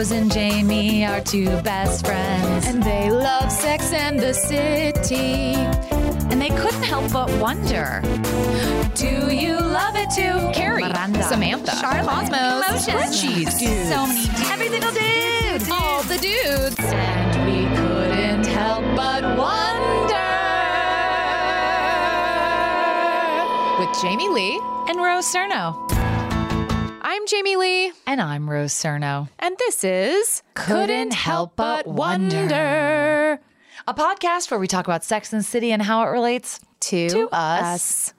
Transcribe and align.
Rose 0.00 0.12
and 0.12 0.32
Jamie 0.32 1.04
are 1.04 1.20
two 1.20 1.60
best 1.60 2.06
friends. 2.06 2.66
And 2.66 2.82
they 2.82 3.10
love 3.10 3.52
Sex 3.52 3.92
and 3.92 4.18
the 4.18 4.32
City. 4.32 5.52
And 6.30 6.40
they 6.40 6.48
couldn't 6.48 6.84
help 6.84 7.12
but 7.12 7.28
wonder 7.38 8.00
Do 8.94 9.30
you 9.30 9.58
love 9.60 9.96
it 9.96 10.08
too? 10.08 10.52
Carrie, 10.58 10.84
Miranda, 10.84 11.22
Samantha, 11.24 11.76
Charlotte, 11.76 12.30
Cosmos, 12.30 12.86
Frenchies. 12.86 13.58
So 13.90 14.06
many 14.06 14.24
dudes. 14.24 14.50
Every 14.50 14.68
single 14.70 14.92
dude. 14.92 15.70
All 15.70 16.02
the 16.04 16.16
dudes. 16.16 16.76
And 16.78 17.44
we 17.44 17.68
couldn't 17.76 18.46
help 18.46 18.84
but 18.96 19.22
wonder. 19.36 20.30
With 23.78 24.00
Jamie 24.00 24.30
Lee. 24.30 24.62
And 24.88 24.96
Rose 24.96 25.30
Surnow. 25.30 25.76
I'm 27.02 27.26
Jamie 27.26 27.56
Lee. 27.56 27.92
And 28.06 28.20
I'm 28.20 28.48
Rose 28.48 28.72
Surnow. 28.74 29.28
And 29.38 29.56
this 29.58 29.84
is 29.84 30.42
Couldn't 30.54 31.12
Help 31.12 31.56
But 31.56 31.86
Wonder. 31.86 33.40
A 33.86 33.94
podcast 33.94 34.50
where 34.50 34.60
we 34.60 34.66
talk 34.66 34.86
about 34.86 35.02
Sex 35.04 35.32
and 35.32 35.40
the 35.40 35.44
City 35.44 35.72
and 35.72 35.80
how 35.82 36.02
it 36.02 36.10
relates 36.10 36.60
To, 36.80 37.08
to 37.08 37.28
us. 37.32 38.12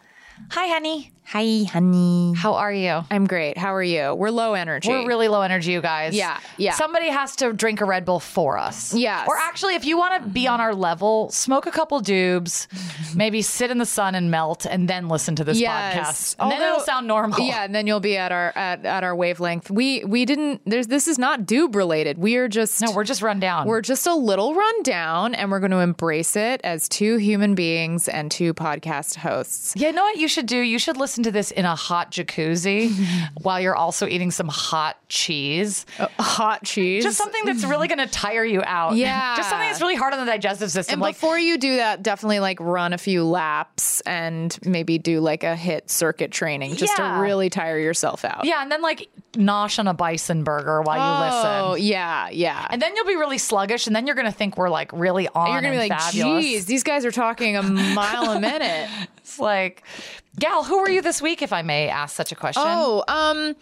Hi, 0.51 0.67
honey. 0.67 1.11
Hi, 1.33 1.63
honey. 1.63 2.33
How 2.35 2.55
are 2.55 2.73
you? 2.73 3.05
I'm 3.09 3.25
great. 3.25 3.57
How 3.57 3.73
are 3.73 3.81
you? 3.81 4.13
We're 4.13 4.31
low 4.31 4.53
energy. 4.53 4.89
We're 4.89 5.07
really 5.07 5.29
low 5.29 5.43
energy, 5.43 5.71
you 5.71 5.79
guys. 5.81 6.13
Yeah, 6.13 6.37
yeah. 6.57 6.73
Somebody 6.73 7.07
has 7.07 7.37
to 7.37 7.53
drink 7.53 7.79
a 7.79 7.85
Red 7.85 8.03
Bull 8.03 8.19
for 8.19 8.57
us. 8.57 8.93
Yeah. 8.93 9.23
Or 9.25 9.37
actually, 9.37 9.75
if 9.75 9.85
you 9.85 9.97
want 9.97 10.21
to 10.21 10.29
be 10.29 10.45
on 10.45 10.59
our 10.59 10.75
level, 10.75 11.29
smoke 11.29 11.67
a 11.67 11.71
couple 11.71 12.01
dubes, 12.01 12.67
maybe 13.15 13.41
sit 13.41 13.71
in 13.71 13.77
the 13.77 13.85
sun 13.85 14.13
and 14.13 14.29
melt, 14.29 14.65
and 14.65 14.89
then 14.89 15.07
listen 15.07 15.37
to 15.37 15.45
this 15.45 15.57
Yes. 15.57 16.35
podcast. 16.35 16.43
And 16.43 16.51
then 16.51 16.61
it'll 16.61 16.83
sound 16.83 17.07
normal. 17.07 17.39
Yeah, 17.39 17.63
and 17.63 17.73
then 17.73 17.87
you'll 17.87 18.01
be 18.01 18.17
at 18.17 18.33
our 18.33 18.51
at, 18.57 18.85
at 18.85 19.05
our 19.05 19.15
wavelength. 19.15 19.71
We 19.71 20.03
we 20.03 20.25
didn't 20.25 20.59
there's 20.65 20.87
this 20.87 21.07
is 21.07 21.17
not 21.17 21.43
doob 21.43 21.75
related. 21.75 22.17
We 22.17 22.35
are 22.35 22.49
just 22.49 22.81
No, 22.81 22.91
we're 22.91 23.05
just 23.05 23.21
run 23.21 23.39
down. 23.39 23.69
We're 23.69 23.79
just 23.79 24.05
a 24.05 24.13
little 24.13 24.53
run 24.53 24.83
down 24.83 25.33
and 25.35 25.49
we're 25.49 25.61
going 25.61 25.71
to 25.71 25.79
embrace 25.79 26.35
it 26.35 26.59
as 26.65 26.89
two 26.89 27.15
human 27.15 27.55
beings 27.55 28.09
and 28.09 28.29
two 28.29 28.53
podcast 28.53 29.15
hosts. 29.15 29.75
Yeah, 29.77 29.87
you 29.91 29.93
know 29.95 30.03
what 30.03 30.17
you 30.17 30.27
should 30.27 30.45
do? 30.45 30.57
You 30.57 30.77
should 30.77 30.97
listen 30.97 31.20
to 31.23 31.31
this 31.31 31.51
in 31.51 31.65
a 31.65 31.75
hot 31.75 32.11
jacuzzi 32.11 32.91
while 33.41 33.59
you're 33.59 33.75
also 33.75 34.07
eating 34.07 34.31
some 34.31 34.47
hot 34.47 34.97
cheese. 35.09 35.85
Uh, 35.99 36.07
hot 36.19 36.63
cheese. 36.63 37.03
Just 37.03 37.17
something 37.17 37.45
that's 37.45 37.63
really 37.63 37.87
going 37.87 37.99
to 37.99 38.07
tire 38.07 38.43
you 38.45 38.61
out. 38.65 38.95
Yeah. 38.95 39.35
Just 39.35 39.49
something 39.49 39.67
that's 39.67 39.81
really 39.81 39.95
hard 39.95 40.13
on 40.13 40.19
the 40.19 40.31
digestive 40.31 40.71
system. 40.71 40.93
and 40.93 41.01
like, 41.01 41.15
before 41.15 41.37
you 41.39 41.57
do 41.57 41.77
that, 41.77 42.03
definitely 42.03 42.39
like 42.39 42.59
run 42.59 42.93
a 42.93 42.97
few 42.97 43.23
laps 43.23 44.01
and 44.01 44.57
maybe 44.65 44.97
do 44.97 45.19
like 45.19 45.43
a 45.43 45.55
HIIT 45.55 45.89
circuit 45.89 46.31
training 46.31 46.75
just 46.75 46.97
Yeah. 46.97 47.15
to 47.17 47.21
really 47.21 47.49
tire 47.49 47.79
yourself 47.79 48.23
out. 48.25 48.45
yeah, 48.45 48.61
and 48.61 48.71
then 48.71 48.81
like 48.81 49.07
nosh 49.33 49.79
on 49.79 49.87
a 49.87 49.93
bison 49.93 50.43
burger 50.43 50.81
while 50.81 50.97
you 50.97 51.01
Oh, 51.03 51.25
listen. 51.25 51.51
Oh, 51.71 51.75
yeah, 51.75 52.29
yeah. 52.29 52.67
And 52.69 52.81
then 52.81 52.95
you'll 52.95 53.05
be 53.05 53.15
really 53.15 53.37
sluggish, 53.37 53.87
and 53.87 53.95
then 53.95 54.05
you're 54.05 54.15
going 54.15 54.25
to 54.27 54.31
think 54.31 54.57
we're 54.57 54.69
like 54.69 54.91
really 54.93 55.27
on. 55.29 55.51
you're 55.51 55.61
gonna 55.61 55.73
be 55.73 55.77
like, 55.77 55.91
fabulous. 55.91 56.43
geez, 56.43 56.65
these 56.65 56.83
guys 56.83 57.05
are 57.05 57.11
talking 57.11 57.55
a 57.57 57.61
mile 57.63 58.31
a 58.31 58.39
minute. 58.39 58.89
It's 59.21 59.39
like, 59.39 59.83
gal, 60.39 60.63
who 60.63 60.79
were 60.79 60.89
you 60.89 61.01
this 61.01 61.21
week, 61.21 61.41
if 61.41 61.53
I 61.53 61.61
may 61.61 61.89
ask 61.89 62.15
such 62.15 62.31
a 62.31 62.35
question? 62.35 62.63
Oh, 62.65 63.03
um, 63.07 63.55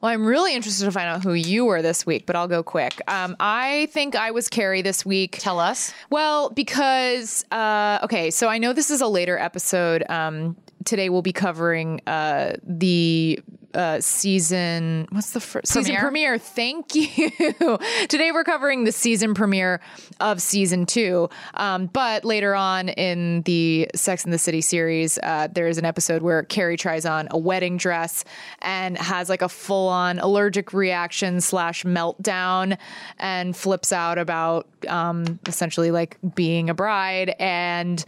well, 0.00 0.10
I'm 0.10 0.26
really 0.26 0.54
interested 0.54 0.84
to 0.84 0.90
find 0.90 1.08
out 1.08 1.22
who 1.22 1.32
you 1.32 1.64
were 1.64 1.80
this 1.80 2.04
week, 2.04 2.26
but 2.26 2.34
I'll 2.34 2.48
go 2.48 2.64
quick. 2.64 3.00
Um, 3.06 3.36
I 3.38 3.86
think 3.92 4.16
I 4.16 4.32
was 4.32 4.48
Carrie 4.48 4.82
this 4.82 5.06
week. 5.06 5.38
tell 5.38 5.60
us. 5.60 5.94
Well, 6.10 6.50
because 6.50 7.44
uh, 7.52 8.00
okay, 8.02 8.30
so 8.32 8.48
I 8.48 8.58
know 8.58 8.72
this 8.72 8.90
is 8.90 9.00
a 9.00 9.06
later 9.06 9.38
episode. 9.38 10.04
Um, 10.08 10.56
today 10.84 11.08
we'll 11.08 11.22
be 11.22 11.32
covering 11.32 12.00
uh, 12.08 12.54
the 12.64 13.40
uh, 13.74 14.00
season. 14.00 15.06
What's 15.10 15.30
the 15.30 15.40
first 15.40 15.68
season 15.68 15.96
Premiere? 15.96 16.38
Thank 16.38 16.94
you. 16.94 17.30
today 18.08 18.32
we're 18.32 18.44
covering 18.44 18.84
the 18.84 18.92
season 18.92 19.34
premiere 19.34 19.80
of 20.20 20.40
season 20.42 20.86
two. 20.86 21.28
Um, 21.54 21.86
but 21.86 22.24
later 22.24 22.54
on 22.54 22.88
in 22.90 23.42
the 23.42 23.88
Sex 23.94 24.24
and 24.24 24.32
the 24.32 24.38
City 24.38 24.60
series, 24.60 25.18
uh, 25.22 25.48
there 25.52 25.68
is 25.68 25.78
an 25.78 25.84
episode 25.84 26.22
where 26.22 26.42
Carrie 26.42 26.76
tries 26.76 27.06
on 27.06 27.28
a 27.30 27.38
wedding 27.38 27.76
dress 27.76 28.24
and 28.60 28.96
has 28.98 29.28
like 29.28 29.42
a 29.42 29.48
full 29.48 29.88
on 29.88 30.18
allergic 30.18 30.72
reaction 30.72 31.40
slash 31.40 31.84
meltdown 31.84 32.78
and 33.18 33.56
flips 33.56 33.92
out 33.92 34.18
about 34.18 34.66
um, 34.88 35.38
essentially 35.46 35.90
like 35.90 36.18
being 36.34 36.70
a 36.70 36.74
bride. 36.74 37.34
And 37.38 38.04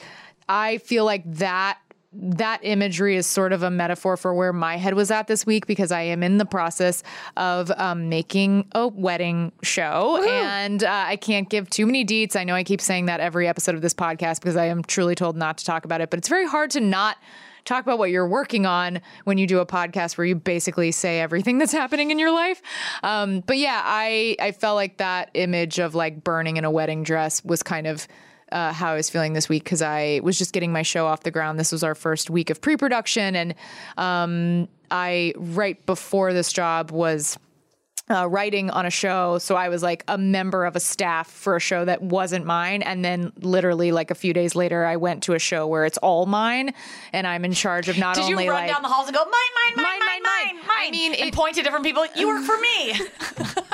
I 0.49 0.79
feel 0.79 1.05
like 1.05 1.23
that 1.35 1.79
that 2.15 2.61
imagery 2.63 3.17
is 3.17 3.27
sort 3.27 3.53
of 3.53 3.63
a 3.63 3.71
metaphor 3.71 4.17
for 4.17 4.35
where 4.35 4.53
my 4.53 4.77
head 4.77 4.95
was 4.95 5.11
at 5.11 5.27
this 5.27 5.45
week 5.45 5.67
because 5.67 5.93
I 5.93 6.03
am 6.03 6.23
in 6.23 6.39
the 6.39 6.45
process 6.45 7.03
of 7.37 7.71
um, 7.73 8.09
making 8.09 8.67
a 8.73 8.89
wedding 8.89 9.53
show 9.63 10.23
and 10.29 10.85
uh, 10.85 11.05
I 11.07 11.17
can't 11.17 11.49
give 11.49 11.69
too 11.71 11.87
many 11.87 12.05
deets. 12.05 12.37
I 12.37 12.45
know 12.45 12.55
I 12.55 12.65
keep 12.65 12.81
saying 12.81 13.07
that 13.07 13.21
every 13.21 13.49
episode 13.49 13.75
of 13.75 13.83
this 13.83 13.95
podcast 13.95 14.41
because 14.41 14.57
I 14.57 14.67
am 14.67 14.83
truly 14.83 15.15
told 15.15 15.37
not 15.37 15.59
to 15.59 15.65
talk 15.65 15.85
about 15.85 16.01
it, 16.01 16.11
but 16.11 16.19
it's 16.19 16.29
very 16.29 16.47
hard 16.47 16.71
to 16.73 16.81
not 16.81 17.17
talk 17.65 17.83
about 17.83 17.99
what 17.99 18.11
you're 18.11 18.29
working 18.29 18.67
on 18.67 19.01
when 19.25 19.39
you 19.39 19.47
do 19.47 19.59
a 19.59 19.67
podcast 19.67 20.17
where 20.17 20.27
you 20.27 20.35
basically 20.35 20.93
say 20.93 21.21
everything 21.21 21.59
that's 21.59 21.73
happening 21.73 22.11
in 22.11 22.19
your 22.19 22.31
life. 22.31 22.63
Um, 23.03 23.41
but 23.41 23.59
yeah, 23.59 23.81
I 23.85 24.37
I 24.39 24.53
felt 24.53 24.77
like 24.77 24.99
that 24.99 25.31
image 25.35 25.79
of 25.79 25.95
like 25.95 26.23
burning 26.23 26.57
in 26.57 26.65
a 26.65 26.71
wedding 26.71 27.03
dress 27.03 27.45
was 27.45 27.63
kind 27.63 27.87
of 27.87 28.07
uh, 28.55 28.73
how 28.73 28.93
I 28.93 28.95
was 28.95 29.11
feeling 29.11 29.35
this 29.35 29.49
week 29.49 29.65
because 29.65 29.83
I 29.83 30.21
was 30.23 30.39
just 30.39 30.53
getting 30.53 30.73
my 30.73 30.83
show 30.83 31.07
off 31.07 31.25
the 31.25 31.31
ground. 31.31 31.59
This 31.59 31.73
was 31.73 31.83
our 31.83 31.95
first 31.95 32.31
week 32.31 32.49
of 32.49 32.61
pre-production, 32.61 33.37
and 33.37 33.55
um, 33.99 34.69
I 34.91 35.35
right 35.37 35.85
before 35.85 36.33
this 36.33 36.53
job 36.53 36.91
was 36.93 37.37
uh, 38.11 38.29
writing 38.29 38.69
on 38.71 38.85
a 38.85 38.91
show. 38.91 39.39
So 39.39 39.55
I 39.57 39.69
was 39.71 39.83
like 39.83 40.05
a 40.09 40.19
member 40.19 40.67
of 40.67 40.77
a 40.77 40.81
staff 40.81 41.31
for 41.31 41.57
a 41.57 41.61
show 41.61 41.85
that 41.87 42.03
wasn't 42.03 42.45
mine. 42.45 42.83
And 42.83 43.03
then 43.05 43.33
literally 43.41 43.93
like 43.93 44.11
a 44.11 44.15
few 44.15 44.33
days 44.35 44.55
later, 44.55 44.85
I 44.85 44.97
went 44.97 45.23
to 45.25 45.33
a 45.33 45.39
show 45.39 45.67
where 45.67 45.85
it's 45.87 45.97
all 45.99 46.27
mine 46.27 46.75
and 47.15 47.27
I'm 47.27 47.45
in 47.47 47.53
charge 47.53 47.89
of 47.89 47.97
not 47.97 48.19
only. 48.19 48.31
Did 48.35 48.45
you 48.45 48.51
run 48.51 48.61
like. 48.65 48.71
down 48.71 48.83
the 48.83 48.89
halls 48.89 49.07
and 49.09 49.17
go, 49.17 49.25
mine, 49.25 49.31
mine, 49.33 49.77
mine, 49.77 49.85
Mine, 49.85 49.99
mine, 50.01 50.23
mine, 50.23 50.23
mine, 50.23 50.57
mine. 50.57 50.67
mine? 50.67 50.89
I 50.89 50.91
mean, 50.91 51.15
and 51.15 51.29
it- 51.29 51.35
point 51.35 51.55
to 51.57 51.63
different 51.63 51.85
people. 51.85 52.05
You 52.15 52.29
work 52.29 52.45
for 52.45 52.59
me. 52.59 52.93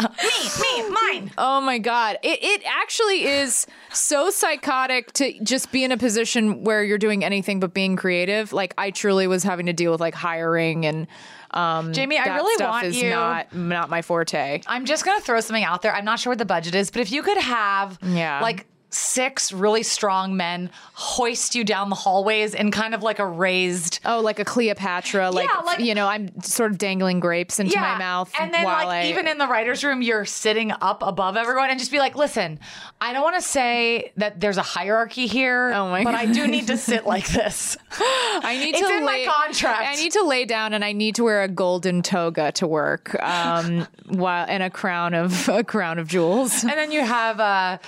me, 0.00 0.48
me, 0.62 0.90
mine. 0.90 1.30
Oh 1.36 1.60
my 1.60 1.78
god. 1.78 2.18
It 2.22 2.38
it 2.42 2.62
actually 2.66 3.24
is 3.24 3.66
so 3.92 4.30
psychotic 4.30 5.12
to 5.14 5.32
just 5.42 5.72
be 5.72 5.84
in 5.84 5.92
a 5.92 5.96
position 5.98 6.64
where 6.64 6.82
you're 6.82 6.98
doing 6.98 7.22
anything 7.24 7.60
but 7.60 7.74
being 7.74 7.96
creative. 7.96 8.52
Like 8.52 8.72
I 8.78 8.90
truly 8.92 9.26
was 9.26 9.42
having 9.44 9.66
to 9.66 9.72
deal 9.72 9.92
with 9.92 10.00
like 10.00 10.14
hiring 10.14 10.86
and 10.86 11.06
um 11.52 11.92
Jamie, 11.92 12.18
I 12.18 12.34
really 12.36 12.64
want 12.64 12.86
is 12.86 12.96
you- 13.00 13.10
not 13.10 13.54
not 13.54 13.90
my 13.90 14.02
forte. 14.02 14.60
I'm 14.66 14.84
just 14.84 15.04
gonna 15.04 15.20
throw 15.20 15.40
something 15.40 15.64
out 15.64 15.82
there. 15.82 15.94
I'm 15.94 16.04
not 16.04 16.18
sure 16.20 16.30
what 16.30 16.38
the 16.38 16.44
budget 16.44 16.74
is, 16.74 16.90
but 16.90 17.00
if 17.00 17.10
you 17.12 17.22
could 17.22 17.38
have 17.38 17.98
Yeah. 18.02 18.40
like 18.40 18.66
six 18.90 19.52
really 19.52 19.82
strong 19.82 20.36
men 20.36 20.70
hoist 20.94 21.54
you 21.54 21.64
down 21.64 21.88
the 21.90 21.94
hallways 21.96 22.54
in 22.54 22.70
kind 22.70 22.94
of 22.94 23.02
like 23.02 23.18
a 23.18 23.26
raised 23.26 24.00
Oh, 24.04 24.20
like 24.20 24.38
a 24.38 24.44
Cleopatra, 24.44 25.30
like, 25.30 25.48
Yeah, 25.48 25.60
like- 25.60 25.80
you 25.80 25.94
know, 25.94 26.06
I'm 26.08 26.40
sort 26.42 26.70
of 26.72 26.78
dangling 26.78 27.20
grapes 27.20 27.60
into 27.60 27.78
my 27.78 27.96
mouth 27.98 28.32
And 28.38 28.52
then, 28.52 28.64
while 28.64 28.86
like, 28.86 29.04
I 29.06 29.08
even 29.08 29.26
in 29.28 29.38
the 29.38 29.46
writer's 29.46 29.84
room, 29.84 30.02
you're 30.02 30.24
sitting 30.24 30.72
up 30.80 31.02
above 31.02 31.36
everyone 31.36 31.70
and 31.70 31.78
just 31.78 31.90
be 31.92 31.98
like, 31.98 32.16
listen, 32.16 32.58
I 33.00 33.12
don't 33.12 33.22
want 33.22 33.36
to 33.36 33.42
say 33.42 34.12
that 34.16 34.40
there's 34.40 34.56
a 34.58 34.62
hierarchy 34.62 35.26
here, 35.26 35.72
Oh 35.74 35.88
my 35.90 36.04
but 36.04 36.14
I 36.14 36.26
do 36.26 36.46
need 36.46 36.66
to 36.68 36.76
sit 36.90 37.06
like 37.06 37.28
this. 37.28 37.76
I 38.00 38.56
need 38.58 38.74
It's 38.76 38.86
to 38.88 38.94
in 38.96 39.04
my 39.04 39.12
lay, 39.18 39.26
contract. 39.26 39.88
I 39.88 39.94
need 39.96 40.12
to 40.12 40.22
lay 40.24 40.44
down 40.44 40.74
and 40.74 40.84
I 40.84 40.92
need 40.92 41.14
to 41.16 41.24
wear 41.24 41.42
a 41.42 41.48
golden 41.48 42.02
toga 42.02 42.52
to 42.52 42.66
work, 42.66 43.14
um, 43.22 43.86
while 44.08 44.46
and 44.48 44.62
a 44.62 44.70
crown 44.70 45.14
of 45.14 45.48
a 45.48 45.62
crown 45.64 45.98
of 45.98 46.08
jewels. 46.08 46.62
and 46.62 46.72
then 46.72 46.90
you 46.92 47.00
have 47.04 47.38
uh, 47.40 47.78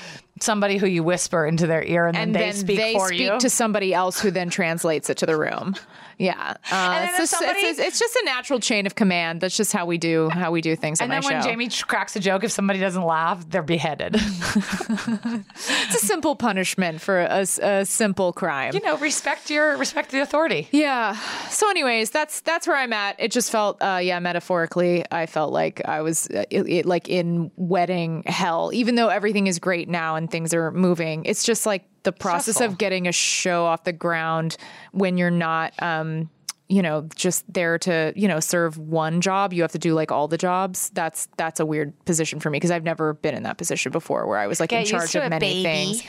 somebody 0.42 0.76
who 0.76 0.86
you 0.86 1.02
whisper 1.02 1.46
into 1.46 1.66
their 1.66 1.82
ear 1.84 2.06
and, 2.06 2.16
And 2.16 2.34
then 2.34 2.40
they 2.40 2.46
then 2.50 2.54
speak 2.56 2.76
they 2.78 2.92
for 2.94 3.08
speak 3.08 3.20
you. 3.20 3.38
to 3.38 3.48
somebody 3.50 3.94
else 3.94 4.20
who 4.20 4.30
then 4.30 4.50
translates 4.50 5.08
it 5.10 5.18
to 5.18 5.26
the 5.26 5.36
room. 5.36 5.74
Yeah, 6.22 6.54
uh, 6.70 6.74
And 6.74 7.04
then 7.04 7.08
it's, 7.08 7.18
just, 7.18 7.32
somebody- 7.32 7.60
it's, 7.60 7.78
it's 7.80 7.98
just 7.98 8.14
a 8.16 8.22
natural 8.24 8.60
chain 8.60 8.86
of 8.86 8.94
command. 8.94 9.40
That's 9.40 9.56
just 9.56 9.72
how 9.72 9.86
we 9.86 9.98
do 9.98 10.28
how 10.30 10.52
we 10.52 10.60
do 10.60 10.76
things 10.76 11.00
on 11.00 11.04
and 11.04 11.12
then 11.12 11.22
when 11.30 11.42
show. 11.42 11.48
Jamie 11.48 11.68
cracks 11.68 12.14
a 12.16 12.20
joke, 12.20 12.44
if 12.44 12.52
somebody 12.52 12.78
doesn't 12.78 13.02
laugh, 13.02 13.44
they're 13.50 13.62
beheaded. 13.62 14.14
it's 14.16 15.94
a 15.94 16.06
simple 16.06 16.36
punishment 16.36 17.00
for 17.00 17.20
a 17.20 17.84
simple 17.84 18.32
crime. 18.32 18.74
you 18.74 18.80
know, 18.82 18.96
respect 18.98 19.50
your 19.50 19.76
respect 19.76 20.10
the 20.10 20.20
authority. 20.22 20.68
Yeah. 20.70 21.16
So, 21.50 21.68
anyways, 21.70 22.10
that's 22.10 22.40
that's 22.40 22.66
where 22.66 22.76
I'm 22.76 22.92
at. 22.92 23.16
It 23.18 23.32
just 23.32 23.50
felt, 23.50 23.82
uh, 23.82 23.98
yeah, 24.02 24.18
metaphorically, 24.20 25.04
I 25.10 25.26
felt 25.26 25.52
like 25.52 25.82
I 25.86 26.02
was 26.02 26.28
uh, 26.30 26.44
it, 26.50 26.68
it- 26.68 26.86
like 26.86 27.08
in 27.08 27.50
wedding 27.56 28.22
hell. 28.26 28.70
Even 28.72 28.94
though 28.94 29.08
everything 29.08 29.46
is 29.46 29.58
great 29.58 29.88
now 29.88 30.16
and 30.16 30.30
things 30.30 30.54
are 30.54 30.70
moving, 30.70 31.24
it's 31.24 31.44
just 31.44 31.66
like 31.66 31.84
the 32.04 32.12
process 32.12 32.56
Stressful. 32.56 32.72
of 32.72 32.78
getting 32.78 33.08
a 33.08 33.12
show 33.12 33.64
off 33.64 33.84
the 33.84 33.92
ground 33.92 34.56
when 34.92 35.18
you're 35.18 35.30
not. 35.30 35.72
Um, 35.82 36.30
you 36.68 36.80
know, 36.80 37.06
just 37.14 37.44
there 37.52 37.76
to, 37.80 38.14
you 38.16 38.26
know, 38.26 38.40
serve 38.40 38.78
one 38.78 39.20
job. 39.20 39.52
You 39.52 39.60
have 39.60 39.72
to 39.72 39.78
do 39.78 39.92
like 39.92 40.10
all 40.10 40.26
the 40.26 40.38
jobs. 40.38 40.90
That's 40.94 41.28
that's 41.36 41.60
a 41.60 41.66
weird 41.66 41.92
position 42.06 42.40
for 42.40 42.48
me 42.48 42.56
because 42.56 42.70
I've 42.70 42.84
never 42.84 43.12
been 43.12 43.34
in 43.34 43.42
that 43.42 43.58
position 43.58 43.92
before 43.92 44.26
where 44.26 44.38
I 44.38 44.46
was 44.46 44.58
like 44.58 44.70
Get 44.70 44.80
in 44.80 44.86
charge 44.86 45.14
of 45.14 45.28
many 45.28 45.62
baby. 45.62 45.62
things. 45.62 46.02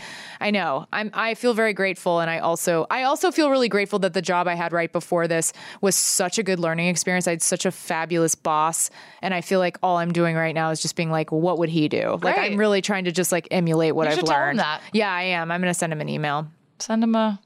I 0.44 0.51
know. 0.51 0.88
I'm 0.92 1.10
I 1.13 1.36
feel 1.36 1.54
very 1.54 1.72
grateful 1.72 2.19
and 2.19 2.30
I 2.30 2.40
also 2.40 2.86
I 2.92 3.04
also 3.04 3.31
feel 3.31 3.50
really 3.50 3.69
grateful 3.69 3.98
that 4.00 4.13
the 4.13 4.22
job 4.22 4.45
I 4.45 4.56
had 4.56 4.74
right 4.74 4.92
before 4.92 5.25
this 5.25 5.54
was 5.80 5.95
such 5.95 6.38
a 6.38 6.44
good 6.44 6.60
learning 6.60 6.90
experience. 6.90 7.30
I 7.30 7.31
had 7.31 7.42
such 7.42 7.66
a 7.66 7.72
fabulous 7.72 8.36
boss 8.36 8.90
and 9.22 9.34
I 9.34 9.40
feel 9.40 9.60
like 9.60 9.78
all 9.81 9.98
I'm 9.98 10.12
doing 10.12 10.36
right 10.36 10.54
now 10.54 10.69
is 10.72 10.81
just 10.81 10.98
being 10.98 11.10
like 11.10 11.31
what 11.31 11.60
would 11.60 11.69
he 11.69 11.88
do? 11.88 12.19
Like. 12.22 12.38
I'm 12.38 12.57
really 12.57 12.81
trying 12.81 13.06
to 13.06 13.12
just 13.13 13.31
like 13.31 13.48
emulate 13.51 13.95
what 13.95 14.07
I've 14.07 14.16
should 14.16 14.25
tell 14.25 14.36
him 14.36 14.42
learned. 14.48 14.60
that. 14.60 14.81
Yeah, 14.92 15.13
I 15.13 15.22
am. 15.24 15.50
I'm 15.50 15.62
going 15.62 15.74
to 15.74 15.80
send 15.80 15.94
him 15.94 16.01
an 16.01 16.10
email. 16.10 16.48
Send 16.78 17.01
him 17.01 17.16
a 17.16 17.40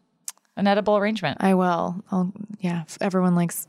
an 0.55 0.65
edible 0.65 0.97
arrangement. 0.97 1.37
I 1.39 1.53
will. 1.53 2.03
I'll 2.11 2.33
yeah, 2.59 2.85
everyone 2.99 3.35
likes 3.35 3.67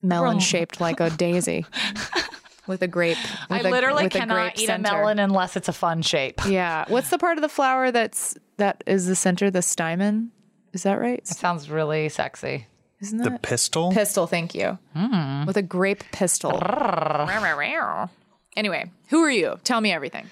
melon 0.00 0.38
shaped 0.38 0.80
like 0.80 1.00
a 1.00 1.10
daisy 1.10 1.66
with 2.66 2.82
a 2.82 2.88
grape. 2.88 3.16
I 3.48 3.58
with 3.58 3.66
a- 3.66 3.70
literally 3.70 4.04
with 4.04 4.14
a 4.14 4.18
cannot 4.18 4.34
grape 4.34 4.58
eat 4.58 4.66
center. 4.66 4.88
a 4.88 4.92
melon 4.92 5.18
unless 5.18 5.56
it's 5.56 5.68
a 5.68 5.72
fun 5.72 6.02
shape. 6.02 6.40
Yeah. 6.48 6.84
What's 6.88 7.10
the 7.10 7.18
part 7.18 7.38
of 7.38 7.42
the 7.42 7.48
flower 7.48 7.90
that's 7.90 8.36
that 8.58 8.82
is 8.86 9.06
the 9.06 9.14
center, 9.16 9.50
the 9.50 9.62
stamen? 9.62 10.30
Is 10.72 10.82
that 10.84 11.00
right? 11.00 11.18
It 11.18 11.26
sounds 11.26 11.68
really 11.70 12.08
sexy. 12.08 12.66
Isn't 13.00 13.18
that 13.18 13.32
The 13.32 13.38
pistol? 13.38 13.90
pistol? 13.92 14.26
Thank 14.26 14.54
you. 14.54 14.78
Hmm. 14.94 15.46
With 15.46 15.56
a 15.56 15.62
grape 15.62 16.04
pistol. 16.12 16.52
anyway, 18.56 18.90
who 19.08 19.20
are 19.22 19.30
you? 19.30 19.58
Tell 19.64 19.80
me 19.80 19.90
everything. 19.92 20.26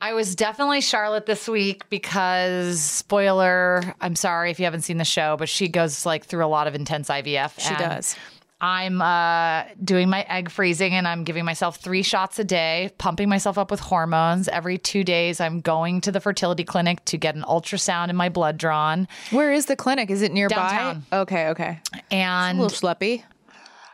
I 0.00 0.14
was 0.14 0.34
definitely 0.34 0.80
Charlotte 0.80 1.26
this 1.26 1.46
week 1.46 1.88
because 1.90 2.80
spoiler, 2.80 3.94
I'm 4.00 4.16
sorry 4.16 4.50
if 4.50 4.58
you 4.58 4.64
haven't 4.64 4.80
seen 4.82 4.96
the 4.96 5.04
show, 5.04 5.36
but 5.36 5.48
she 5.48 5.68
goes 5.68 6.06
like 6.06 6.24
through 6.24 6.44
a 6.44 6.48
lot 6.48 6.66
of 6.66 6.74
intense 6.74 7.08
IVF. 7.08 7.58
She 7.60 7.68
and 7.68 7.78
does. 7.78 8.16
I'm 8.60 9.00
uh, 9.00 9.64
doing 9.82 10.10
my 10.10 10.22
egg 10.28 10.50
freezing 10.50 10.94
and 10.94 11.08
I'm 11.08 11.24
giving 11.24 11.44
myself 11.44 11.76
three 11.76 12.02
shots 12.02 12.38
a 12.38 12.44
day, 12.44 12.90
pumping 12.98 13.28
myself 13.28 13.56
up 13.56 13.70
with 13.70 13.80
hormones. 13.80 14.48
Every 14.48 14.76
two 14.76 15.02
days, 15.02 15.40
I'm 15.40 15.60
going 15.60 16.00
to 16.02 16.12
the 16.12 16.20
fertility 16.20 16.64
clinic 16.64 17.04
to 17.06 17.16
get 17.16 17.34
an 17.34 17.42
ultrasound 17.42 18.08
and 18.08 18.18
my 18.18 18.28
blood 18.28 18.58
drawn. 18.58 19.08
Where 19.30 19.52
is 19.52 19.66
the 19.66 19.76
clinic? 19.76 20.10
Is 20.10 20.20
it 20.22 20.32
nearby? 20.32 20.56
Downtown. 20.56 21.06
Okay, 21.12 21.48
okay. 21.48 21.80
and 21.92 22.02
A 22.10 22.14
And 22.14 22.60
little 22.60 22.76
schleppy. 22.76 23.24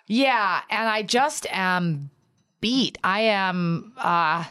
Yeah, 0.08 0.60
and 0.70 0.88
I 0.88 1.02
just 1.02 1.46
am 1.50 2.10
beat. 2.60 2.98
I 3.04 3.20
am. 3.20 3.92
Uh, 3.96 4.44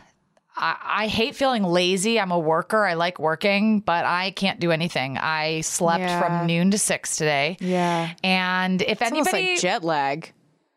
I, 0.57 0.75
I 1.03 1.07
hate 1.07 1.35
feeling 1.35 1.63
lazy. 1.63 2.19
I'm 2.19 2.31
a 2.31 2.39
worker. 2.39 2.85
I 2.85 2.93
like 2.93 3.19
working, 3.19 3.81
but 3.81 4.05
I 4.05 4.31
can't 4.31 4.59
do 4.59 4.71
anything. 4.71 5.17
I 5.17 5.61
slept 5.61 5.99
Yeah. 6.01 6.21
from 6.21 6.47
noon 6.47 6.71
to 6.71 6.77
six 6.77 7.17
today. 7.17 7.57
Yeah. 7.59 8.11
And 8.23 8.81
if 8.81 9.01
It's 9.01 9.11
anybody, 9.11 9.51
like 9.51 9.59
jet 9.59 9.83
lag. 9.83 10.31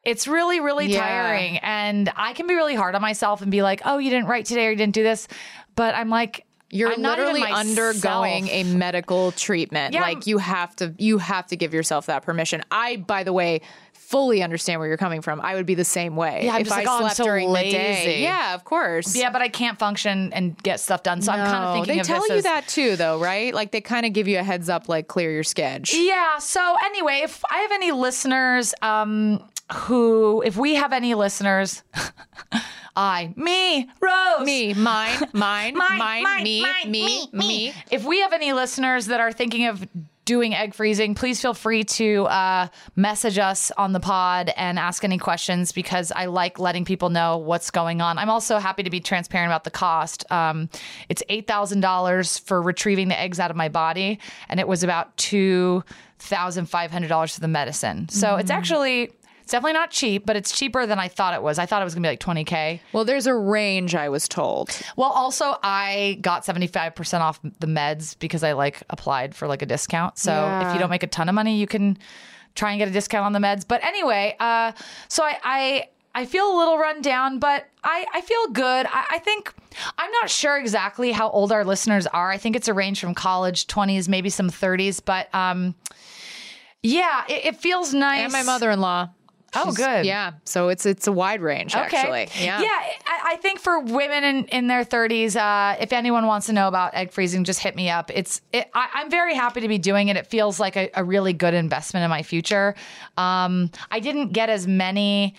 it's 0.05 0.27
really, 0.27 0.59
really 0.61 0.87
Yeah. 0.87 1.01
tiring. 1.01 1.59
And 1.59 2.11
I 2.17 2.33
can 2.33 2.47
be 2.47 2.55
really 2.55 2.75
hard 2.75 2.95
on 2.95 3.03
myself 3.03 3.41
and 3.43 3.51
be 3.51 3.63
like, 3.63 3.83
"Oh, 3.85 3.99
you 3.99 4.11
didn't 4.11 4.27
write 4.27 4.47
today, 4.47 4.67
or 4.67 4.71
you 4.71 4.77
didn't 4.77 4.95
do 4.95 5.03
this." 5.05 5.29
But 5.77 5.95
I'm 5.95 6.09
like, 6.11 6.45
You're 6.71 6.93
I'm 6.93 7.01
literally 7.01 7.43
undergoing 7.45 8.49
a 8.49 8.63
medical 8.65 9.33
treatment. 9.33 9.95
Yeah, 9.95 10.03
like 10.03 10.27
you 10.27 10.37
have 10.39 10.75
to 10.77 10.95
you 10.99 11.17
have 11.19 11.47
to 11.47 11.57
give 11.57 11.73
yourself 11.73 12.07
that 12.07 12.25
permission. 12.25 12.63
I, 12.71 12.97
by 12.97 13.23
the 13.25 13.33
way, 13.33 13.63
fully 14.09 14.43
understand 14.43 14.81
where 14.81 14.89
you're 14.89 14.97
coming 14.97 15.21
from. 15.21 15.39
I 15.39 15.55
would 15.55 15.67
be 15.67 15.75
the 15.75 15.85
same 15.85 16.17
way. 16.17 16.47
Yeah, 16.47 16.55
I'm 16.55 16.63
if 16.63 16.69
just 16.69 16.79
I 16.79 16.81
like, 16.81 16.89
oh, 16.89 17.01
slept 17.01 17.17
so 17.17 17.25
during 17.25 17.51
lazy. 17.51 17.77
the 17.77 17.77
day. 17.77 18.23
Yeah, 18.23 18.55
of 18.55 18.65
course. 18.65 19.15
Yeah, 19.15 19.29
but 19.29 19.43
I 19.43 19.51
can't 19.51 19.79
function 19.79 20.33
and 20.33 20.57
get 20.63 20.81
stuff 20.81 21.03
done. 21.03 21.21
So 21.21 21.31
I'm 21.31 21.47
kind 21.47 21.65
of 21.65 21.75
thinking 21.75 21.99
they 21.99 22.03
tell 22.03 22.27
you 22.27 22.37
as, 22.37 22.45
that 22.45 22.67
too, 22.69 22.97
though, 22.97 23.21
right? 23.21 23.53
Like 23.53 23.71
they 23.71 23.83
kind 23.83 24.07
of 24.07 24.15
give 24.15 24.27
you 24.27 24.39
a 24.39 24.43
heads 24.43 24.71
up, 24.71 24.89
like 24.89 25.09
clear 25.09 25.31
your 25.31 25.45
sketch. 25.45 25.95
Yeah. 25.95 26.39
So 26.39 26.77
anyway, 26.87 27.21
if 27.23 27.45
I 27.51 27.59
have 27.59 27.73
any 27.73 27.93
listeners 27.93 28.75
um, 28.81 29.45
who, 29.75 30.41
if 30.41 30.57
we 30.57 30.77
have 30.77 30.95
any 30.95 31.13
listeners, 31.15 31.83
I, 32.97 33.35
me, 33.37 33.91
Rose, 34.01 34.47
Me, 34.47 34.73
mine, 34.73 35.19
mine, 35.35 35.75
Mine, 35.77 35.99
mine, 35.99 36.23
mine, 36.23 36.43
me, 36.43 36.63
mine, 36.63 36.91
me, 36.91 37.29
me, 37.33 37.47
me, 37.47 37.75
If 37.91 38.07
we 38.07 38.21
have 38.23 38.33
any 38.33 38.55
listeners 38.55 39.07
that 39.07 39.21
are 39.21 39.33
thinking 39.33 39.67
of 39.67 39.87
doing 40.29 40.55
egg 40.55 40.75
freezing, 40.75 41.15
please 41.15 41.41
feel 41.41 41.55
free 41.55 41.83
to 41.83 42.27
uh, 42.27 42.69
message 42.95 43.39
us 43.39 43.73
on 43.79 43.95
the 43.95 44.01
pod 44.01 44.53
and 44.59 44.79
ask 44.79 45.03
any 45.03 45.17
questions 45.17 45.73
because 45.73 46.13
I 46.13 46.27
like 46.27 46.59
letting 46.59 46.85
people 46.85 47.09
know 47.09 47.39
what's 47.39 47.71
going 47.71 48.03
on. 48.03 48.19
I'm 48.19 48.29
also 48.29 48.59
happy 48.59 48.83
to 48.83 48.91
be 48.91 49.01
transparent 49.01 49.51
about 49.51 49.65
the 49.65 49.71
cost. 49.71 50.31
Um, 50.31 50.69
it's 51.09 51.23
$8,000 51.31 52.43
for 52.43 52.61
retrieving 52.61 53.09
the 53.09 53.19
eggs 53.19 53.41
out 53.41 53.51
of 53.51 53.57
my 53.57 53.71
body, 53.71 54.21
and 54.51 54.61
it 54.61 54.69
was 54.69 54.83
about 54.83 55.17
$2,500 55.17 57.35
for 57.35 57.41
the 57.41 57.49
medicine. 57.49 58.11
So 58.11 58.37
it's 58.37 58.51
actually. 58.51 59.13
It's 59.49 59.53
definitely 59.53 59.73
not 59.73 59.91
cheap, 59.91 60.27
but 60.27 60.37
it's 60.37 60.53
cheaper 60.55 60.85
than 60.85 60.99
I 60.99 61.09
thought 61.09 61.33
it 61.33 61.43
was. 61.43 61.59
I 61.59 61.65
thought 61.65 61.81
it 61.81 61.85
was 61.87 61.95
gonna 61.95 62.07
be 62.07 62.11
like 62.11 62.21
20K. 62.21 62.81
Well, 62.93 63.07
there's 63.07 63.27
a 63.27 63.35
range, 63.35 63.95
I 63.95 64.11
was 64.11 64.29
told. 64.29 64.79
Well, 64.95 65.09
also 65.09 65.57
I 65.63 66.19
got 66.21 66.45
75% 66.45 67.21
off 67.21 67.41
the 67.43 67.67
meds 67.67 68.15
because 68.19 68.45
I 68.45 68.53
like 68.53 68.83
applied 68.91 69.35
for 69.35 69.49
like 69.49 69.63
a 69.63 69.67
discount. 69.67 70.19
So 70.19 70.33
Yeah. 70.33 70.69
if 70.69 70.75
you 70.75 70.79
don't 70.79 70.91
make 70.91 71.03
a 71.03 71.07
ton 71.07 71.31
of 71.31 71.35
money, 71.35 71.57
you 71.57 71.67
can 71.67 71.97
try 72.57 72.73
and 72.73 72.79
get 72.79 72.89
a 72.89 72.91
discount 72.91 73.25
on 73.25 73.33
the 73.33 73.39
meds. 73.39 73.65
But 73.67 73.83
anyway, 73.83 74.37
uh, 74.39 74.73
so 75.09 75.25
I, 75.25 75.39
I 75.43 75.89
I 76.15 76.27
feel 76.27 76.55
a 76.55 76.57
little 76.59 76.77
run 76.77 77.01
down, 77.01 77.39
but 77.39 77.67
I, 77.83 78.05
I 78.13 78.21
feel 78.21 78.49
good. 78.49 78.85
I, 78.87 79.07
I 79.13 79.19
think 79.19 79.55
I'm 79.97 80.11
not 80.21 80.29
sure 80.29 80.59
exactly 80.59 81.11
how 81.11 81.31
old 81.31 81.53
our 81.53 81.65
listeners 81.65 82.07
are. 82.07 82.31
I 82.31 82.37
think 82.37 82.55
it's 82.55 82.69
a 82.69 82.75
range 82.75 83.01
from 83.01 83.15
college, 83.15 83.67
20s, 83.67 84.09
maybe 84.11 84.29
some 84.29 84.51
30s, 84.51 85.01
but 85.03 85.35
um, 85.35 85.75
yeah, 86.83 87.25
it, 87.31 87.47
it 87.47 87.57
feels 87.57 87.95
nice. 87.95 88.21
And 88.25 88.33
my 88.33 88.43
mother-in-law. 88.43 89.09
Oh, 89.11 89.15
She's- 89.55 89.77
good. 89.77 90.05
Yeah. 90.07 90.33
So 90.45 90.69
it's 90.69 90.85
it's 90.87 91.07
a 91.07 91.13
wide 91.13 91.41
range, 91.41 91.75
actually. 91.75 92.29
Yeah. 92.39 92.61
Yeah. 92.61 92.69
I, 92.69 93.33
I 93.33 93.37
think 93.37 93.61
for 93.61 93.81
women 93.81 94.23
in, 94.25 94.45
in 94.47 94.67
their 94.67 94.85
30s, 94.85 95.37
uh, 95.37 95.77
if 95.81 95.93
anyone 95.93 96.27
wants 96.27 96.47
to 96.47 96.53
know 96.53 96.69
about 96.69 96.95
egg 96.95 97.13
freezing, 97.13 97.45
just 97.45 97.61
hit 97.61 97.75
me 97.75 97.89
up. 97.91 98.11
It's 98.15 98.41
it, 98.53 98.69
I, 98.75 98.89
I'm 98.95 99.11
very 99.11 99.35
happy 99.35 99.61
to 99.63 99.69
be 99.69 99.79
doing 99.79 100.09
it. 100.09 100.17
It 100.17 100.27
feels 100.27 100.61
like 100.61 100.77
a, 100.77 100.91
a 100.95 101.03
really 101.05 101.33
good 101.33 101.55
investment 101.55 102.05
in 102.05 102.11
my 102.11 102.23
future. 102.23 102.75
Um, 103.17 103.71
I 103.91 104.01
didn't 104.01 104.33
get 104.33 104.51
as 104.51 104.67
many. 104.67 105.35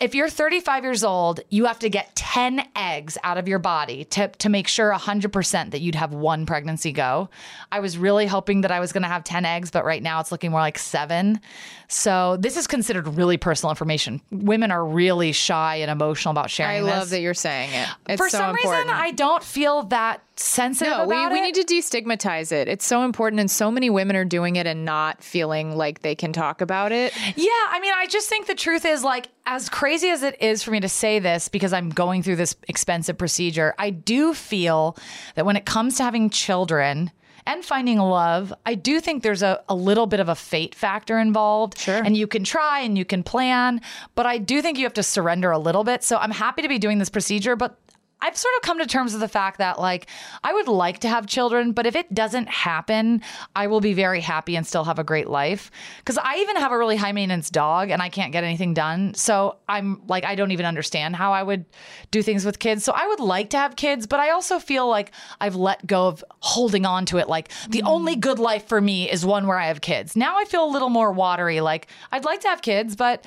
If 0.00 0.14
you're 0.14 0.28
35 0.28 0.84
years 0.84 1.04
old, 1.04 1.40
you 1.50 1.66
have 1.66 1.78
to 1.80 1.88
get 1.88 2.14
10 2.16 2.62
eggs 2.76 3.16
out 3.24 3.38
of 3.38 3.48
your 3.48 3.58
body 3.58 4.04
to, 4.06 4.28
to 4.28 4.48
make 4.48 4.68
sure 4.68 4.92
100% 4.92 5.70
that 5.70 5.80
you'd 5.80 5.94
have 5.94 6.12
one 6.12 6.46
pregnancy 6.46 6.92
go. 6.92 7.30
I 7.70 7.80
was 7.80 7.96
really 7.98 8.26
hoping 8.26 8.62
that 8.62 8.70
I 8.70 8.80
was 8.80 8.92
going 8.92 9.02
to 9.02 9.08
have 9.08 9.24
10 9.24 9.44
eggs, 9.44 9.70
but 9.70 9.84
right 9.84 10.02
now 10.02 10.20
it's 10.20 10.32
looking 10.32 10.50
more 10.50 10.60
like 10.60 10.78
seven. 10.78 11.40
So 11.88 12.36
this 12.38 12.56
is 12.56 12.66
considered 12.66 13.08
really 13.08 13.38
personal 13.38 13.70
information. 13.70 14.20
Women 14.30 14.70
are 14.70 14.84
really 14.84 15.32
shy 15.32 15.76
and 15.76 15.90
emotional 15.90 16.32
about 16.32 16.50
sharing 16.50 16.82
this. 16.82 16.92
I 16.92 16.94
this. 16.94 17.00
love 17.00 17.10
that 17.10 17.20
you're 17.20 17.34
saying 17.34 17.70
it. 17.72 17.88
It's 18.08 18.20
For 18.20 18.28
so 18.28 18.38
some 18.38 18.50
important. 18.50 18.86
reason, 18.86 18.96
I 19.00 19.10
don't 19.12 19.42
feel 19.42 19.84
that 19.84 20.22
sensitive 20.36 20.96
no, 20.96 21.06
we, 21.06 21.26
we 21.28 21.38
it. 21.38 21.42
need 21.42 21.54
to 21.54 21.64
destigmatize 21.64 22.52
it. 22.52 22.68
It's 22.68 22.84
so 22.84 23.02
important, 23.04 23.40
and 23.40 23.50
so 23.50 23.70
many 23.70 23.90
women 23.90 24.16
are 24.16 24.24
doing 24.24 24.56
it 24.56 24.66
and 24.66 24.84
not 24.84 25.22
feeling 25.22 25.76
like 25.76 26.02
they 26.02 26.14
can 26.14 26.32
talk 26.32 26.60
about 26.60 26.92
it. 26.92 27.12
Yeah, 27.36 27.50
I 27.70 27.80
mean, 27.80 27.92
I 27.96 28.06
just 28.06 28.28
think 28.28 28.46
the 28.46 28.54
truth 28.54 28.84
is 28.84 29.02
like 29.02 29.28
as 29.46 29.67
crazy 29.68 30.08
as 30.08 30.22
it 30.22 30.40
is 30.40 30.62
for 30.62 30.70
me 30.70 30.80
to 30.80 30.88
say 30.88 31.18
this 31.18 31.48
because 31.48 31.72
I'm 31.72 31.90
going 31.90 32.22
through 32.22 32.36
this 32.36 32.56
expensive 32.68 33.18
procedure, 33.18 33.74
I 33.78 33.90
do 33.90 34.34
feel 34.34 34.96
that 35.34 35.46
when 35.46 35.56
it 35.56 35.64
comes 35.64 35.96
to 35.96 36.02
having 36.02 36.30
children 36.30 37.10
and 37.46 37.64
finding 37.64 37.98
love, 37.98 38.52
I 38.66 38.74
do 38.74 39.00
think 39.00 39.22
there's 39.22 39.42
a, 39.42 39.62
a 39.68 39.74
little 39.74 40.06
bit 40.06 40.20
of 40.20 40.28
a 40.28 40.34
fate 40.34 40.74
factor 40.74 41.18
involved. 41.18 41.78
Sure. 41.78 42.02
And 42.04 42.16
you 42.16 42.26
can 42.26 42.44
try 42.44 42.80
and 42.80 42.98
you 42.98 43.06
can 43.06 43.22
plan, 43.22 43.80
but 44.14 44.26
I 44.26 44.36
do 44.38 44.60
think 44.60 44.76
you 44.76 44.84
have 44.84 44.94
to 44.94 45.02
surrender 45.02 45.50
a 45.50 45.58
little 45.58 45.82
bit. 45.82 46.04
So 46.04 46.18
I'm 46.18 46.30
happy 46.30 46.60
to 46.62 46.68
be 46.68 46.78
doing 46.78 46.98
this 46.98 47.08
procedure, 47.08 47.56
but 47.56 47.78
I've 48.20 48.36
sort 48.36 48.54
of 48.56 48.62
come 48.62 48.78
to 48.78 48.86
terms 48.86 49.12
with 49.12 49.20
the 49.20 49.28
fact 49.28 49.58
that 49.58 49.78
like 49.78 50.06
I 50.42 50.52
would 50.52 50.68
like 50.68 50.98
to 51.00 51.08
have 51.08 51.26
children, 51.26 51.72
but 51.72 51.86
if 51.86 51.94
it 51.94 52.12
doesn't 52.12 52.48
happen, 52.48 53.22
I 53.54 53.66
will 53.68 53.80
be 53.80 53.92
very 53.92 54.20
happy 54.20 54.56
and 54.56 54.66
still 54.66 54.84
have 54.84 54.98
a 54.98 55.04
great 55.04 55.28
life. 55.28 55.70
Cuz 56.04 56.18
I 56.18 56.38
even 56.38 56.56
have 56.56 56.72
a 56.72 56.78
really 56.78 56.96
high 56.96 57.12
maintenance 57.12 57.50
dog 57.50 57.90
and 57.90 58.02
I 58.02 58.08
can't 58.08 58.32
get 58.32 58.44
anything 58.44 58.74
done. 58.74 59.14
So 59.14 59.56
I'm 59.68 60.02
like 60.08 60.24
I 60.24 60.34
don't 60.34 60.50
even 60.50 60.66
understand 60.66 61.16
how 61.16 61.32
I 61.32 61.42
would 61.42 61.64
do 62.10 62.22
things 62.22 62.44
with 62.44 62.58
kids. 62.58 62.84
So 62.84 62.92
I 62.92 63.06
would 63.06 63.20
like 63.20 63.50
to 63.50 63.58
have 63.58 63.76
kids, 63.76 64.06
but 64.06 64.20
I 64.20 64.30
also 64.30 64.58
feel 64.58 64.88
like 64.88 65.12
I've 65.40 65.56
let 65.56 65.86
go 65.86 66.08
of 66.08 66.24
holding 66.40 66.84
on 66.86 67.06
to 67.06 67.18
it 67.18 67.28
like 67.28 67.50
the 67.68 67.82
mm. 67.82 67.88
only 67.88 68.16
good 68.16 68.38
life 68.38 68.66
for 68.66 68.80
me 68.80 69.10
is 69.10 69.24
one 69.24 69.46
where 69.46 69.58
I 69.58 69.66
have 69.66 69.80
kids. 69.80 70.16
Now 70.16 70.38
I 70.38 70.44
feel 70.44 70.64
a 70.64 70.70
little 70.70 70.90
more 70.90 71.12
watery 71.12 71.60
like 71.60 71.86
I'd 72.10 72.24
like 72.24 72.40
to 72.40 72.48
have 72.48 72.62
kids, 72.62 72.96
but 72.96 73.24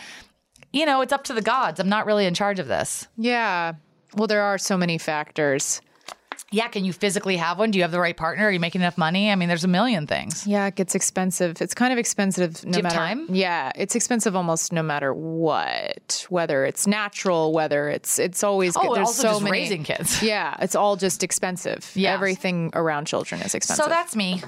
you 0.73 0.85
know, 0.85 1.01
it's 1.01 1.13
up 1.13 1.25
to 1.25 1.33
the 1.33 1.41
gods. 1.41 1.79
I'm 1.79 1.89
not 1.89 2.05
really 2.05 2.25
in 2.25 2.33
charge 2.33 2.59
of 2.59 2.67
this. 2.67 3.07
Yeah. 3.17 3.73
Well, 4.15 4.27
there 4.27 4.43
are 4.43 4.57
so 4.57 4.77
many 4.77 4.97
factors. 4.97 5.81
Yeah, 6.53 6.67
can 6.67 6.83
you 6.83 6.91
physically 6.91 7.37
have 7.37 7.59
one? 7.59 7.71
Do 7.71 7.77
you 7.77 7.83
have 7.83 7.93
the 7.93 7.99
right 7.99 8.15
partner? 8.15 8.47
Are 8.47 8.51
you 8.51 8.59
making 8.59 8.81
enough 8.81 8.97
money? 8.97 9.31
I 9.31 9.35
mean, 9.35 9.47
there's 9.47 9.63
a 9.63 9.69
million 9.69 10.05
things. 10.05 10.45
Yeah, 10.45 10.67
it 10.67 10.75
gets 10.75 10.95
expensive. 10.95 11.61
It's 11.61 11.73
kind 11.73 11.93
of 11.93 11.99
expensive 11.99 12.65
no 12.65 12.81
matter 12.81 12.93
time? 12.93 13.25
Yeah, 13.29 13.71
it's 13.73 13.95
expensive 13.95 14.35
almost 14.35 14.73
no 14.73 14.83
matter 14.83 15.13
what. 15.13 16.25
Whether 16.27 16.65
it's 16.65 16.85
natural, 16.87 17.53
whether 17.53 17.87
it's 17.87 18.19
it's 18.19 18.43
always 18.43 18.75
Oh, 18.75 18.93
there's 18.93 19.07
also 19.07 19.21
so 19.21 19.27
just 19.29 19.43
many 19.43 19.51
raising 19.59 19.83
kids. 19.85 20.21
Yeah, 20.21 20.57
it's 20.59 20.75
all 20.75 20.97
just 20.97 21.23
expensive. 21.23 21.89
Yes. 21.95 22.13
Everything 22.13 22.71
around 22.73 23.05
children 23.05 23.41
is 23.41 23.55
expensive. 23.55 23.85
So 23.85 23.89
that's 23.89 24.13
me. 24.15 24.41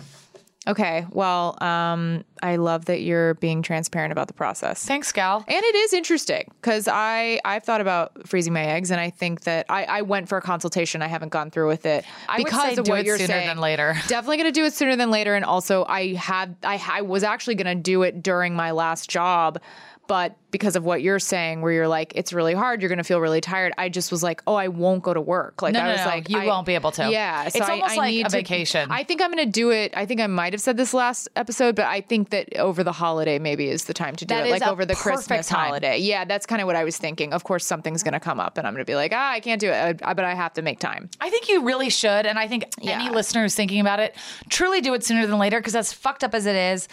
Okay. 0.68 1.06
Well, 1.12 1.58
um, 1.62 2.24
I 2.42 2.58
love 2.58 2.86
that 2.86 3.02
you're 3.02 3.36
being 3.36 3.62
transparent 3.62 4.12
about 4.12 4.28
the 4.28 4.34
process. 4.34 4.86
Thanks, 4.86 5.12
gal. 5.12 5.44
And 5.48 5.64
it 5.64 5.76
is 5.76 5.94
interesting 5.94 6.52
because 6.62 6.88
I 6.88 7.40
I've 7.46 7.64
thought 7.64 7.82
about 7.82 8.28
freezing 8.28 8.54
my 8.54 8.64
eggs, 8.66 8.92
and 8.92 9.00
I 9.00 9.10
think 9.10 9.42
that 9.42 9.66
I, 9.70 9.86
I 9.86 10.02
went 10.02 10.30
for 10.30 10.38
a 10.38 10.42
consultation. 10.42 11.02
I 11.02 11.08
haven't 11.08 11.30
gone 11.30 11.52
through 11.52 11.68
with 11.68 11.86
it 11.86 12.06
I 12.28 12.38
because 12.38 12.78
of 12.78 12.88
what 12.88 13.02
it 13.02 13.06
you're 13.06 13.18
sooner 13.18 13.28
saying. 13.28 13.48
than 13.48 13.60
later. 13.60 13.96
Definitely 14.08 14.38
going 14.38 14.54
to 14.54 14.60
do 14.60 14.66
it 14.66 14.74
sooner 14.74 14.96
than 14.96 15.12
later, 15.12 15.36
and 15.36 15.46
also 15.46 15.86
I 15.86 16.14
had 16.14 16.56
I, 16.64 16.82
I 16.90 17.02
was 17.02 17.24
actually 17.24 17.56
going 17.56 17.78
to 17.78 17.82
do 17.82 18.04
it 18.04 18.22
during 18.24 18.56
my 18.56 18.72
last 18.72 19.10
job. 19.10 19.60
But 20.08 20.38
because 20.54 20.78
of 20.78 20.86
what 20.86 21.02
you're 21.02 21.20
saying, 21.20 21.62
where 21.62 21.74
you're 21.74 21.88
like, 21.90 22.14
it's 22.16 22.32
really 22.32 22.54
hard, 22.54 22.82
you're 22.82 22.88
going 22.88 23.00
to 23.00 23.04
feel 23.04 23.20
really 23.20 23.42
tired. 23.42 23.74
I 23.78 23.90
just 23.90 24.10
was 24.12 24.24
like, 24.24 24.42
oh, 24.48 24.54
I 24.56 24.70
won't 24.70 25.04
go 25.04 25.14
to 25.14 25.20
work. 25.20 25.62
Like 25.62 25.74
No, 25.74 25.82
I 25.82 25.88
was 25.92 26.00
no, 26.00 26.06
like, 26.06 26.30
you 26.30 26.38
I- 26.38 26.46
won't 26.46 26.66
be 26.66 26.76
able 26.76 26.92
to. 26.92 27.12
Yeah, 27.12 27.50
so 27.50 27.58
It's 27.60 27.68
I- 27.68 27.74
almost 27.74 27.94
I 27.94 27.98
like 27.98 28.12
need 28.12 28.22
a 28.28 28.30
to- 28.30 28.38
vacation. 28.38 28.90
I 28.92 29.04
think 29.04 29.22
I'm 29.22 29.32
going 29.32 29.44
to 29.46 29.52
do 29.52 29.72
it. 29.72 29.92
I 29.98 30.06
think 30.06 30.22
I 30.22 30.28
might 30.28 30.54
have 30.54 30.62
said 30.62 30.78
this 30.78 30.94
last 30.94 31.28
episode, 31.36 31.76
but 31.76 31.86
I 31.86 32.00
think 32.02 32.30
that 32.30 32.56
over 32.58 32.84
the 32.84 32.92
holiday 32.94 33.40
maybe 33.40 33.68
is 33.68 33.86
the 33.86 33.94
time 33.94 34.16
to 34.16 34.26
do 34.26 34.34
That 34.36 34.48
it, 34.48 34.52
like 34.52 34.62
over 34.66 34.86
the 34.86 34.96
Christmas 34.96 35.48
time. 35.48 35.66
holiday. 35.68 35.98
Yeah, 35.98 36.24
that's 36.24 36.46
kind 36.46 36.62
of 36.62 36.68
what 36.68 36.76
I 36.76 36.84
was 36.84 36.98
thinking. 36.98 37.34
Of 37.34 37.44
course, 37.44 37.66
something's 37.66 38.04
going 38.04 38.14
to 38.14 38.20
come 38.22 38.40
up, 38.40 38.58
and 38.58 38.66
I'm 38.66 38.74
going 38.74 38.86
to 38.86 38.90
be 38.90 38.96
like, 38.96 39.12
ah, 39.14 39.32
I 39.32 39.40
can't 39.40 39.60
do 39.60 39.70
it, 39.72 40.00
but 40.02 40.20
I 40.20 40.36
have 40.36 40.54
to 40.54 40.62
make 40.62 40.80
time. 40.80 41.10
I 41.20 41.30
think 41.32 41.50
you 41.50 41.66
really 41.66 41.90
should. 41.90 42.28
And 42.28 42.38
I 42.38 42.48
think 42.48 42.66
any 42.84 43.10
listener 43.10 43.42
who's 43.42 43.56
thinking 43.56 43.80
about 43.80 44.00
it, 44.00 44.16
truly 44.50 44.80
do 44.82 44.94
it 44.94 45.04
sooner 45.04 45.26
than 45.26 45.40
later 45.40 45.60
because 45.60 45.76
as 45.76 45.92
fucked 45.92 46.24
up 46.24 46.36
as 46.36 46.46
it 46.46 46.56
is, 46.56 46.88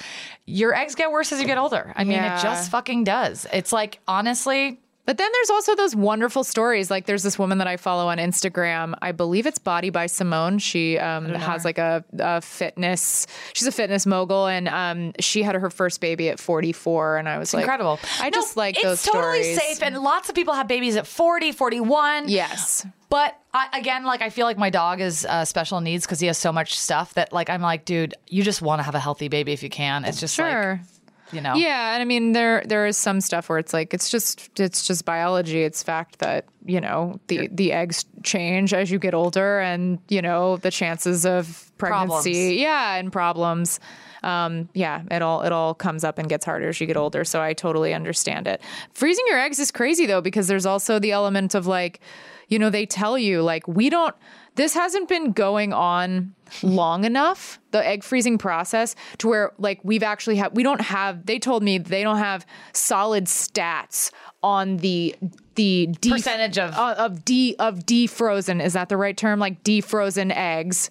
your 0.47 0.75
eggs 0.75 0.95
get 0.95 1.13
worse 1.13 1.31
as 1.31 1.41
you 1.41 1.47
get 1.47 1.59
older. 1.59 1.93
I 1.95 2.05
mean, 2.05 2.15
Yeah. 2.15 2.39
it 2.39 2.43
just 2.43 2.71
fucking 2.71 3.05
does. 3.05 3.47
It's 3.53 3.73
like, 3.73 4.01
honestly, 4.09 4.81
But 5.07 5.19
then 5.19 5.29
there's 5.33 5.51
also 5.51 5.75
those 5.75 5.97
wonderful 5.97 6.45
stories. 6.45 6.89
Like 6.89 7.07
there's 7.07 7.25
this 7.25 7.37
woman 7.37 7.59
that 7.59 7.67
I 7.67 7.77
follow 7.79 8.07
on 8.09 8.19
Instagram. 8.19 8.95
I 9.03 9.11
believe 9.11 9.45
it's 9.47 9.59
Body 9.59 9.91
by 9.91 10.07
Simone. 10.07 10.59
She 10.61 10.99
um, 10.99 11.27
has 11.35 11.65
like 11.65 11.79
a, 11.79 12.05
a 12.19 12.41
fitness. 12.41 13.27
She's 13.55 13.67
a 13.67 13.73
fitness 13.73 14.07
mogul, 14.07 14.47
and 14.47 14.69
um, 14.69 15.13
she 15.19 15.43
had 15.43 15.57
her 15.57 15.71
first 15.71 16.01
baby 16.01 16.29
at 16.29 16.39
44. 16.39 17.17
And 17.17 17.29
I 17.29 17.39
was 17.39 17.53
like, 17.53 17.63
incredible. 17.63 17.99
I 18.21 18.27
No, 18.31 18.39
just 18.39 18.57
like 18.57 18.77
it's 18.77 18.85
those 18.85 19.03
totally 19.03 19.43
stories. 19.43 19.61
safe. 19.79 19.83
And 19.83 19.99
lots 19.99 20.29
of 20.29 20.37
people 20.37 20.55
have 20.55 20.69
babies 20.69 20.95
at 20.97 21.09
40, 21.09 21.53
41. 21.53 22.29
Yes. 22.29 22.87
But 23.09 23.37
I, 23.53 23.67
again, 23.77 24.05
like 24.05 24.23
I 24.23 24.31
feel 24.31 24.47
like 24.47 24.59
my 24.59 24.71
dog 24.71 25.01
is 25.01 25.27
uh, 25.27 25.45
special 25.45 25.81
needs 25.81 26.07
because 26.07 26.21
he 26.21 26.29
has 26.29 26.39
so 26.39 26.53
much 26.53 26.79
stuff 26.79 27.15
that 27.15 27.33
like 27.33 27.51
I'm 27.51 27.63
like, 27.63 27.85
dude, 27.85 28.15
you 28.29 28.45
just 28.45 28.63
want 28.63 28.79
to 28.79 28.85
have 28.85 28.95
a 28.95 29.01
healthy 29.01 29.27
baby 29.27 29.51
if 29.53 29.65
you 29.65 29.71
can. 29.71 30.05
It's 30.05 30.21
just 30.21 30.37
Sure. 30.37 30.75
like, 30.79 31.00
you 31.33 31.41
know, 31.41 31.55
Yeah, 31.55 31.95
and 31.95 32.03
I 32.03 32.05
mean 32.05 32.33
there 32.33 32.63
there 32.67 32.87
is 32.87 32.97
some 32.97 33.21
stuff 33.21 33.49
where 33.49 33.59
it's 33.59 33.73
like 33.73 33.95
it's 33.95 34.11
just 34.11 34.59
it's 34.59 34.87
just 34.87 35.05
biology. 35.05 35.63
It's 35.63 35.83
fact 35.83 36.19
that 36.21 36.47
you 36.65 36.81
know 36.81 37.19
the 37.29 37.49
the 37.53 37.73
eggs 37.73 38.05
change 38.23 38.75
as 38.75 38.91
you 38.91 38.99
get 38.99 39.15
older, 39.15 39.61
and 39.61 39.99
you 40.09 40.23
know 40.23 40.57
the 40.59 40.71
chances 40.71 41.25
of 41.27 41.71
pregnancy, 41.79 42.33
Problems. 42.33 42.57
yeah, 42.57 42.95
and 42.97 43.13
problems. 43.13 43.81
Um, 44.23 44.69
yeah, 44.75 45.03
it 45.11 45.23
all 45.23 45.43
it 45.43 45.53
all 45.53 45.75
comes 45.75 46.05
up 46.05 46.19
and 46.19 46.29
gets 46.29 46.45
harder 46.45 46.69
as 46.69 46.81
you 46.81 46.87
get 46.87 46.97
older. 46.97 47.25
So 47.25 47.41
I 47.41 47.55
totally 47.55 47.95
understand 47.95 48.47
it. 48.47 48.61
Freezing 48.93 49.25
your 49.29 49.39
eggs 49.39 49.59
is 49.59 49.71
crazy 49.71 50.05
though 50.07 50.21
because 50.21 50.47
there's 50.47 50.67
also 50.67 50.99
the 50.99 51.13
element 51.13 51.55
of 51.55 51.67
like, 51.67 52.01
you 52.49 52.59
know, 52.59 52.69
they 52.69 52.85
tell 52.85 53.17
you 53.17 53.43
like 53.43 53.67
we 53.67 53.89
don't. 53.89 54.15
This 54.61 54.75
hasn't 54.75 55.09
been 55.09 55.33
going 55.33 55.73
on 55.73 56.35
long 56.63 57.05
enough 57.07 57.59
the 57.71 57.83
egg 57.87 58.05
freezing 58.05 58.37
process 58.37 58.95
to 59.17 59.27
where 59.27 59.53
like 59.57 59.81
we've 59.85 60.03
actually 60.03 60.37
had 60.37 60.55
we 60.55 60.63
don't 60.63 60.83
have 60.83 61.25
they 61.25 61.39
told 61.39 61.63
me 61.63 61.79
they 61.79 62.03
don't 62.03 62.19
have 62.19 62.45
solid 62.75 63.25
stats 63.25 64.11
on 64.43 64.77
the 64.77 65.17
the 65.55 65.87
def- 66.03 66.13
Percentage 66.13 66.59
of- 66.59 66.75
uh, 66.75 66.95
of 66.99 67.25
de 67.25 67.57
of 67.59 67.87
defrozen. 67.87 68.63
Is 68.63 68.75
that 68.75 68.91
the 68.91 68.99
right 68.99 69.17
term? 69.17 69.39
Like 69.39 69.65
defrozen 69.65 70.31
eggs 70.31 70.91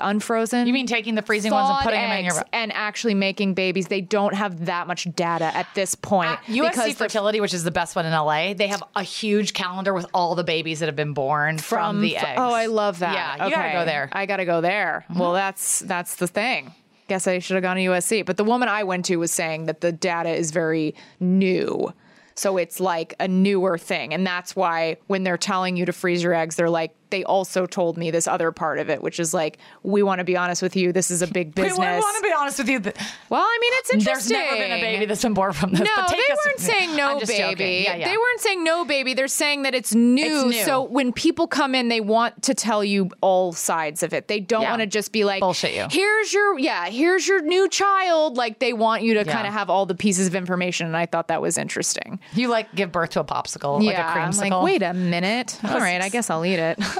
unfrozen 0.00 0.66
You 0.66 0.72
mean 0.72 0.86
taking 0.86 1.14
the 1.14 1.22
freezing 1.22 1.52
ones 1.52 1.68
and 1.70 1.78
putting 1.84 2.00
them 2.00 2.18
in 2.18 2.24
your 2.24 2.34
and 2.52 2.72
actually 2.72 3.14
making 3.14 3.54
babies 3.54 3.88
they 3.88 4.00
don't 4.00 4.34
have 4.34 4.66
that 4.66 4.86
much 4.86 5.06
data 5.14 5.54
at 5.56 5.66
this 5.74 5.94
point 5.94 6.30
uh, 6.30 6.36
USC 6.48 6.70
because 6.70 6.86
the- 6.88 6.94
Fertility, 6.94 7.40
which 7.40 7.54
is 7.54 7.64
the 7.64 7.70
best 7.70 7.96
one 7.96 8.06
in 8.06 8.12
LA, 8.12 8.54
they 8.54 8.68
have 8.68 8.82
a 8.94 9.02
huge 9.02 9.52
calendar 9.54 9.92
with 9.94 10.06
all 10.14 10.34
the 10.34 10.44
babies 10.44 10.80
that 10.80 10.86
have 10.86 10.96
been 10.96 11.14
born 11.14 11.58
from, 11.58 12.00
the 12.00 12.16
f- 12.16 12.24
eggs. 12.24 12.38
Oh, 12.38 12.52
I 12.52 12.66
love 12.66 12.98
that. 13.00 13.14
Yeah, 13.14 13.46
you 13.46 13.54
gotta 13.54 13.72
go 13.72 13.84
there. 13.84 14.08
I 14.12 14.26
gotta 14.26 14.44
go 14.44 14.60
there. 14.60 15.04
Mm-hmm. 15.10 15.18
Well, 15.20 15.32
that's 15.32 15.80
that's 15.80 16.16
the 16.16 16.26
thing. 16.26 16.74
Guess 17.08 17.26
I 17.26 17.38
should 17.40 17.54
have 17.54 17.62
gone 17.62 17.76
to 17.76 17.82
USC. 17.82 18.24
But 18.24 18.36
the 18.36 18.44
woman 18.44 18.68
I 18.68 18.84
went 18.84 19.06
to 19.06 19.16
was 19.16 19.32
saying 19.32 19.66
that 19.66 19.80
the 19.80 19.90
data 19.92 20.30
is 20.30 20.50
very 20.52 20.94
new. 21.18 21.92
So 22.36 22.56
it's 22.56 22.78
like 22.80 23.14
a 23.18 23.26
newer 23.28 23.76
thing. 23.78 24.14
And 24.14 24.26
that's 24.26 24.54
why 24.54 24.96
when 25.08 25.24
they're 25.24 25.36
telling 25.36 25.76
you 25.76 25.84
to 25.86 25.92
freeze 25.92 26.22
your 26.22 26.32
eggs, 26.34 26.56
they're 26.56 26.70
like, 26.70 26.94
they 27.10 27.24
also 27.24 27.66
told 27.66 27.96
me 27.98 28.10
this 28.10 28.26
other 28.28 28.52
part 28.52 28.78
of 28.78 28.88
it, 28.90 29.02
which 29.02 29.20
is 29.20 29.34
like, 29.34 29.58
we 29.82 30.02
want 30.02 30.18
to 30.20 30.24
be 30.24 30.36
honest 30.36 30.62
with 30.62 30.76
you. 30.76 30.92
This 30.92 31.10
is 31.10 31.22
a 31.22 31.26
big 31.26 31.54
business. 31.54 31.78
We 31.78 31.84
want 31.84 32.16
to 32.16 32.22
be 32.22 32.32
honest 32.32 32.58
with 32.58 32.68
you. 32.68 32.80
well, 33.28 33.42
I 33.42 33.58
mean, 33.60 33.72
it's 33.74 33.92
interesting. 33.94 34.34
There's 34.36 34.50
never 34.50 34.56
been 34.56 34.72
a 34.78 34.80
baby 34.80 35.04
that's 35.06 35.22
been 35.22 35.34
born 35.34 35.52
from 35.52 35.70
this. 35.72 35.80
No, 35.80 35.90
but 35.96 36.10
they 36.10 36.16
us- 36.16 36.38
weren't 36.46 36.58
saying 36.60 36.96
no 36.96 37.18
baby. 37.20 37.82
Yeah, 37.84 37.96
yeah. 37.96 38.08
They 38.08 38.16
weren't 38.16 38.40
saying 38.40 38.64
no 38.64 38.84
baby. 38.84 39.14
They're 39.14 39.28
saying 39.28 39.62
that 39.62 39.74
it's 39.74 39.94
new. 39.94 40.46
It's 40.48 40.56
new. 40.58 40.64
So 40.64 40.82
when 40.82 41.12
people 41.12 41.46
come 41.46 41.74
in, 41.74 41.88
they 41.88 42.00
want 42.00 42.42
to 42.44 42.54
tell 42.54 42.82
you 42.84 43.10
all 43.20 43.52
sides 43.52 44.02
of 44.02 44.12
it. 44.14 44.28
They 44.28 44.40
don't 44.40 44.62
Yeah. 44.62 44.70
want 44.70 44.80
to 44.80 44.86
just 44.86 45.12
be 45.12 45.24
like, 45.24 45.40
Bullshit 45.40 45.74
you. 45.74 45.86
Here's 45.90 46.32
your 46.32 46.58
yeah, 46.58 46.88
here's 46.88 47.26
your 47.26 47.42
new 47.42 47.68
child. 47.68 48.36
Like 48.36 48.58
they 48.58 48.72
want 48.72 49.02
you 49.02 49.14
to 49.14 49.24
Yeah. 49.24 49.32
kind 49.32 49.46
of 49.46 49.52
have 49.52 49.68
all 49.70 49.86
the 49.86 49.94
pieces 49.94 50.26
of 50.26 50.34
information. 50.34 50.86
And 50.86 50.96
I 50.96 51.06
thought 51.06 51.28
that 51.28 51.42
was 51.42 51.58
interesting. 51.58 52.20
You 52.32 52.48
like 52.48 52.74
give 52.74 52.92
birth 52.92 53.10
to 53.10 53.20
a 53.20 53.24
popsicle, 53.24 53.82
like 53.84 53.96
a 53.96 54.00
creamsicle. 54.02 54.50
like, 54.50 54.62
wait 54.62 54.82
a 54.82 54.92
minute. 54.94 55.58
All 55.64 55.78
right, 55.78 56.00
I 56.00 56.08
guess 56.08 56.30
I'll 56.30 56.44
eat 56.44 56.58
it. 56.58 56.78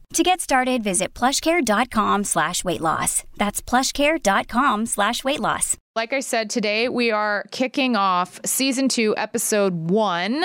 To 0.13 0.23
get 0.23 0.41
started, 0.41 0.83
visit 0.83 1.13
plushcare.com 1.13 2.25
slash 2.25 2.65
weight 2.65 2.81
loss. 2.81 3.23
That's 3.37 3.61
plushcare.com 3.61 4.85
slash 4.85 5.23
weight 5.23 5.39
loss. 5.39 5.77
Like 5.95 6.11
I 6.11 6.19
said, 6.19 6.49
today 6.49 6.89
we 6.89 7.11
are 7.11 7.45
kicking 7.51 7.95
off 7.95 8.39
season 8.45 8.89
two, 8.89 9.15
episode 9.15 9.89
one, 9.89 10.43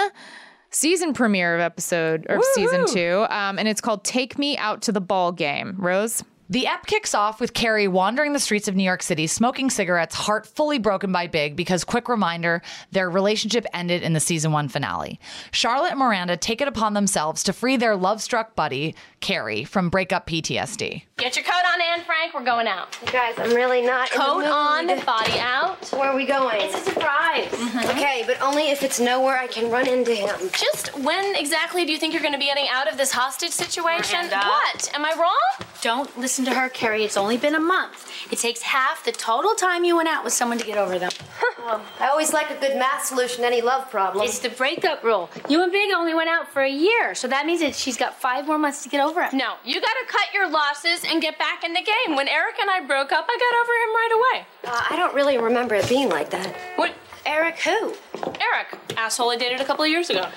season 0.70 1.12
premiere 1.14 1.56
of 1.56 1.60
episode 1.60 2.26
or 2.28 2.40
season 2.54 2.86
two, 2.86 3.26
um, 3.28 3.58
and 3.58 3.66
it's 3.66 3.80
called 3.80 4.04
"Take 4.04 4.38
Me 4.38 4.56
Out 4.56 4.82
to 4.82 4.92
the 4.92 5.00
Ball 5.00 5.32
Game." 5.32 5.74
Rose, 5.78 6.22
The 6.48 6.68
ep 6.68 6.86
kicks 6.86 7.12
off 7.12 7.40
with 7.40 7.54
Carrie 7.54 7.88
wandering 7.88 8.32
the 8.32 8.38
streets 8.38 8.68
of 8.68 8.76
New 8.76 8.84
York 8.84 9.02
City, 9.02 9.26
smoking 9.26 9.68
cigarettes, 9.68 10.14
heart 10.14 10.46
fully 10.46 10.78
broken 10.78 11.10
by 11.10 11.26
Big 11.26 11.56
because, 11.56 11.82
quick 11.82 12.08
reminder, 12.08 12.62
their 12.92 13.10
relationship 13.10 13.66
ended 13.74 14.02
in 14.04 14.12
the 14.12 14.20
season 14.20 14.52
one 14.52 14.68
finale. 14.68 15.18
Charlotte 15.50 15.90
and 15.90 15.98
Miranda 15.98 16.36
take 16.36 16.60
it 16.60 16.68
upon 16.68 16.94
themselves 16.94 17.42
to 17.42 17.52
free 17.52 17.76
their 17.76 17.96
love 17.96 18.22
struck 18.22 18.54
buddy, 18.54 18.94
Carrie, 19.20 19.64
from 19.64 19.90
breakup 19.90 20.28
PTSD. 20.28 21.02
Get 21.16 21.34
your 21.34 21.44
coat 21.44 21.64
on, 21.72 21.80
Anne 21.80 22.04
Frank. 22.04 22.32
We're 22.32 22.44
going 22.44 22.68
out. 22.68 22.96
You 23.04 23.10
guys, 23.10 23.34
I'm 23.38 23.52
really 23.52 23.82
not 23.82 24.12
in 24.12 24.20
Coat 24.20 24.42
the 24.42 24.50
on, 24.52 24.86
mood. 24.86 25.04
body 25.04 25.38
out. 25.40 25.84
Where 25.94 26.10
are 26.10 26.16
we 26.16 26.26
going? 26.26 26.60
It's 26.60 26.76
a 26.76 26.90
surprise. 26.92 27.46
Mm-hmm. 27.46 27.90
Okay, 27.90 28.22
but 28.24 28.40
only 28.40 28.70
if 28.70 28.84
it's 28.84 29.00
nowhere 29.00 29.36
I 29.36 29.48
can 29.48 29.68
run 29.68 29.88
into 29.88 30.14
him. 30.14 30.36
Just 30.52 30.96
when 31.00 31.34
exactly 31.34 31.84
do 31.84 31.90
you 31.92 31.98
think 31.98 32.12
you're 32.12 32.22
going 32.22 32.34
to 32.34 32.38
be 32.38 32.46
getting 32.46 32.68
out 32.70 32.88
of 32.88 32.96
this 32.98 33.10
hostage 33.10 33.50
situation? 33.50 34.18
Miranda. 34.28 34.46
What? 34.46 34.90
Am 34.94 35.04
I 35.04 35.12
wrong? 35.18 35.66
Don't 35.82 36.16
listen 36.18 36.35
to 36.44 36.54
her, 36.54 36.68
Carrie. 36.68 37.04
It's 37.04 37.16
only 37.16 37.36
been 37.36 37.54
a 37.54 37.60
month. 37.60 38.10
It 38.30 38.38
takes 38.38 38.62
half 38.62 39.04
the 39.04 39.12
total 39.12 39.54
time 39.54 39.84
you 39.84 39.96
went 39.96 40.08
out 40.08 40.24
with 40.24 40.32
someone 40.32 40.58
to 40.58 40.66
get 40.66 40.78
over 40.78 40.98
them. 40.98 41.10
I 42.00 42.08
always 42.08 42.32
like 42.32 42.50
a 42.50 42.60
good 42.60 42.76
math 42.76 43.06
solution 43.06 43.40
to 43.40 43.46
any 43.46 43.60
love 43.60 43.90
problem. 43.90 44.24
It's 44.24 44.38
the 44.38 44.50
breakup 44.50 45.02
rule. 45.02 45.30
You 45.48 45.62
and 45.62 45.72
Big 45.72 45.92
only 45.92 46.14
went 46.14 46.28
out 46.28 46.48
for 46.48 46.62
a 46.62 46.70
year, 46.70 47.14
so 47.14 47.26
that 47.28 47.46
means 47.46 47.60
that 47.60 47.74
she's 47.74 47.96
got 47.96 48.20
five 48.20 48.46
more 48.46 48.58
months 48.58 48.82
to 48.84 48.88
get 48.88 49.04
over 49.04 49.22
it. 49.22 49.32
No, 49.32 49.54
you 49.64 49.80
got 49.80 49.94
to 49.94 50.06
cut 50.06 50.32
your 50.32 50.48
losses 50.48 51.04
and 51.04 51.20
get 51.20 51.38
back 51.38 51.64
in 51.64 51.72
the 51.72 51.82
game. 51.82 52.16
When 52.16 52.28
Eric 52.28 52.56
and 52.60 52.70
I 52.70 52.80
broke 52.80 53.12
up, 53.12 53.26
I 53.28 53.38
got 53.38 53.60
over 53.60 53.72
him 53.72 53.90
right 53.94 54.12
away. 54.14 54.46
Uh, 54.72 54.86
I 54.90 54.96
don't 54.96 55.14
really 55.14 55.38
remember 55.38 55.74
it 55.74 55.88
being 55.88 56.08
like 56.08 56.30
that. 56.30 56.54
What? 56.76 56.94
Eric 57.24 57.58
who? 57.58 57.94
Eric, 58.40 58.78
asshole 58.96 59.30
I 59.30 59.36
dated 59.36 59.60
a 59.60 59.64
couple 59.64 59.84
of 59.84 59.90
years 59.90 60.10
ago. 60.10 60.28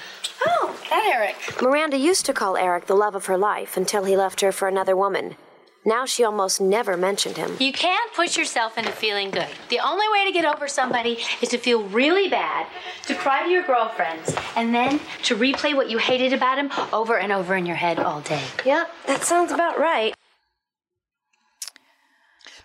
Oh, 0.47 0.75
that 0.89 1.11
Eric. 1.15 1.61
Miranda 1.61 1.97
used 1.97 2.25
to 2.25 2.33
call 2.33 2.57
Eric 2.57 2.87
the 2.87 2.95
love 2.95 3.13
of 3.13 3.27
her 3.27 3.37
life 3.37 3.77
until 3.77 4.05
he 4.05 4.17
left 4.17 4.41
her 4.41 4.51
for 4.51 4.67
another 4.67 4.95
woman. 4.95 5.35
Now 5.89 6.05
she 6.05 6.23
almost 6.23 6.61
never 6.61 6.95
mentioned 6.95 7.35
him. 7.35 7.57
You 7.59 7.73
can't 7.73 8.13
push 8.13 8.37
yourself 8.37 8.77
into 8.77 8.91
feeling 8.91 9.31
good. 9.31 9.47
The 9.69 9.79
only 9.79 10.05
way 10.11 10.23
to 10.25 10.31
get 10.31 10.45
over 10.45 10.67
somebody 10.67 11.17
is 11.41 11.49
to 11.49 11.57
feel 11.57 11.81
really 11.81 12.29
bad, 12.29 12.67
to 13.07 13.15
cry 13.15 13.41
to 13.41 13.49
your 13.49 13.63
girlfriends, 13.63 14.35
and 14.55 14.71
then 14.71 14.99
to 15.23 15.35
replay 15.35 15.75
what 15.75 15.89
you 15.89 15.97
hated 15.97 16.31
about 16.31 16.59
him 16.59 16.69
over 16.93 17.17
and 17.17 17.31
over 17.31 17.55
in 17.55 17.65
your 17.65 17.75
head 17.75 17.97
all 17.97 18.21
day. 18.21 18.43
Yep, 18.67 18.87
that 19.07 19.23
sounds 19.23 19.51
about 19.51 19.79
right. 19.79 20.13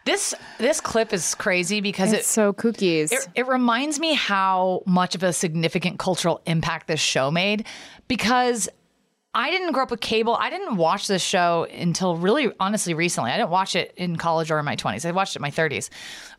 This 0.04 0.34
this 0.58 0.82
clip 0.82 1.14
is 1.14 1.34
crazy 1.34 1.80
because 1.80 2.12
It's 2.12 2.28
it 2.28 2.30
so 2.30 2.52
cookies. 2.52 3.10
It, 3.10 3.26
it 3.34 3.46
reminds 3.46 3.98
me 3.98 4.12
how 4.12 4.82
much 4.84 5.14
of 5.14 5.22
a 5.22 5.32
significant 5.32 5.98
cultural 5.98 6.42
impact 6.44 6.88
this 6.88 7.00
show 7.00 7.30
made 7.30 7.64
because 8.06 8.68
I 9.34 9.50
didn't 9.50 9.72
grow 9.72 9.82
up 9.82 9.90
with 9.90 10.00
cable. 10.00 10.36
I 10.36 10.48
didn't 10.48 10.76
watch 10.76 11.08
this 11.08 11.22
show 11.22 11.66
until 11.72 12.16
really, 12.16 12.52
honestly, 12.60 12.94
recently. 12.94 13.30
I 13.32 13.36
didn't 13.36 13.50
watch 13.50 13.74
it 13.74 13.92
in 13.96 14.16
college 14.16 14.50
or 14.50 14.58
in 14.58 14.64
my 14.64 14.76
20s. 14.76 15.04
I 15.04 15.10
watched 15.10 15.34
it 15.34 15.40
in 15.40 15.42
my 15.42 15.50
30s. 15.50 15.90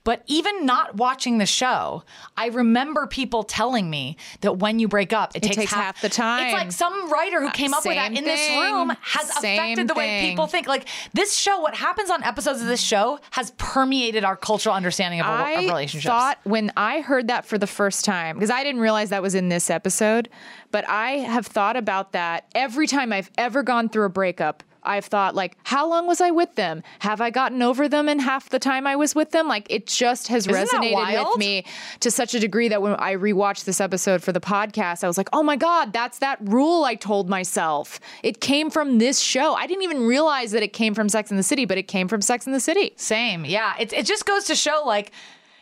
But 0.05 0.21
even 0.27 0.67
not 0.67 0.95
watching 0.97 1.39
the 1.39 1.47
show, 1.47 2.03
I 2.37 2.47
remember 2.47 3.07
people 3.07 3.43
telling 3.43 3.89
me 3.89 4.17
that 4.41 4.59
when 4.59 4.77
you 4.77 4.87
break 4.87 5.11
up, 5.11 5.35
it, 5.35 5.43
It 5.43 5.53
takes 5.53 5.73
half 5.73 5.99
the 5.99 6.09
time. 6.09 6.45
It's 6.45 6.53
like 6.53 6.71
some 6.71 7.11
writer 7.11 7.41
who 7.41 7.47
uh, 7.47 7.51
came 7.51 7.73
up 7.73 7.83
with 7.83 7.95
that 7.95 8.15
in 8.15 8.23
this 8.23 8.49
room 8.51 8.93
has 9.01 9.33
Same 9.41 9.59
affected 9.59 9.87
the 9.87 9.95
way 9.95 10.29
people 10.29 10.45
think. 10.45 10.67
Like 10.67 10.87
this 11.13 11.35
show, 11.35 11.59
what 11.59 11.73
happens 11.73 12.11
on 12.11 12.23
episodes 12.23 12.61
of 12.61 12.67
this 12.67 12.81
show 12.81 13.19
has 13.31 13.51
permeated 13.57 14.23
our 14.23 14.37
cultural 14.37 14.75
understanding 14.75 15.21
of, 15.21 15.25
I 15.25 15.51
of 15.53 15.65
relationships. 15.65 16.05
thought 16.05 16.37
when 16.43 16.71
I 16.77 17.01
heard 17.01 17.27
that 17.29 17.45
for 17.45 17.57
the 17.57 17.67
first 17.67 18.05
time, 18.05 18.35
because 18.35 18.51
I 18.51 18.63
didn't 18.63 18.81
realize 18.81 19.09
that 19.09 19.23
was 19.23 19.33
in 19.33 19.49
this 19.49 19.71
episode, 19.71 20.29
but 20.69 20.87
I 20.87 21.13
have 21.13 21.47
thought 21.47 21.77
about 21.77 22.11
that 22.11 22.45
every 22.53 22.84
time 22.87 23.13
I've 23.13 23.31
ever 23.37 23.63
gone 23.63 23.89
through 23.89 24.05
a 24.05 24.09
breakup. 24.09 24.63
I've 24.85 25.05
thought 25.05 25.35
like, 25.35 25.57
how 25.63 25.89
long 25.89 26.07
was 26.07 26.21
I 26.21 26.31
with 26.31 26.55
them? 26.55 26.83
Have 26.99 27.19
I 27.21 27.29
gotten 27.29 27.61
over 27.61 27.89
them 27.89 28.07
in 28.07 28.19
half 28.19 28.49
the 28.49 28.59
time 28.59 28.87
I 28.87 28.95
was 28.95 29.15
with 29.15 29.31
them? 29.31 29.47
Like 29.47 29.67
it 29.69 29.87
just 29.87 30.27
has 30.27 30.47
Isn't 30.47 30.67
resonated 30.67 31.25
with 31.25 31.37
me 31.37 31.65
to 32.01 32.11
such 32.11 32.33
a 32.33 32.39
degree 32.39 32.69
that 32.69 32.81
when 32.81 32.93
I 32.93 33.15
rewatched 33.15 33.65
this 33.65 33.81
episode 33.81 34.23
for 34.23 34.31
the 34.31 34.39
podcast, 34.39 35.03
I 35.03 35.07
was 35.07 35.17
like, 35.17 35.29
oh 35.33 35.43
my 35.43 35.55
God, 35.55 35.91
that's 35.91 36.19
that 36.19 36.37
rule 36.41 36.83
I 36.83 36.95
told 36.95 37.29
myself. 37.29 37.99
It 38.23 38.41
came 38.41 38.69
from 38.69 38.99
this 38.99 39.19
show. 39.19 39.53
I 39.53 39.67
didn't 39.67 39.83
even 39.83 40.05
realize 40.05 40.51
that 40.51 40.63
it 40.63 40.73
came 40.73 40.93
from 40.93 41.09
Sex 41.09 41.31
in 41.31 41.37
the 41.37 41.43
City, 41.43 41.65
but 41.65 41.77
it 41.77 41.87
came 41.87 42.07
from 42.07 42.21
Sex 42.21 42.45
in 42.45 42.53
the 42.53 42.59
City. 42.59 42.93
Same. 42.95 43.45
Yeah. 43.45 43.75
It, 43.79 43.91
it 43.91 44.05
just 44.05 44.25
goes 44.25 44.45
to 44.45 44.55
show 44.55 44.83
like, 44.85 45.11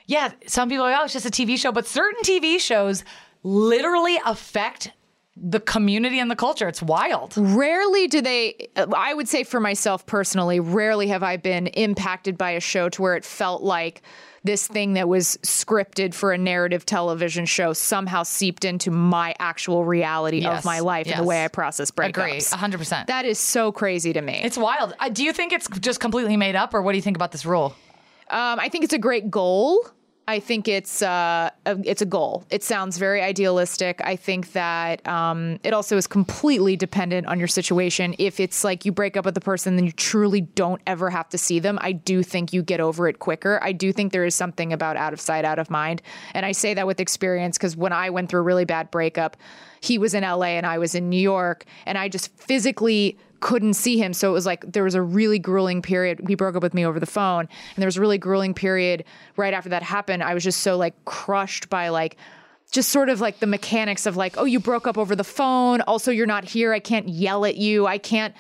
yeah, 0.06 0.34
some 0.48 0.70
people 0.70 0.86
are 0.86 0.92
like, 0.92 1.00
oh, 1.00 1.06
it's 1.06 1.14
just 1.14 1.26
a 1.26 1.30
TV 1.30 1.58
show, 1.58 1.72
but 1.72 1.88
certain 1.88 2.22
TV 2.24 2.60
shows 2.60 3.04
literally 3.44 4.18
affect 4.26 4.92
the 5.36 5.60
community 5.60 6.20
and 6.20 6.30
the 6.30 6.36
culture. 6.36 6.68
It's 6.68 6.82
wild. 6.82 7.34
Rarely 7.36 8.08
do 8.08 8.22
they, 8.22 8.70
I 8.96 9.14
would 9.14 9.28
say 9.28 9.44
for 9.44 9.60
myself 9.60 10.06
personally, 10.06 10.60
rarely 10.60 11.08
have 11.08 11.24
I 11.24 11.38
been 11.38 11.68
impacted 11.68 12.38
by 12.38 12.52
a 12.52 12.60
show 12.60 12.88
to 12.90 13.02
where 13.02 13.16
it 13.16 13.26
felt 13.26 13.64
like 13.64 14.04
this 14.46 14.68
thing 14.68 14.94
that 14.94 15.08
was 15.08 15.38
scripted 15.38 16.14
for 16.14 16.34
a 16.34 16.38
narrative 16.38 16.86
television 16.86 17.46
show 17.46 17.72
somehow 17.74 18.24
seeped 18.24 18.66
into 18.66 18.92
my 18.92 19.34
actual 19.40 19.86
reality 19.86 20.40
Yes, 20.42 20.60
of 20.60 20.66
my 20.66 20.82
life 20.82 21.08
and 21.08 21.18
the 21.18 21.24
way 21.24 21.44
I 21.46 21.48
process 21.48 21.90
Agree. 21.90 22.12
breakups. 22.12 22.54
100%. 22.54 23.08
That 23.08 23.26
is 23.26 23.40
so 23.40 23.72
crazy 23.72 24.12
to 24.14 24.22
me. 24.22 24.42
It's 24.44 24.58
wild. 24.58 24.94
Uh, 25.00 25.10
do 25.10 25.24
you 25.24 25.32
think 25.34 25.54
it's 25.54 25.68
just 25.80 26.00
completely 26.02 26.36
made 26.38 26.56
up, 26.56 26.74
or 26.74 26.82
what 26.82 26.92
do 26.92 26.98
you 26.98 27.02
think 27.02 27.16
about 27.18 27.32
this 27.32 27.46
rule? 27.46 27.74
Um, 28.30 28.60
I 28.60 28.68
think 28.70 28.84
it's 28.84 28.94
a 28.94 29.00
great 29.00 29.32
goal. 29.32 29.88
I 30.26 30.40
think 30.40 30.70
it's 30.70 31.02
uh, 31.02 31.50
a, 31.66 31.78
it's 31.84 32.02
a 32.02 32.06
goal. 32.06 32.46
It 32.50 32.64
sounds 32.64 32.98
very 32.98 33.22
idealistic. 33.22 34.00
I 34.06 34.16
think 34.16 34.54
that 34.54 35.06
um, 35.06 35.60
it 35.64 35.74
also 35.74 35.98
is 35.98 36.08
completely 36.08 36.78
dependent 36.78 37.28
on 37.28 37.40
your 37.40 37.50
situation. 37.50 38.16
If 38.18 38.40
it's 38.40 38.64
like 38.64 38.86
you 38.86 38.94
break 38.94 39.18
up 39.18 39.26
with 39.26 39.36
the 39.36 39.42
person, 39.42 39.76
then 39.76 39.86
you 39.86 39.92
truly 39.92 40.40
don't 40.40 40.82
ever 40.88 41.10
have 41.10 41.28
to 41.30 41.38
see 41.38 41.60
them. 41.60 41.78
I 41.82 41.92
do 41.92 42.24
think 42.24 42.54
you 42.54 42.64
get 42.64 42.80
over 42.80 43.10
it 43.10 43.20
quicker. 43.20 43.60
I 43.62 43.74
do 43.74 43.92
think 43.92 44.14
there 44.14 44.24
is 44.24 44.34
something 44.34 44.72
about 44.72 44.96
out 44.96 45.12
of 45.12 45.20
sight, 45.20 45.44
out 45.44 45.60
of 45.60 45.70
mind, 45.70 46.02
and 46.34 46.46
I 46.46 46.54
say 46.54 46.74
that 46.74 46.88
with 46.88 47.02
experience 47.02 47.58
because 47.58 47.76
when 47.76 47.92
I 47.92 48.10
went 48.10 48.30
through 48.30 48.40
a 48.40 48.44
really 48.44 48.66
bad 48.66 48.92
breakup, 48.92 49.36
he 49.82 49.98
was 49.98 50.14
in 50.14 50.24
LA 50.24 50.56
and 50.56 50.66
I 50.66 50.78
was 50.78 50.96
in 50.96 51.10
New 51.10 51.18
York, 51.18 51.66
and 51.86 51.98
I 51.98 52.08
just 52.08 52.34
physically 52.38 53.18
couldn't 53.44 53.74
see 53.74 53.98
him. 53.98 54.14
So 54.14 54.30
it 54.30 54.32
was 54.32 54.46
like 54.46 54.72
there 54.72 54.86
was 54.86 54.96
a 54.96 55.02
really 55.02 55.38
grueling 55.38 55.82
period. 55.82 56.22
He 56.28 56.34
broke 56.34 56.56
up 56.56 56.64
with 56.64 56.74
me 56.74 56.86
over 56.86 56.98
the 56.98 57.06
phone, 57.06 57.42
and 57.42 57.82
there 57.82 57.88
was 57.88 57.98
a 57.98 58.02
really 58.02 58.18
grueling 58.18 58.54
period 58.54 59.04
right 59.36 59.54
after 59.54 59.70
that 59.70 59.84
happened. 59.84 60.24
I 60.24 60.34
was 60.34 60.46
just 60.46 60.62
so 60.62 60.78
like 60.78 60.96
crushed 61.04 61.70
by 61.70 61.90
like 61.90 62.16
just 62.72 62.90
sort 62.90 63.10
of 63.10 63.20
like 63.20 63.40
the 63.40 63.46
mechanics 63.46 64.06
of 64.06 64.16
like, 64.16 64.38
oh, 64.38 64.46
you 64.46 64.62
broke 64.62 64.88
up 64.88 64.98
over 64.98 65.14
the 65.14 65.26
phone. 65.26 65.82
Also, 65.82 66.10
you're 66.10 66.26
not 66.26 66.46
here. 66.46 66.72
I 66.74 66.80
can't 66.80 67.10
yell 67.10 67.44
at 67.46 67.58
you. 67.58 67.86
I 67.86 67.98
can't. 67.98 68.34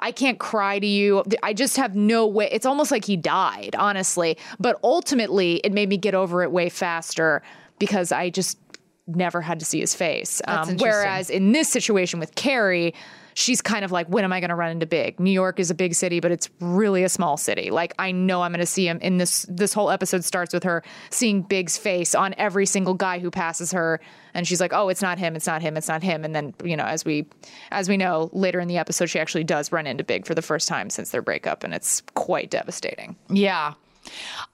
I 0.00 0.12
can't 0.12 0.38
cry 0.38 0.78
to 0.78 0.86
you. 0.86 1.24
I 1.42 1.52
just 1.52 1.76
have 1.76 1.94
no 1.94 2.26
way. 2.26 2.48
It's 2.50 2.66
almost 2.66 2.90
like 2.90 3.04
he 3.04 3.16
died, 3.16 3.74
honestly. 3.78 4.38
But 4.58 4.78
ultimately, 4.82 5.56
it 5.64 5.72
made 5.72 5.88
me 5.88 5.96
get 5.96 6.14
over 6.14 6.42
it 6.42 6.50
way 6.50 6.68
faster 6.68 7.42
because 7.78 8.12
I 8.12 8.30
just 8.30 8.58
never 9.06 9.40
had 9.40 9.58
to 9.60 9.64
see 9.64 9.80
his 9.80 9.94
face. 9.94 10.42
Um, 10.46 10.76
whereas 10.78 11.30
in 11.30 11.52
this 11.52 11.68
situation 11.68 12.20
with 12.20 12.34
Carrie, 12.34 12.94
she's 13.38 13.62
kind 13.62 13.84
of 13.84 13.92
like, 13.92 14.08
when 14.08 14.24
am 14.24 14.32
I 14.32 14.40
going 14.40 14.48
to 14.48 14.56
run 14.56 14.72
into 14.72 14.84
big? 14.84 15.20
New 15.20 15.30
York 15.30 15.60
is 15.60 15.70
a 15.70 15.74
big 15.74 15.94
city, 15.94 16.18
but 16.18 16.32
it's 16.32 16.50
really 16.58 17.04
a 17.04 17.08
small 17.08 17.36
city. 17.36 17.70
Like 17.70 17.94
I 17.96 18.10
know 18.10 18.42
I'm 18.42 18.50
going 18.50 18.58
to 18.58 18.66
see 18.66 18.88
him. 18.88 18.98
In 19.00 19.18
this 19.18 19.46
this 19.48 19.72
whole 19.72 19.90
episode 19.90 20.24
starts 20.24 20.52
with 20.52 20.64
her 20.64 20.82
seeing 21.10 21.42
Big's 21.42 21.78
face 21.78 22.16
on 22.16 22.34
every 22.36 22.66
single 22.66 22.94
guy 22.94 23.20
who 23.20 23.30
passes 23.30 23.70
her, 23.70 24.00
and 24.34 24.46
she's 24.46 24.60
like, 24.60 24.72
oh, 24.72 24.88
it's 24.88 25.02
not 25.02 25.18
him, 25.18 25.36
it's 25.36 25.46
not 25.46 25.62
him, 25.62 25.76
it's 25.76 25.86
not 25.86 26.02
him. 26.02 26.24
And 26.24 26.34
then 26.34 26.52
you 26.64 26.76
know, 26.76 26.84
as 26.84 27.04
we 27.04 27.26
as 27.70 27.88
we 27.88 27.96
know 27.96 28.28
later 28.32 28.58
in 28.58 28.66
the 28.66 28.76
episode, 28.76 29.06
she 29.06 29.20
actually 29.20 29.44
does 29.44 29.70
run 29.70 29.86
into 29.86 30.02
Big 30.02 30.26
for 30.26 30.34
the 30.34 30.42
first 30.42 30.66
time 30.66 30.90
since 30.90 31.10
their 31.10 31.22
breakup, 31.22 31.62
and 31.62 31.72
it's 31.72 32.02
quite 32.14 32.50
devastating. 32.50 33.14
Yeah. 33.30 33.74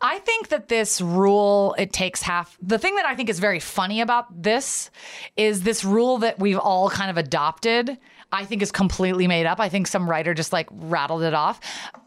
I 0.01 0.19
think 0.19 0.49
that 0.49 0.69
this 0.69 1.01
rule, 1.01 1.77
it 1.79 1.93
takes 1.93 2.23
half. 2.23 2.59
The 2.61 2.79
thing 2.79 2.97
that 2.97 3.07
I 3.07 3.15
think 3.15 3.29
is 3.29 3.39
very 3.39 3.61
funny 3.61 4.01
about 4.01 4.43
this 4.43 4.91
is 5.37 5.63
this 5.63 5.85
rule 5.85 6.19
that 6.19 6.41
we've 6.41 6.59
all 6.59 6.91
kind 6.91 7.09
of 7.09 7.17
adopted, 7.17 7.97
I 8.35 8.45
think 8.45 8.61
is 8.63 8.73
completely 8.73 9.27
made 9.29 9.47
up. 9.47 9.61
I 9.61 9.69
think 9.69 9.87
some 9.87 10.11
writer 10.11 10.35
just 10.35 10.53
like 10.53 10.69
rattled 10.71 11.23
it 11.23 11.35
off. 11.35 11.61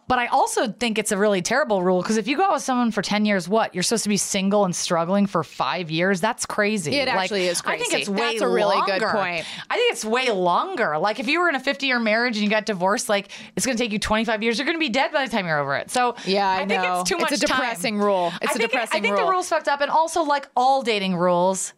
But 0.10 0.20
I 0.20 0.28
also 0.28 0.70
think 0.72 0.98
it's 0.98 1.12
a 1.12 1.18
really 1.18 1.42
terrible 1.42 1.84
rule 1.84 2.02
because 2.02 2.16
if 2.16 2.30
you 2.30 2.38
go 2.38 2.44
out 2.46 2.54
with 2.54 2.64
someone 2.64 2.92
for 2.92 3.02
10 3.02 3.26
years, 3.26 3.50
what? 3.50 3.74
You're 3.76 3.84
supposed 3.84 4.04
to 4.04 4.10
be 4.10 4.16
single 4.16 4.64
and 4.64 4.74
struggling 4.74 5.26
for 5.26 5.44
five 5.44 5.92
years? 5.92 6.22
That's 6.22 6.46
crazy. 6.46 6.96
It 6.96 7.08
Like, 7.10 7.18
actually 7.18 7.48
is 7.48 7.62
crazy. 7.62 7.76
I 7.84 7.86
think 7.90 7.94
it's 8.02 8.08
way 8.10 8.32
That's 8.32 8.42
a 8.42 8.48
really 8.48 8.80
good 8.86 9.02
longer. 9.02 9.10
point. 9.18 9.46
I 9.70 9.76
think 9.76 9.92
it's 9.92 10.06
way 10.06 10.32
longer. 10.32 10.98
Like 10.98 11.20
if 11.20 11.28
you 11.28 11.42
were 11.42 11.50
in 11.50 11.56
a 11.56 11.60
50 11.60 11.88
year 11.88 12.00
marriage 12.00 12.38
and 12.38 12.44
you 12.46 12.50
got 12.50 12.66
divorced, 12.66 13.10
like 13.10 13.32
it's 13.58 13.66
going 13.66 13.78
to 13.78 13.84
take 13.84 13.92
you 13.92 14.00
25 14.00 14.44
years. 14.44 14.58
You're 14.58 14.66
going 14.66 14.78
to 14.78 14.80
be 14.80 14.88
dead 14.90 15.12
by 15.12 15.26
the 15.26 15.32
time 15.32 15.46
you're 15.46 15.60
over 15.60 15.76
it. 15.76 15.92
So 15.92 16.16
Yeah, 16.26 16.48
I 16.48 16.62
I 16.62 16.66
think 16.66 16.84
know. 16.84 17.02
it's 17.02 17.10
too 17.10 17.16
It's 17.18 17.24
much 17.24 17.34
a 17.34 17.40
depressing 17.46 17.96
time. 17.98 18.06
rule. 18.06 18.32
It's 18.42 18.54
I 18.54 18.56
a 18.56 18.60
depressing 18.60 18.96
it- 18.96 19.00
I 19.00 19.02
think 19.02 19.18
rule. 19.18 19.26
the 19.26 19.32
rule's 19.34 19.50
fucked 19.50 19.68
up, 19.68 19.82
and 19.82 19.92
also 19.92 20.24
like 20.24 20.48
all 20.56 20.84
dating 20.84 21.18
rules, 21.18 21.74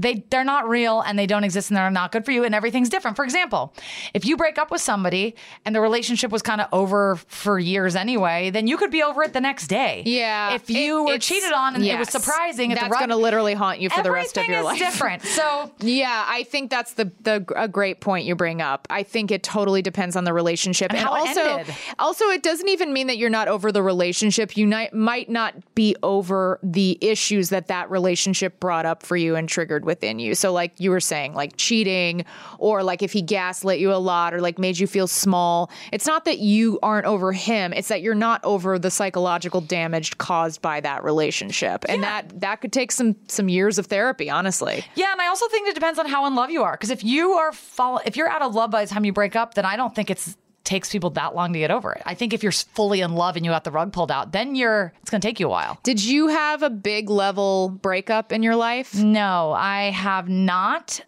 they 0.00 0.24
they're 0.30 0.44
not 0.44 0.68
real 0.68 1.00
and 1.00 1.18
they 1.18 1.26
don't 1.26 1.44
exist 1.44 1.70
and 1.70 1.76
they're 1.76 1.90
not 1.90 2.12
good 2.12 2.24
for 2.24 2.30
you 2.32 2.44
and 2.44 2.54
everything's 2.54 2.88
different. 2.88 3.16
For 3.16 3.24
example, 3.24 3.72
if 4.14 4.24
you 4.24 4.36
break 4.36 4.58
up 4.58 4.70
with 4.70 4.80
somebody 4.80 5.34
and 5.64 5.74
the 5.74 5.80
relationship 5.80 6.30
was 6.30 6.42
kind 6.42 6.60
of 6.60 6.68
over 6.72 7.16
for 7.16 7.58
years 7.58 7.96
anyway, 7.96 8.50
then 8.50 8.66
you 8.66 8.76
could 8.76 8.90
be 8.90 9.02
over 9.02 9.22
it 9.22 9.32
the 9.32 9.40
next 9.40 9.66
day. 9.66 10.02
Yeah. 10.06 10.54
If 10.54 10.70
you 10.70 11.00
It- 11.08 11.12
were 11.12 11.18
cheated 11.18 11.52
on 11.52 11.74
and 11.74 11.84
it 11.84 11.98
was 11.98 12.08
surprising, 12.10 12.72
at 12.72 12.78
that's 12.80 12.96
going 12.96 13.08
to 13.10 13.16
literally 13.16 13.54
haunt 13.54 13.80
you 13.80 13.90
for 13.90 14.02
the 14.02 14.10
rest 14.12 14.36
of 14.36 14.44
everything 14.44 14.52
your 14.52 14.60
is 14.60 14.64
life. 14.64 14.78
different. 14.78 15.22
So 15.22 15.70
Yeah, 15.80 16.24
I 16.28 16.44
think 16.44 16.70
that's 16.70 16.92
the 16.94 17.10
the 17.22 17.44
a 17.56 17.66
great 17.68 18.00
point 18.00 18.24
you 18.26 18.34
bring 18.36 18.62
up. 18.62 18.86
I 18.90 19.02
think 19.02 19.30
it 19.30 19.42
totally 19.42 19.82
depends 19.82 20.14
on 20.16 20.24
the 20.24 20.32
relationship, 20.32 20.90
And 20.92 21.00
it 21.00 21.06
also 21.06 21.40
ended. 21.58 21.74
also 21.98 22.26
it 22.26 22.42
doesn't 22.42 22.68
even 22.68 22.92
mean 22.92 23.06
that 23.08 23.18
you're 23.18 23.30
not 23.30 23.48
over 23.48 23.72
the 23.72 23.82
relationship. 23.82 24.56
You 24.56 24.66
might 24.92 25.28
not 25.28 25.54
be 25.74 25.96
over 26.02 26.58
the 26.62 26.98
issues 27.00 27.48
that 27.50 27.68
that 27.68 27.90
relationship 27.90 28.60
brought 28.60 28.86
up 28.86 29.02
for 29.02 29.16
you 29.16 29.34
and 29.36 29.48
triggered 29.48 29.84
within 29.88 30.20
you. 30.20 30.36
So 30.36 30.52
like 30.52 30.78
you 30.78 30.90
were 30.90 31.00
saying, 31.00 31.34
like 31.34 31.56
cheating 31.56 32.24
or 32.58 32.84
like 32.84 33.02
if 33.02 33.12
he 33.12 33.22
gaslit 33.22 33.80
you 33.80 33.92
a 33.92 33.98
lot 33.98 34.34
or 34.34 34.40
like 34.40 34.58
made 34.58 34.78
you 34.78 34.86
feel 34.86 35.08
small. 35.08 35.70
It's 35.90 36.06
not 36.06 36.24
that 36.26 36.38
you 36.38 36.78
aren't 36.82 37.06
over 37.06 37.32
him. 37.32 37.72
It's 37.72 37.88
that 37.88 38.02
you're 38.02 38.14
not 38.14 38.44
over 38.44 38.78
the 38.78 38.90
psychological 38.90 39.60
damage 39.60 40.18
caused 40.18 40.62
by 40.62 40.80
that 40.80 41.02
relationship, 41.02 41.84
and 41.88 42.02
that 42.02 42.40
that 42.40 42.60
could 42.60 42.72
take 42.72 42.92
some 42.92 43.16
some 43.26 43.48
years 43.48 43.78
of 43.78 43.86
therapy. 43.86 44.30
Honestly. 44.30 44.84
Yeah, 44.94 45.12
and 45.12 45.20
I 45.20 45.26
also 45.26 45.48
think 45.48 45.66
it 45.68 45.74
depends 45.74 45.98
on 45.98 46.06
how 46.06 46.26
in 46.26 46.34
love 46.34 46.50
you 46.50 46.62
are. 46.62 46.72
Because 46.72 46.90
if 46.90 47.02
you 47.02 47.32
are 47.32 47.52
fall, 47.52 48.00
if 48.04 48.16
you're 48.16 48.28
out 48.28 48.42
of 48.42 48.54
love 48.54 48.70
by 48.70 48.84
the 48.84 48.90
time 48.90 49.04
you 49.04 49.12
break 49.12 49.34
up, 49.34 49.54
then 49.54 49.64
I 49.64 49.76
don't 49.76 49.94
think 49.94 50.10
it's 50.10 50.36
takes 50.68 50.92
people 50.92 51.08
that 51.10 51.34
long 51.34 51.54
to 51.54 51.58
get 51.58 51.70
over 51.70 51.92
it. 51.92 52.02
I 52.04 52.14
think 52.14 52.34
if 52.34 52.42
you're 52.42 52.52
fully 52.52 53.00
in 53.00 53.14
love 53.14 53.36
and 53.36 53.44
you 53.44 53.50
got 53.50 53.64
the 53.64 53.70
rug 53.70 53.90
pulled 53.92 54.10
out, 54.10 54.32
then 54.32 54.54
you're 54.54 54.92
it's 55.00 55.10
going 55.10 55.20
to 55.20 55.26
take 55.26 55.40
you 55.40 55.46
a 55.46 55.50
while. 55.50 55.80
Did 55.82 56.04
you 56.04 56.28
have 56.28 56.62
a 56.62 56.68
big 56.70 57.08
level 57.08 57.70
breakup 57.70 58.32
in 58.32 58.42
your 58.42 58.54
life? 58.54 58.94
No, 58.94 59.52
I 59.52 59.90
have 59.90 60.28
not. 60.28 61.00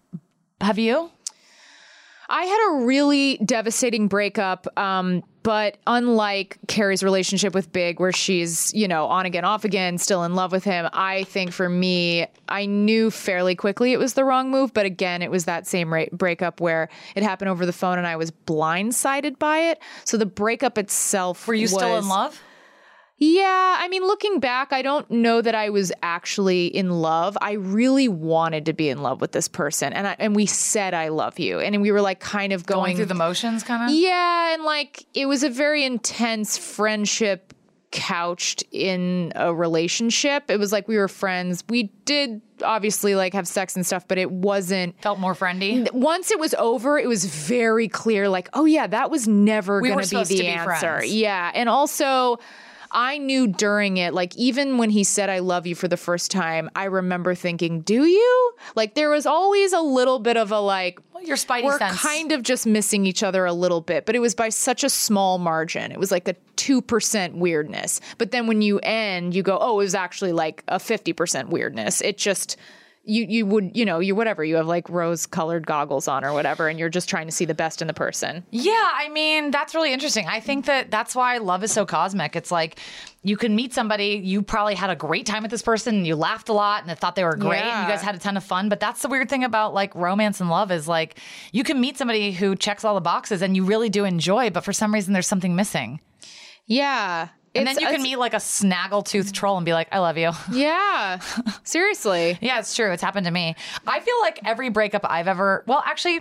Have 0.63 0.79
you? 0.79 1.11
I 2.31 2.45
had 2.45 2.69
a 2.71 2.85
really 2.85 3.39
devastating 3.45 4.07
breakup. 4.07 4.67
Um, 4.79 5.25
but 5.43 5.79
unlike 5.87 6.59
Carrie's 6.69 7.03
relationship 7.03 7.55
with 7.55 7.73
Big, 7.73 7.99
where 7.99 8.13
she's, 8.13 8.73
you 8.75 8.87
know, 8.87 9.07
on 9.07 9.27
again, 9.27 9.45
off 9.45 9.65
again, 9.65 9.99
still 9.99 10.23
in 10.23 10.35
love 10.35 10.53
with 10.53 10.65
him, 10.65 10.89
I 10.93 11.25
think 11.25 11.53
for 11.53 11.69
me, 11.69 12.27
I 12.49 12.67
knew 12.67 13.11
fairly 13.11 13.57
quickly 13.57 13.93
it 13.93 13.99
was 13.99 14.15
the 14.15 14.25
wrong 14.25 14.51
move. 14.51 14.73
But 14.73 14.87
again, 14.87 15.23
it 15.23 15.31
was 15.31 15.47
that 15.47 15.67
same 15.67 15.93
ra- 15.93 16.05
breakup 16.13 16.61
where 16.61 16.89
it 17.17 17.23
happened 17.23 17.49
over 17.49 17.67
the 17.67 17.73
phone 17.73 17.99
and 17.99 18.07
I 18.07 18.17
was 18.17 18.31
blindsided 18.31 19.39
by 19.39 19.71
it. 19.71 19.81
So 20.05 20.17
the 20.17 20.27
breakup 20.27 20.79
itself 20.79 21.49
Were 21.49 21.55
you 21.55 21.69
still 21.69 21.97
in 21.97 22.09
love? 22.09 22.41
Yeah, 23.23 23.77
I 23.79 23.87
mean, 23.89 24.03
looking 24.03 24.41
back, 24.41 24.73
I 24.73 24.81
don't 24.81 25.09
know 25.11 25.43
that 25.43 25.55
I 25.55 25.69
was 25.69 25.93
actually 26.03 26.67
in 26.69 26.89
love. 26.91 27.37
I 27.43 27.53
really 27.53 28.09
wanted 28.09 28.65
to 28.65 28.73
be 28.73 28.89
in 28.89 29.03
love 29.03 29.21
with 29.21 29.33
this 29.33 29.47
person, 29.47 29.93
and 29.93 30.07
I, 30.09 30.17
and 30.19 30.35
we 30.35 30.47
said 30.47 30.95
I 30.95 31.09
love 31.09 31.39
you, 31.39 31.61
and 31.61 31.83
we 31.83 31.93
were 31.93 32.01
like 32.01 32.21
kind 32.21 32.51
of 32.55 32.65
Going 32.65 32.81
going, 32.81 32.97
through 32.97 33.05
the 33.07 33.15
motions, 33.15 33.63
kind 33.63 33.91
of. 33.91 33.95
yeah, 33.95 34.55
and 34.55 34.65
like 34.65 35.05
it 35.13 35.27
was 35.27 35.43
a 35.43 35.51
very 35.51 35.85
intense 35.85 36.57
friendship 36.57 37.53
couched 37.93 38.65
in 38.71 39.33
a 39.37 39.53
relationship. 39.55 40.51
It 40.51 40.59
was 40.59 40.73
like 40.73 40.89
we 40.89 40.97
were 40.97 41.09
friends. 41.09 41.63
We 41.69 41.85
did 42.07 42.41
obviously 42.63 43.15
like 43.17 43.35
have 43.35 43.47
sex 43.47 43.77
and 43.77 43.85
stuff, 43.85 44.07
but 44.09 44.17
it 44.17 44.31
wasn't 44.31 45.01
Felt 45.03 45.19
more 45.19 45.35
friendly. 45.35 45.87
once 45.93 46.31
it 46.31 46.39
was 46.39 46.55
over, 46.55 46.99
it 46.99 47.09
was 47.09 47.25
very 47.27 47.89
clear 47.89 48.29
like, 48.31 48.49
oh 48.55 48.65
yeah, 48.65 48.87
that 48.87 49.11
was 49.11 49.29
never 49.29 49.81
We 49.83 49.89
going 49.91 50.05
to 50.05 50.17
be 50.19 50.25
the 50.25 50.39
be 50.41 50.47
answer. 50.47 51.05
Yeah. 51.05 51.51
And 51.55 51.69
also 51.69 52.39
I 52.93 53.19
knew 53.19 53.47
during 53.47 53.97
it, 53.99 54.15
like 54.15 54.37
even 54.37 54.79
when 54.79 54.91
he 54.91 55.05
said 55.05 55.31
I 55.31 55.39
love 55.39 55.67
you 55.67 55.75
for 55.75 55.89
the 55.89 55.97
first 55.97 56.31
time, 56.31 56.71
I 56.75 56.85
remember 56.85 57.35
thinking, 57.35 57.81
"Do 57.81 58.05
you?" 58.05 58.53
Like 58.75 58.95
there 58.95 59.11
was 59.11 59.27
always 59.27 59.73
a 59.73 59.81
little 59.81 60.19
bit 60.19 60.37
of 60.37 60.51
a 60.53 60.61
like 60.61 61.01
your 61.23 61.37
spidey 61.37 61.65
we're 61.65 61.79
sense. 61.79 62.01
kind 62.01 62.33
of 62.33 62.43
just 62.43 62.67
missing 62.67 63.07
each 63.07 63.23
other 63.23 63.45
a 63.45 63.53
little 63.53 63.81
bit, 63.81 64.07
but 64.07 64.17
it 64.17 64.21
was 64.21 64.35
by 64.35 64.49
such 64.49 64.83
a 64.85 64.91
small 64.91 65.39
margin. 65.39 65.93
It 65.93 65.99
was 65.99 66.11
like 66.11 66.27
a 66.29 66.35
2% 66.57 67.35
weirdness. 67.35 68.01
But 68.19 68.31
then 68.31 68.47
when 68.47 68.63
you 68.63 68.79
end, 68.81 69.35
you 69.35 69.43
go, 69.43 69.59
"Oh, 69.61 69.75
it 69.81 69.85
was 69.85 69.95
actually 69.95 70.33
like 70.33 70.65
a 70.69 70.79
50% 70.79 71.49
weirdness." 71.51 72.01
It 72.01 72.19
just 72.19 72.57
you 73.03 73.25
you 73.29 73.47
would, 73.47 73.77
you 73.77 73.85
know, 73.85 73.99
you 73.99 74.15
whatever, 74.15 74.45
you 74.45 74.57
have 74.57 74.67
like 74.67 74.89
rose 74.89 75.27
colored 75.27 75.67
goggles 75.67 76.07
on 76.07 76.25
or 76.25 76.33
whatever 76.33 76.69
and 76.69 76.79
you're 76.79 76.89
just 76.89 77.09
trying 77.09 77.27
to 77.27 77.33
see 77.33 77.45
the 77.45 77.55
best 77.55 77.81
in 77.81 77.89
the 77.89 77.95
person. 77.95 78.45
Yeah, 78.51 78.73
I 78.73 79.09
mean, 79.09 79.51
that's 79.51 79.75
really 79.75 79.93
interesting. 79.93 80.27
I 80.27 80.41
think 80.41 80.67
that 80.67 80.91
that's 80.91 81.15
why 81.15 81.39
love 81.39 81.65
is 81.65 81.73
so 81.73 81.87
cosmic. 81.87 82.37
It's 82.37 82.51
like 82.51 82.79
you 83.23 83.37
can 83.37 83.55
meet 83.55 83.75
somebody, 83.75 84.21
you 84.23 84.43
probably 84.43 84.75
had 84.75 84.91
a 84.91 84.97
great 84.97 85.27
time 85.27 85.43
with 85.43 85.51
this 85.51 85.63
person, 85.63 85.97
and 85.97 86.07
you 86.07 86.17
laughed 86.17 86.49
a 86.49 86.53
lot 86.53 86.85
and 86.87 86.99
thought 86.99 87.17
they 87.17 87.25
were 87.25 87.37
great, 87.37 87.63
and 87.63 87.87
you 87.87 87.93
guys 87.93 88.01
had 88.03 88.15
a 88.15 88.19
ton 88.19 88.37
of 88.37 88.45
fun. 88.45 88.71
But 88.71 88.81
that's 88.81 89.03
the 89.03 89.09
weird 89.09 89.29
thing 89.29 89.45
about 89.45 89.75
like 89.75 89.95
romance 89.95 90.41
and 90.41 90.49
love 90.49 90.71
is 90.71 90.89
like 90.89 91.19
you 91.53 91.65
can 91.65 91.81
meet 91.81 91.99
somebody 91.99 92.33
who 92.33 92.57
checks 92.57 92.85
all 92.85 92.95
the 92.95 93.01
boxes 93.01 93.43
and 93.43 93.57
you 93.57 93.65
really 93.65 93.89
do 93.89 94.05
enjoy, 94.05 94.51
but 94.51 94.65
for 94.65 94.73
some 94.73 94.93
reason 94.93 95.13
there's 95.13 95.27
something 95.27 95.57
missing. 95.57 96.01
Yeah. 96.67 97.29
And 97.55 97.67
then 97.67 97.79
you 97.81 97.87
can 97.89 98.03
meet 98.03 98.17
like 98.17 98.35
a 98.35 98.39
snaggletooth 98.39 99.33
troll 99.33 99.57
and 99.57 99.65
be 99.67 99.73
like, 99.73 99.89
I 99.93 99.99
love 99.99 100.17
you. 100.19 100.31
Yeah. 100.53 101.19
Seriously. 101.65 102.39
Yeah, 102.41 102.59
it's 102.59 102.75
true. 102.75 102.93
It's 102.93 103.03
happened 103.03 103.27
to 103.27 103.33
me. 103.33 103.57
I 103.87 104.01
feel 104.01 104.19
like 104.21 104.41
every 104.45 104.69
breakup 104.69 105.03
I've 105.05 105.27
ever, 105.29 105.65
well, 105.67 105.83
actually, 105.87 106.21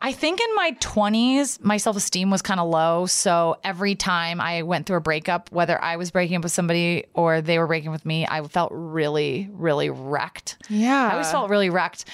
I 0.00 0.12
think 0.12 0.40
in 0.40 0.54
my 0.54 0.72
20s, 0.80 1.62
my 1.62 1.78
self 1.78 1.96
esteem 1.96 2.30
was 2.30 2.42
kind 2.42 2.60
of 2.60 2.68
low. 2.68 3.06
So 3.06 3.56
every 3.64 3.94
time 3.94 4.40
I 4.40 4.62
went 4.62 4.86
through 4.86 4.98
a 4.98 5.00
breakup, 5.00 5.50
whether 5.52 5.82
I 5.82 5.96
was 5.96 6.10
breaking 6.10 6.36
up 6.36 6.42
with 6.42 6.52
somebody 6.52 7.06
or 7.14 7.40
they 7.40 7.58
were 7.58 7.66
breaking 7.66 7.88
up 7.88 7.92
with 7.94 8.06
me, 8.06 8.26
I 8.28 8.42
felt 8.42 8.70
really, 8.74 9.48
really 9.52 9.88
wrecked. 9.90 10.58
Yeah. 10.68 11.08
I 11.08 11.12
always 11.12 11.30
felt 11.30 11.48
really 11.50 11.70
wrecked. 11.70 12.04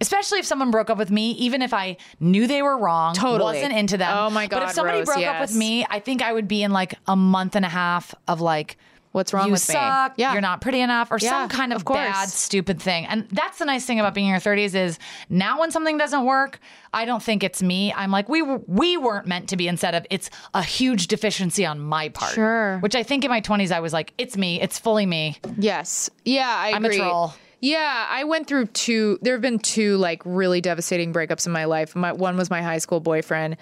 Especially 0.00 0.38
if 0.38 0.44
someone 0.46 0.70
broke 0.70 0.90
up 0.90 0.98
with 0.98 1.10
me, 1.10 1.32
even 1.32 1.62
if 1.62 1.74
I 1.74 1.96
knew 2.20 2.46
they 2.46 2.62
were 2.62 2.78
wrong, 2.78 3.14
Totally. 3.14 3.56
wasn't 3.56 3.74
into 3.74 3.96
them. 3.96 4.16
Oh 4.16 4.30
my 4.30 4.46
god! 4.46 4.60
But 4.60 4.68
if 4.68 4.74
somebody 4.74 4.98
Rose, 4.98 5.06
broke 5.06 5.24
up 5.26 5.40
with 5.40 5.54
me, 5.54 5.86
I 5.90 5.98
think 6.00 6.22
I 6.22 6.32
would 6.32 6.46
be 6.48 6.62
in 6.62 6.72
like 6.72 6.94
a 7.06 7.16
month 7.16 7.56
and 7.56 7.64
a 7.64 7.68
half 7.68 8.14
of 8.28 8.40
like, 8.40 8.76
What's 9.12 9.32
wrong 9.32 9.46
you 9.46 9.52
with 9.52 9.68
me? 9.68 9.74
You 9.74 9.80
suck, 9.80 10.12
Yeah. 10.16 10.32
You're 10.32 10.42
not 10.42 10.60
pretty 10.60 10.80
enough, 10.80 11.10
or 11.10 11.18
Yeah, 11.20 11.30
some 11.30 11.48
kind 11.48 11.72
of, 11.72 11.78
of 11.80 11.86
bad, 11.86 12.28
stupid 12.28 12.80
thing. 12.80 13.06
And 13.06 13.26
that's 13.30 13.58
the 13.58 13.64
nice 13.64 13.84
thing 13.86 13.98
about 13.98 14.14
being 14.14 14.26
in 14.26 14.30
your 14.30 14.40
30s 14.40 14.74
is 14.74 14.98
now 15.28 15.58
when 15.60 15.70
something 15.70 15.96
doesn't 15.96 16.24
work, 16.24 16.60
I 16.92 17.04
don't 17.04 17.22
think 17.22 17.42
it's 17.42 17.62
me. 17.62 17.92
I'm 17.92 18.10
like 18.10 18.28
we 18.28 18.42
we 18.42 18.96
weren't 18.96 19.26
meant 19.26 19.48
to 19.48 19.56
be 19.56 19.66
instead 19.66 19.94
of 19.94 20.06
it's 20.10 20.30
a 20.54 20.62
huge 20.62 21.08
deficiency 21.08 21.64
on 21.64 21.80
my 21.80 22.10
part. 22.10 22.34
Sure. 22.34 22.78
Which 22.78 22.94
I 22.94 23.02
think 23.02 23.24
in 23.24 23.30
my 23.30 23.40
20s 23.40 23.72
I 23.72 23.80
was 23.80 23.92
like 23.92 24.12
it's 24.18 24.36
me, 24.36 24.60
it's 24.60 24.78
fully 24.78 25.06
me. 25.06 25.38
Yes. 25.58 26.10
Yeah, 26.24 26.46
I 26.46 26.72
I'm 26.72 26.84
a 26.84 26.94
troll. 26.94 27.34
Yeah, 27.60 28.06
I 28.08 28.24
went 28.24 28.46
through 28.46 28.66
two. 28.66 29.18
There 29.22 29.34
have 29.34 29.42
been 29.42 29.58
two 29.58 29.96
like 29.96 30.22
really 30.24 30.60
devastating 30.60 31.12
breakups 31.12 31.46
in 31.46 31.52
my 31.52 31.64
life. 31.64 31.96
My 31.96 32.12
one 32.12 32.36
was 32.36 32.50
my 32.50 32.62
high 32.62 32.78
school 32.78 33.00
boyfriend, 33.00 33.56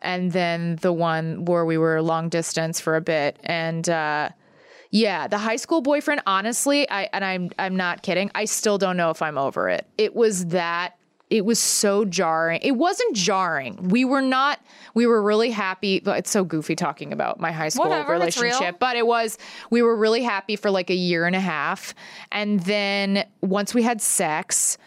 and 0.00 0.32
then 0.32 0.76
the 0.76 0.92
one 0.92 1.44
where 1.44 1.64
we 1.64 1.78
were 1.78 2.02
long 2.02 2.28
distance 2.28 2.80
for 2.80 2.96
a 2.96 3.00
bit. 3.00 3.38
And 3.44 3.88
uh, 3.88 4.30
yeah, 4.90 5.28
the 5.28 5.38
high 5.38 5.56
school 5.56 5.80
boyfriend. 5.80 6.22
Honestly, 6.26 6.90
I 6.90 7.08
and 7.12 7.24
I'm 7.24 7.50
I'm 7.58 7.76
not 7.76 8.02
kidding. 8.02 8.30
I 8.34 8.46
still 8.46 8.78
don't 8.78 8.96
know 8.96 9.10
if 9.10 9.22
I'm 9.22 9.38
over 9.38 9.68
it. 9.68 9.86
It 9.96 10.16
was 10.16 10.46
that. 10.46 10.95
It 11.28 11.44
was 11.44 11.58
so 11.58 12.04
jarring. 12.04 12.60
It 12.62 12.72
wasn't 12.72 13.16
jarring. 13.16 13.88
We 13.88 14.04
were 14.04 14.22
not. 14.22 14.60
We 14.94 15.06
were 15.06 15.20
really 15.20 15.50
happy. 15.50 16.00
It's 16.06 16.30
so 16.30 16.44
goofy 16.44 16.76
talking 16.76 17.12
about 17.12 17.40
my 17.40 17.50
high 17.50 17.68
school 17.68 17.88
Whatever, 17.88 18.12
relationship 18.12 18.78
but 18.78 18.96
it 18.96 19.06
was 19.06 19.38
we 19.70 19.82
were 19.82 19.96
really 19.96 20.22
happy 20.22 20.56
for 20.56 20.70
like 20.70 20.90
a 20.90 20.94
year 20.94 21.26
and 21.26 21.36
a 21.36 21.40
half 21.40 21.94
and 22.32 22.60
then 22.60 23.26
once 23.40 23.74
we 23.74 23.82
had 23.82 24.00
sex 24.00 24.78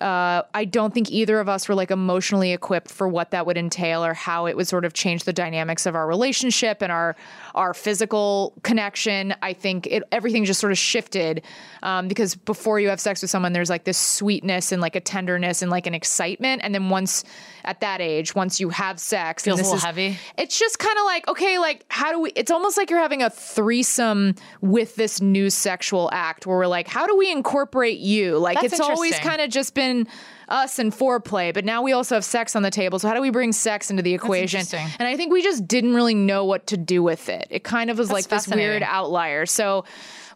uh, 0.00 0.42
I 0.54 0.64
don't 0.64 0.94
think 0.94 1.10
either 1.10 1.40
of 1.40 1.48
us 1.48 1.68
were 1.68 1.74
like 1.74 1.90
emotionally 1.90 2.52
equipped 2.52 2.88
for 2.88 3.08
what 3.08 3.32
that 3.32 3.46
would 3.46 3.58
entail 3.58 4.04
or 4.04 4.14
how 4.14 4.46
it 4.46 4.56
would 4.56 4.68
sort 4.68 4.84
of 4.84 4.92
change 4.92 5.24
the 5.24 5.32
dynamics 5.32 5.86
of 5.86 5.96
our 5.96 6.06
relationship 6.06 6.82
and 6.82 6.92
our 6.92 7.16
our 7.54 7.74
physical 7.74 8.54
connection. 8.62 9.34
I 9.42 9.52
think 9.52 9.86
it 9.86 10.02
everything 10.12 10.44
just 10.44 10.60
sort 10.60 10.72
of 10.72 10.78
shifted 10.78 11.42
um, 11.82 12.08
because 12.08 12.34
before 12.34 12.80
you 12.80 12.88
have 12.88 13.00
sex 13.00 13.22
with 13.22 13.30
someone, 13.30 13.52
there's 13.52 13.70
like 13.70 13.84
this 13.84 13.98
sweetness 13.98 14.72
and 14.72 14.80
like 14.82 14.96
a 14.96 15.00
tenderness 15.00 15.62
and 15.62 15.70
like 15.70 15.86
an 15.86 15.94
excitement, 15.94 16.62
and 16.64 16.74
then 16.74 16.88
once 16.90 17.24
at 17.64 17.80
that 17.80 18.00
age, 18.00 18.34
once 18.34 18.60
you 18.60 18.70
have 18.70 18.98
sex, 18.98 19.44
Feels 19.44 19.60
a 19.60 19.62
little 19.62 19.76
is- 19.76 19.84
heavy. 19.84 20.16
it's 20.36 20.58
just 20.58 20.78
kind 20.78 20.96
of 20.98 21.04
like 21.04 21.28
okay 21.28 21.58
like 21.58 21.84
how 21.88 22.12
do 22.12 22.20
we 22.20 22.30
it's 22.36 22.50
almost 22.50 22.76
like 22.76 22.90
you're 22.90 22.98
having 22.98 23.22
a 23.22 23.30
threesome 23.30 24.34
with 24.60 24.96
this 24.96 25.20
new 25.20 25.50
sexual 25.50 26.08
act 26.12 26.46
where 26.46 26.56
we're 26.58 26.66
like 26.66 26.88
how 26.88 27.06
do 27.06 27.16
we 27.16 27.30
incorporate 27.30 27.98
you 27.98 28.38
like 28.38 28.60
That's 28.60 28.74
it's 28.74 28.80
always 28.80 29.18
kind 29.18 29.40
of 29.40 29.50
just 29.50 29.74
been 29.74 30.06
us 30.48 30.78
and 30.78 30.92
foreplay 30.92 31.52
but 31.52 31.64
now 31.64 31.82
we 31.82 31.92
also 31.92 32.14
have 32.14 32.24
sex 32.24 32.56
on 32.56 32.62
the 32.62 32.70
table. 32.70 32.98
So 32.98 33.08
how 33.08 33.14
do 33.14 33.20
we 33.20 33.30
bring 33.30 33.52
sex 33.52 33.90
into 33.90 34.02
the 34.02 34.14
equation? 34.14 34.60
and 34.98 35.08
i 35.08 35.16
think 35.16 35.32
we 35.32 35.42
just 35.42 35.66
didn't 35.66 35.94
really 35.94 36.14
know 36.14 36.44
what 36.44 36.66
to 36.68 36.76
do 36.76 37.02
with 37.02 37.28
it. 37.28 37.46
It 37.50 37.64
kind 37.64 37.90
of 37.90 37.98
was 37.98 38.10
like 38.10 38.28
this 38.28 38.48
weird 38.48 38.82
outlier. 38.82 39.46
So 39.46 39.84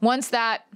once 0.00 0.28
that 0.28 0.66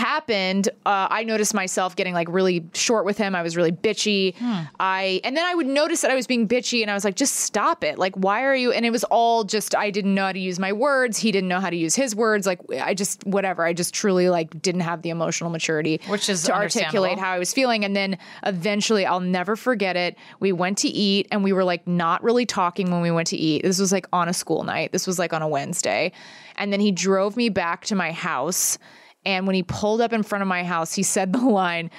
happened, 0.00 0.68
uh, 0.86 1.06
I 1.10 1.24
noticed 1.24 1.54
myself 1.54 1.94
getting 1.94 2.14
like 2.14 2.28
really 2.30 2.64
short 2.72 3.04
with 3.04 3.18
him. 3.18 3.34
I 3.34 3.42
was 3.42 3.56
really 3.56 3.72
bitchy. 3.72 4.34
I 4.80 5.20
and 5.22 5.36
then 5.36 5.44
I 5.44 5.54
would 5.54 5.66
notice 5.66 6.00
that 6.00 6.10
I 6.10 6.14
was 6.14 6.26
being 6.26 6.48
bitchy, 6.48 6.82
and 6.82 6.90
I 6.90 6.94
was 6.94 7.04
like, 7.04 7.16
just 7.16 7.36
stop 7.36 7.84
it. 7.84 7.98
Like, 7.98 8.14
why 8.14 8.44
are 8.44 8.56
you? 8.56 8.72
And 8.72 8.84
it 8.86 8.90
was 8.90 9.04
all 9.04 9.44
just 9.44 9.74
I 9.74 9.90
didn't 9.90 10.14
know 10.14 10.26
how 10.26 10.32
to 10.32 10.38
use 10.38 10.58
my 10.58 10.72
words. 10.72 11.18
He 11.18 11.30
didn't 11.30 11.48
know 11.48 11.60
how 11.60 11.70
to 11.70 11.76
use 11.76 11.94
his 11.94 12.14
words. 12.16 12.46
Like, 12.46 12.60
I 12.80 12.94
just 12.94 13.24
whatever. 13.26 13.64
I 13.64 13.72
just 13.72 13.94
truly 13.94 14.28
like 14.30 14.60
didn't 14.62 14.80
have 14.80 15.02
the 15.02 15.10
emotional 15.10 15.50
maturity, 15.50 16.00
Which 16.08 16.28
is 16.28 16.42
to 16.44 16.54
articulate 16.54 17.18
how 17.18 17.30
I 17.30 17.38
was 17.38 17.52
feeling. 17.52 17.84
And 17.84 17.94
then 17.94 18.18
eventually, 18.44 19.04
I'll 19.06 19.20
never 19.20 19.54
forget 19.54 19.96
it. 19.96 20.16
We 20.40 20.52
went 20.52 20.78
to 20.78 20.88
eat, 20.88 21.28
and 21.30 21.44
we 21.44 21.52
were 21.52 21.64
like 21.64 21.86
not 21.86 22.22
really 22.24 22.46
talking 22.46 22.90
when 22.90 23.02
we 23.02 23.10
went 23.10 23.28
to 23.28 23.36
eat. 23.36 23.62
This 23.62 23.78
was 23.78 23.92
like 23.92 24.06
on 24.12 24.28
a 24.28 24.32
school 24.32 24.64
night. 24.64 24.92
This 24.92 25.06
was 25.06 25.18
like 25.18 25.32
on 25.32 25.42
a 25.42 25.48
Wednesday, 25.48 26.12
and 26.56 26.72
then 26.72 26.80
he 26.80 26.90
drove 26.90 27.36
me 27.36 27.48
back 27.50 27.84
to 27.86 27.94
my 27.94 28.12
house. 28.12 28.78
And 29.26 29.46
when 29.46 29.54
he 29.54 29.62
pulled 29.62 30.00
up 30.00 30.12
in 30.12 30.22
front 30.22 30.42
of 30.42 30.48
my 30.48 30.64
house, 30.64 30.94
he 30.94 31.02
said 31.02 31.32
the 31.32 31.38
line, 31.44 31.90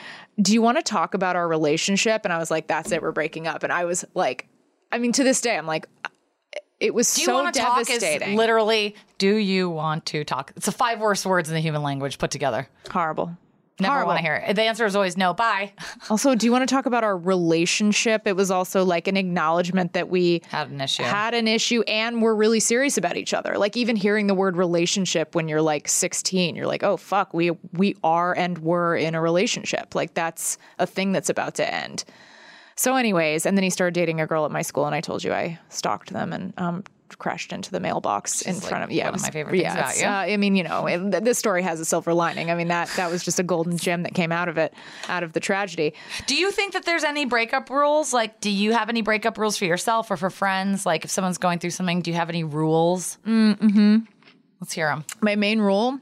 Do 0.41 0.53
you 0.53 0.61
want 0.61 0.77
to 0.77 0.83
talk 0.83 1.13
about 1.13 1.35
our 1.35 1.47
relationship? 1.47 2.21
And 2.23 2.33
I 2.33 2.37
was 2.37 2.49
like, 2.51 2.67
That's 2.67 2.91
it, 2.91 3.01
we're 3.01 3.11
breaking 3.11 3.47
up. 3.47 3.63
And 3.63 3.71
I 3.71 3.85
was 3.85 4.05
like, 4.13 4.47
I 4.91 4.97
mean, 4.97 5.11
to 5.13 5.23
this 5.23 5.39
day, 5.41 5.57
I'm 5.57 5.67
like, 5.67 5.87
uh, 6.03 6.09
it 6.79 6.93
was 6.93 7.13
Do 7.13 7.21
you 7.21 7.25
so 7.27 7.33
want 7.35 7.53
to 7.53 7.59
talk? 7.61 7.81
Is 7.81 7.87
devastating. 7.87 8.35
literally, 8.35 8.95
do 9.19 9.35
you 9.35 9.69
want 9.69 10.05
to 10.07 10.23
talk? 10.23 10.51
It's 10.55 10.65
the 10.65 10.71
five 10.71 10.99
worst 10.99 11.25
words 11.25 11.47
in 11.47 11.55
the 11.55 11.61
human 11.61 11.83
language 11.83 12.17
put 12.17 12.31
together. 12.31 12.67
horrible. 12.89 13.37
Never 13.81 13.93
Horrible. 13.93 14.07
want 14.09 14.17
to 14.19 14.23
hear 14.23 14.35
it. 14.35 14.55
The 14.55 14.61
answer 14.63 14.85
is 14.85 14.95
always 14.95 15.17
no. 15.17 15.33
Bye. 15.33 15.73
Also, 16.09 16.35
do 16.35 16.45
you 16.45 16.51
want 16.51 16.67
to 16.67 16.73
talk 16.73 16.85
about 16.85 17.03
our 17.03 17.17
relationship? 17.17 18.23
It 18.27 18.35
was 18.35 18.51
also 18.51 18.83
like 18.83 19.07
an 19.07 19.17
acknowledgement 19.17 19.93
that 19.93 20.09
we 20.09 20.41
Had 20.49 20.69
an 20.69 20.81
issue. 20.81 21.03
had 21.03 21.33
an 21.33 21.47
issue 21.47 21.81
and 21.87 22.21
we're 22.21 22.33
really 22.35 22.59
serious 22.59 22.97
about 22.97 23.17
each 23.17 23.33
other. 23.33 23.57
Like 23.57 23.77
even 23.77 23.95
hearing 23.95 24.27
the 24.27 24.33
word 24.33 24.55
relationship 24.57 25.35
when 25.35 25.47
you're 25.47 25.61
like 25.61 25.87
16, 25.87 26.55
you're 26.55 26.65
like, 26.67 26.83
"Oh 26.83 26.97
fuck, 26.97 27.33
we 27.33 27.51
we 27.73 27.95
are 28.03 28.33
and 28.35 28.57
were 28.59 28.95
in 28.95 29.15
a 29.15 29.21
relationship." 29.21 29.95
Like 29.95 30.13
that's 30.13 30.57
a 30.79 30.85
thing 30.87 31.11
that's 31.11 31.29
about 31.29 31.55
to 31.55 31.73
end. 31.73 32.03
So 32.75 32.95
anyways, 32.95 33.45
and 33.45 33.57
then 33.57 33.63
he 33.63 33.69
started 33.69 33.93
dating 33.93 34.19
a 34.21 34.27
girl 34.27 34.43
at 34.45 34.51
my 34.51 34.61
school 34.63 34.85
and 34.85 34.95
I 34.95 35.01
told 35.01 35.23
you 35.23 35.33
I 35.33 35.59
stalked 35.69 36.11
them 36.11 36.33
and 36.33 36.53
um 36.57 36.83
crashed 37.17 37.53
into 37.53 37.71
the 37.71 37.79
mailbox 37.79 38.41
in 38.41 38.55
front 38.55 38.73
like, 38.73 38.83
of 38.83 38.91
yeah, 38.91 39.05
one 39.05 39.13
it 39.13 39.17
of 39.17 39.21
my 39.23 39.29
favorite 39.31 39.51
things 39.51 39.63
yeah, 39.63 39.73
about 39.73 39.97
you. 39.99 40.05
uh, 40.05 40.33
I 40.33 40.37
mean, 40.37 40.55
you 40.55 40.63
know, 40.63 40.87
it, 40.87 41.23
this 41.23 41.37
story 41.37 41.63
has 41.63 41.79
a 41.79 41.85
silver 41.85 42.13
lining. 42.13 42.51
I 42.51 42.55
mean, 42.55 42.67
that 42.69 42.89
that 42.95 43.11
was 43.11 43.23
just 43.23 43.39
a 43.39 43.43
golden 43.43 43.77
gem 43.77 44.03
that 44.03 44.13
came 44.13 44.31
out 44.31 44.49
of 44.49 44.57
it, 44.57 44.73
out 45.07 45.23
of 45.23 45.33
the 45.33 45.39
tragedy. 45.39 45.93
Do 46.27 46.35
you 46.35 46.51
think 46.51 46.73
that 46.73 46.85
there's 46.85 47.03
any 47.03 47.25
breakup 47.25 47.69
rules? 47.69 48.13
Like, 48.13 48.39
do 48.41 48.49
you 48.49 48.73
have 48.73 48.89
any 48.89 49.01
breakup 49.01 49.37
rules 49.37 49.57
for 49.57 49.65
yourself 49.65 50.11
or 50.11 50.17
for 50.17 50.29
friends? 50.29 50.85
Like, 50.85 51.05
if 51.05 51.11
someone's 51.11 51.37
going 51.37 51.59
through 51.59 51.71
something, 51.71 52.01
do 52.01 52.11
you 52.11 52.17
have 52.17 52.29
any 52.29 52.43
rules? 52.43 53.17
Mm-hmm. 53.25 53.97
Let's 54.59 54.73
hear 54.73 54.87
them. 54.87 55.05
My 55.21 55.35
main 55.35 55.59
rule 55.59 55.99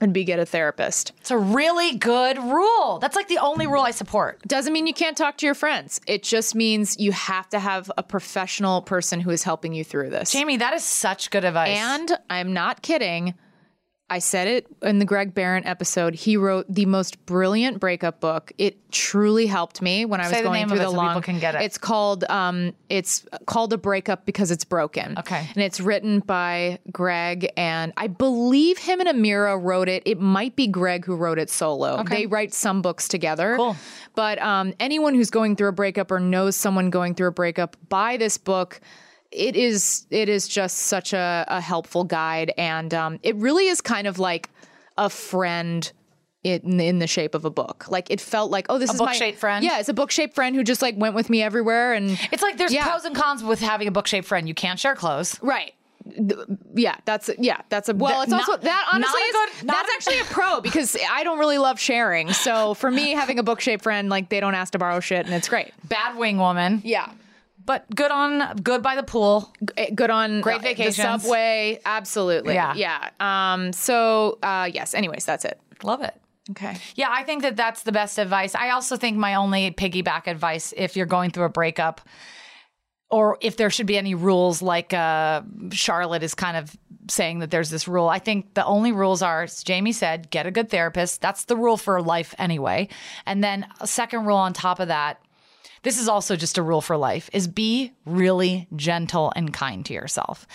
would 0.00 0.12
be 0.12 0.24
get 0.24 0.38
a 0.38 0.46
therapist. 0.46 1.12
It's 1.20 1.30
a 1.30 1.38
really 1.38 1.96
good 1.96 2.38
rule. 2.38 2.98
That's 3.00 3.16
like 3.16 3.28
the 3.28 3.38
only 3.38 3.66
rule 3.66 3.82
I 3.82 3.90
support. 3.90 4.40
Doesn't 4.46 4.72
mean 4.72 4.86
you 4.86 4.94
can't 4.94 5.16
talk 5.16 5.36
to 5.38 5.46
your 5.46 5.54
friends. 5.54 6.00
It 6.06 6.22
just 6.22 6.54
means 6.54 6.98
you 6.98 7.12
have 7.12 7.48
to 7.50 7.58
have 7.58 7.90
a 7.98 8.02
professional 8.02 8.82
person 8.82 9.20
who 9.20 9.30
is 9.30 9.42
helping 9.42 9.74
you 9.74 9.84
through 9.84 10.10
this. 10.10 10.32
Jamie, 10.32 10.56
that 10.56 10.72
is 10.74 10.84
such 10.84 11.30
good 11.30 11.44
advice. 11.44 11.76
And 11.76 12.12
I'm 12.30 12.52
not 12.52 12.82
kidding. 12.82 13.34
I 14.12 14.18
said 14.18 14.48
it 14.48 14.66
in 14.82 14.98
the 14.98 15.04
Greg 15.04 15.34
Behrendt 15.34 15.66
episode. 15.66 16.16
He 16.16 16.36
wrote 16.36 16.66
the 16.68 16.84
most 16.84 17.24
brilliant 17.26 17.78
breakup 17.78 18.18
book. 18.18 18.52
It 18.58 18.90
truly 18.90 19.46
helped 19.46 19.80
me 19.80 20.04
when 20.04 20.20
I 20.20 20.24
was 20.24 20.32
Say 20.32 20.38
the 20.38 20.48
going 20.48 20.60
name 20.60 20.68
through 20.68 20.78
the 20.78 20.86
so 20.86 20.90
long. 20.90 21.10
people 21.10 21.22
can 21.22 21.38
get 21.38 21.54
it. 21.54 21.62
It's 21.62 21.78
called 21.78 22.24
um, 22.24 22.74
it's 22.88 23.24
called 23.46 23.72
a 23.72 23.78
breakup 23.78 24.26
because 24.26 24.50
it's 24.50 24.64
broken. 24.64 25.16
Okay. 25.16 25.46
and 25.54 25.62
it's 25.62 25.80
written 25.80 26.18
by 26.18 26.80
Greg 26.90 27.52
and 27.56 27.92
I 27.96 28.08
believe 28.08 28.78
him 28.78 28.98
and 29.00 29.08
Amiira 29.08 29.62
wrote 29.62 29.88
it. 29.88 30.02
It 30.04 30.18
might 30.18 30.56
be 30.56 30.66
Greg 30.66 31.04
who 31.04 31.14
wrote 31.14 31.38
it 31.38 31.48
solo. 31.48 32.00
Okay. 32.00 32.16
They 32.16 32.26
write 32.26 32.52
some 32.52 32.82
books 32.82 33.06
together. 33.06 33.54
Cool. 33.56 33.76
But 34.16 34.42
um, 34.42 34.74
anyone 34.80 35.14
who's 35.14 35.30
going 35.30 35.54
through 35.54 35.68
a 35.68 35.72
breakup 35.72 36.10
or 36.10 36.18
knows 36.18 36.56
someone 36.56 36.90
going 36.90 37.14
through 37.14 37.28
a 37.28 37.32
breakup, 37.32 37.76
buy 37.88 38.16
this 38.16 38.38
book. 38.38 38.80
It 39.32 39.54
is 39.56 40.06
it 40.10 40.28
is 40.28 40.48
just 40.48 40.76
such 40.76 41.12
a, 41.12 41.44
a 41.48 41.60
helpful 41.60 42.04
guide, 42.04 42.52
and 42.58 42.92
um, 42.92 43.20
it 43.22 43.36
really 43.36 43.68
is 43.68 43.80
kind 43.80 44.06
of 44.06 44.18
like 44.18 44.50
a 44.98 45.08
friend 45.08 45.90
in 46.42 46.80
in 46.80 46.98
the 46.98 47.06
shape 47.06 47.34
of 47.36 47.44
a 47.44 47.50
book. 47.50 47.86
Like 47.88 48.10
it 48.10 48.20
felt 48.20 48.50
like 48.50 48.66
oh, 48.68 48.78
this 48.78 48.90
A 48.90 48.94
is 48.94 48.98
my 49.00 49.06
book-shaped 49.06 49.38
friend? 49.38 49.64
Yeah, 49.64 49.78
it's 49.78 49.88
a 49.88 49.94
book 49.94 50.10
shaped 50.10 50.34
friend 50.34 50.56
who 50.56 50.64
just 50.64 50.82
like 50.82 50.96
went 50.96 51.14
with 51.14 51.30
me 51.30 51.42
everywhere, 51.42 51.92
and 51.92 52.18
it's 52.32 52.42
like 52.42 52.56
there's 52.56 52.72
Yeah. 52.72 52.88
pros 52.88 53.04
and 53.04 53.14
cons 53.14 53.44
with 53.44 53.60
having 53.60 53.86
a 53.86 53.92
book 53.92 54.06
shaped 54.08 54.26
friend. 54.26 54.48
You 54.48 54.54
can't 54.54 54.78
share 54.80 54.96
clothes. 54.96 55.38
Right. 55.42 55.74
Yeah, 56.74 56.96
that's 57.04 57.30
yeah, 57.38 57.60
that's 57.68 57.88
a 57.88 57.94
well. 57.94 58.18
That- 58.18 58.24
it's 58.24 58.32
also 58.32 58.56
that 58.56 58.88
honestly 58.92 59.20
a 59.20 59.24
is, 59.26 59.64
not 59.64 59.76
that's 59.76 59.88
a- 59.90 59.92
actually 59.94 60.20
a 60.20 60.24
pro 60.34 60.60
because 60.60 60.96
I 61.08 61.22
don't 61.22 61.38
really 61.38 61.58
love 61.58 61.78
sharing. 61.78 62.32
So 62.32 62.74
for 62.74 62.90
me, 62.90 63.10
having 63.12 63.38
a 63.38 63.42
book 63.42 63.60
shaped 63.60 63.82
friend, 63.84 64.08
like 64.08 64.28
they 64.28 64.40
don't 64.40 64.54
ask 64.54 64.72
to 64.72 64.78
borrow 64.78 64.98
shit, 65.00 65.26
and 65.26 65.34
it's 65.34 65.48
great. 65.48 65.72
Bad 65.84 66.16
wing 66.16 66.38
woman. 66.38 66.80
Yeah, 66.84 67.10
But 67.64 67.84
good 67.94 68.10
on 68.10 68.56
good 68.56 68.82
by 68.82 68.96
the 68.96 69.02
pool. 69.02 69.52
G- 69.76 69.90
good 69.92 70.10
on 70.10 70.40
Great 70.40 70.56
uh, 70.56 70.58
the 70.58 70.64
vacations. 70.68 70.96
subway. 70.96 71.80
Absolutely, 71.84 72.54
Yeah. 72.54 72.74
yeah. 72.74 73.10
Um. 73.20 73.72
So 73.72 74.38
uh, 74.42 74.68
yes. 74.72 74.94
Anyways, 74.94 75.24
that's 75.24 75.44
it. 75.44 75.60
Love 75.82 76.02
it. 76.02 76.14
Okay. 76.50 76.76
Yeah, 76.96 77.08
I 77.10 77.22
think 77.22 77.42
that 77.42 77.56
that's 77.56 77.84
the 77.84 77.92
best 77.92 78.18
advice. 78.18 78.54
I 78.54 78.70
also 78.70 78.96
think 78.96 79.16
my 79.16 79.34
only 79.36 79.70
piggyback 79.70 80.26
advice, 80.26 80.74
if 80.76 80.96
you're 80.96 81.06
going 81.06 81.30
through 81.30 81.44
a 81.44 81.48
breakup, 81.50 82.00
or 83.10 83.38
if 83.40 83.56
there 83.56 83.70
should 83.70 83.86
be 83.86 83.96
any 83.98 84.14
rules, 84.14 84.60
like 84.62 84.92
uh, 84.92 85.42
Charlotte 85.70 86.22
is 86.22 86.34
kind 86.34 86.56
of 86.56 86.76
saying 87.08 87.40
that 87.40 87.50
there's 87.50 87.70
this 87.70 87.86
rule. 87.88 88.08
I 88.08 88.18
think 88.20 88.54
the 88.54 88.64
only 88.64 88.90
rules 88.92 89.20
are, 89.22 89.42
as 89.44 89.62
Jamie 89.62 89.92
said, 89.92 90.30
get 90.30 90.46
a 90.46 90.50
good 90.50 90.70
therapist. 90.70 91.20
That's 91.20 91.44
the 91.44 91.56
rule 91.56 91.76
for 91.76 92.00
life 92.02 92.34
anyway. 92.38 92.88
And 93.26 93.42
then 93.44 93.66
a 93.80 93.86
second 93.86 94.26
rule 94.26 94.36
on 94.36 94.52
top 94.52 94.80
of 94.80 94.88
that, 94.88 95.20
this 95.82 95.98
is 95.98 96.08
also 96.08 96.36
just 96.36 96.58
a 96.58 96.62
rule 96.62 96.80
for 96.80 96.96
life, 96.96 97.30
is 97.32 97.46
be 97.48 97.92
really 98.04 98.66
gentle 98.76 99.32
and 99.36 99.52
kind 99.52 99.84
to 99.86 99.92
yourself. 99.94 100.46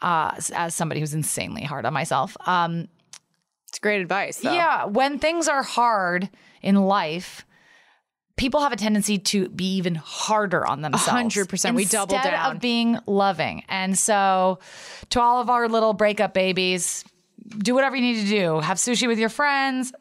Uh, 0.00 0.32
as- 0.54 0.74
somebody 0.74 1.00
who's 1.00 1.14
insanely 1.14 1.62
hard 1.64 1.86
on 1.86 1.92
myself, 1.92 2.36
um, 2.46 2.88
It's 3.68 3.78
great 3.78 4.00
advice. 4.00 4.38
Though. 4.38 4.52
yeah, 4.52 4.84
when 4.84 5.18
things 5.18 5.48
are 5.48 5.62
hard 5.62 6.28
in 6.62 6.76
life, 6.76 7.44
people 8.36 8.60
have 8.60 8.72
a 8.72 8.76
tendency 8.76 9.18
to 9.18 9.48
be 9.48 9.76
even 9.76 9.94
harder 9.94 10.66
on 10.66 10.82
themselves. 10.82 11.34
100%. 11.34 11.74
We 11.74 11.84
double 11.84 12.16
down. 12.16 12.56
of 12.56 12.60
being 12.60 12.98
loving. 13.06 13.64
And 13.68 13.96
so, 13.98 14.58
to 15.10 15.20
all 15.20 15.40
of 15.40 15.48
our 15.50 15.68
little 15.68 15.92
breakup 15.94 16.34
babies, 16.34 17.04
do 17.58 17.74
whatever 17.74 17.96
you 17.96 18.02
need 18.02 18.22
to 18.22 18.28
do. 18.28 18.60
Have 18.60 18.76
sushi 18.78 19.06
with 19.08 19.18
your 19.18 19.28
friends. 19.28 19.92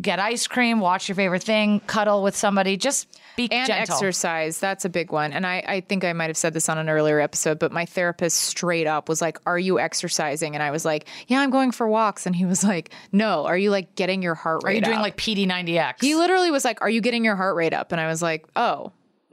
Get 0.00 0.18
ice 0.18 0.46
cream. 0.46 0.80
Watch 0.80 1.08
your 1.08 1.16
favorite 1.16 1.42
thing. 1.42 1.80
Cuddle 1.86 2.22
with 2.22 2.36
somebody. 2.36 2.76
Just 2.76 3.06
be 3.36 3.50
and 3.50 3.66
gentle. 3.66 3.94
exercise 3.94 4.58
that's 4.58 4.84
a 4.84 4.88
big 4.88 5.12
one 5.12 5.32
and 5.32 5.46
I, 5.46 5.62
I 5.66 5.80
think 5.80 6.04
i 6.04 6.12
might 6.12 6.28
have 6.28 6.36
said 6.36 6.52
this 6.52 6.68
on 6.68 6.78
an 6.78 6.88
earlier 6.88 7.20
episode 7.20 7.58
but 7.58 7.72
my 7.72 7.84
therapist 7.84 8.38
straight 8.38 8.86
up 8.86 9.08
was 9.08 9.20
like 9.20 9.38
are 9.46 9.58
you 9.58 9.78
exercising 9.78 10.54
and 10.54 10.62
i 10.62 10.70
was 10.70 10.84
like 10.84 11.06
yeah 11.28 11.40
i'm 11.40 11.50
going 11.50 11.72
for 11.72 11.88
walks 11.88 12.26
and 12.26 12.36
he 12.36 12.44
was 12.44 12.64
like 12.64 12.92
no 13.12 13.44
are 13.46 13.58
you 13.58 13.70
like 13.70 13.94
getting 13.94 14.22
your 14.22 14.34
heart 14.34 14.62
rate 14.64 14.70
up? 14.70 14.72
Are 14.72 14.74
you 14.76 14.80
doing 14.82 14.98
up? 14.98 15.02
like 15.02 15.16
PD90X? 15.16 15.94
he 16.00 16.14
literally 16.14 16.50
was 16.50 16.64
like 16.64 16.80
are 16.80 16.90
you 16.90 17.00
getting 17.00 17.24
your 17.24 17.36
heart 17.36 17.56
rate 17.56 17.72
up 17.72 17.92
and 17.92 18.00
i 18.00 18.06
was 18.06 18.22
like 18.22 18.46
oh 18.56 18.92